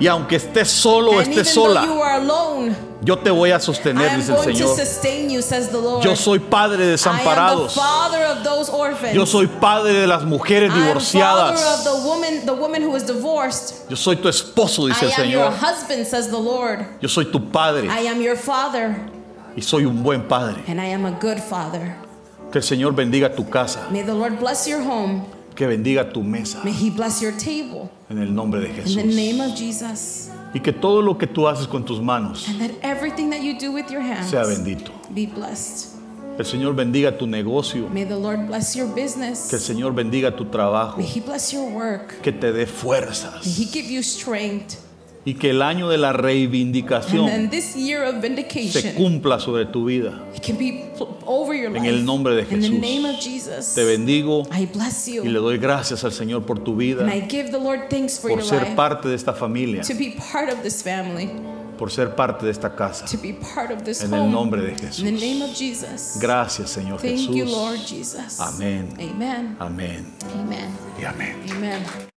Y 0.00 0.06
aunque 0.06 0.36
estés 0.36 0.70
solo 0.70 1.12
o 1.12 1.20
estés 1.20 1.48
sola, 1.52 1.82
alone, 1.82 2.72
yo 3.02 3.18
te 3.18 3.30
voy 3.30 3.50
a 3.50 3.56
I 3.56 3.60
sostener, 3.60 4.16
dice 4.16 4.32
el 4.32 4.38
Señor. 4.38 5.30
you, 5.30 5.42
says 5.42 5.68
the 5.68 5.80
Lord. 5.80 6.04
Yo 6.04 6.14
soy 6.14 6.38
padre 6.38 6.78
de 6.78 6.84
I 6.84 6.84
am 6.84 6.86
the 6.86 6.92
desamparados. 6.92 7.74
Yo 9.12 9.26
soy 9.26 9.46
padre 9.46 9.92
de 9.94 10.06
las 10.06 10.24
mujeres 10.24 10.72
divorciadas. 10.72 11.84
the 11.84 11.90
woman, 12.06 12.46
the 12.46 12.52
woman. 12.52 12.82
Yo 13.88 13.96
soy 13.96 14.16
tu 14.16 14.28
esposo, 14.28 14.86
dice 14.86 15.04
I 15.04 15.08
el 15.08 15.14
Señor. 15.14 15.52
husband, 15.52 16.32
Lord. 16.32 16.86
Yo 17.00 17.08
soy 17.08 17.26
tu 17.26 17.50
padre 17.50 17.88
y 19.56 19.62
soy 19.62 19.84
un 19.84 20.02
buen 20.02 20.28
padre. 20.28 20.62
and 20.68 20.80
I 20.80 20.86
am 20.86 21.06
a 21.06 21.12
good 21.12 21.38
father. 21.38 21.96
Que 22.52 22.58
el 22.58 22.64
Señor 22.64 22.94
bendiga 22.94 23.34
tu 23.34 23.48
casa, 23.48 23.88
May 23.90 24.02
the 24.02 24.14
Lord 24.14 24.38
bless 24.38 24.66
your 24.66 24.80
home. 24.80 25.26
Que 25.58 25.66
bendiga 25.66 26.08
tu 26.12 26.22
mesa 26.22 26.60
May 26.62 26.72
He 26.72 26.88
bless 26.88 27.20
your 27.20 27.32
table. 27.32 27.90
en 28.08 28.18
el 28.18 28.32
nombre 28.32 28.60
de 28.60 28.68
In 28.68 28.76
the 28.76 28.82
Jesús. 28.82 29.04
name 29.16 29.40
of 29.40 29.56
Jesus. 29.58 30.30
Y 30.54 30.60
que 30.60 30.72
todo 30.72 31.02
lo 31.02 31.18
que 31.18 31.26
tú 31.26 31.48
haces 31.48 31.66
con 31.66 31.84
tus 31.84 32.00
manos 32.00 32.46
And 32.48 32.60
that 32.60 32.70
everything 32.82 33.30
that 33.30 33.42
you 33.42 33.58
do 33.58 33.72
with 33.72 33.90
your 33.90 34.00
hands 34.00 34.30
sea 34.30 34.44
bendito. 34.44 34.92
be 35.12 35.26
blessed. 35.26 35.96
El 36.38 36.44
Señor 36.44 36.76
bendiga 36.76 37.18
tu 37.18 37.26
negocio, 37.26 37.88
May 37.92 38.04
the 38.04 38.14
Lord 38.16 38.46
bless 38.46 38.76
your 38.76 38.86
que 38.94 39.02
el 39.02 39.06
business. 39.08 39.50
Señor 39.60 39.92
bendiga 39.94 40.36
tu 40.36 40.44
trabajo, 40.44 40.96
May 40.98 41.06
He 41.06 41.18
bless 41.20 41.52
your 41.52 41.68
work. 41.72 42.22
que 42.22 42.30
te 42.30 42.52
dé 42.52 42.58
May 42.64 42.66
fuerzas 42.66 43.44
He 43.44 43.64
give 43.64 43.90
you 43.90 44.00
strength. 44.04 44.76
Y 45.24 45.34
que 45.34 45.50
el 45.50 45.62
año 45.62 45.88
de 45.88 45.98
la 45.98 46.10
And 46.10 46.20
reivindicación 46.20 47.26
then 47.26 47.50
this 47.50 47.74
year 47.74 48.02
of 48.02 48.16
se 48.70 48.94
cumpla 48.94 49.38
sobre 49.40 49.66
tu 49.66 49.84
vida. 49.84 50.24
En 50.46 51.84
el 51.84 52.04
nombre 52.04 52.34
de 52.34 52.42
In 52.42 52.48
the 52.48 52.56
Jesús. 52.56 52.80
name 52.80 53.08
of 53.08 53.20
Jesus. 53.20 53.74
Te 53.74 53.84
bendigo 53.84 54.42
I 54.56 54.66
bless 54.66 55.08
y 55.08 55.20
le 55.28 55.38
doy 55.38 55.58
gracias 55.58 56.04
al 56.04 56.12
Señor 56.12 56.44
por 56.46 56.58
tu 56.60 56.76
vida, 56.76 57.02
And 57.04 57.12
I 57.12 57.26
give 57.28 57.50
the 57.50 57.58
Lord 57.58 57.88
thanks 57.90 58.18
for 58.18 58.30
por 58.30 58.42
ser 58.42 58.74
parte 58.74 59.08
de 59.08 59.14
esta 59.14 59.32
familia, 59.32 59.82
To 59.82 59.94
be 59.94 60.16
part 60.32 60.50
of 60.52 60.62
this 60.62 60.82
family. 60.82 61.28
por 61.78 61.90
ser 61.90 62.14
parte 62.16 62.44
de 62.44 62.50
esta 62.50 62.74
casa. 62.74 63.04
To 63.06 63.18
be 63.22 63.32
part 63.54 63.70
of 63.70 63.84
this 63.84 64.02
En 64.02 64.12
el 64.12 64.30
nombre 64.30 64.60
de 64.62 64.70
In 64.70 64.76
the 64.76 64.86
Jesús. 64.86 65.04
name 65.04 65.42
of 65.44 65.54
Jesus. 65.54 66.18
Gracias, 66.20 66.70
Señor 66.70 67.00
Thank 67.00 67.28
you, 67.30 67.44
Jesús. 67.44 67.50
Lord 67.52 67.78
Jesus. 67.86 68.40
Amén. 68.40 68.88
Amén 68.98 69.56
Amen. 69.60 70.06
y 71.00 71.04
amén. 71.04 72.17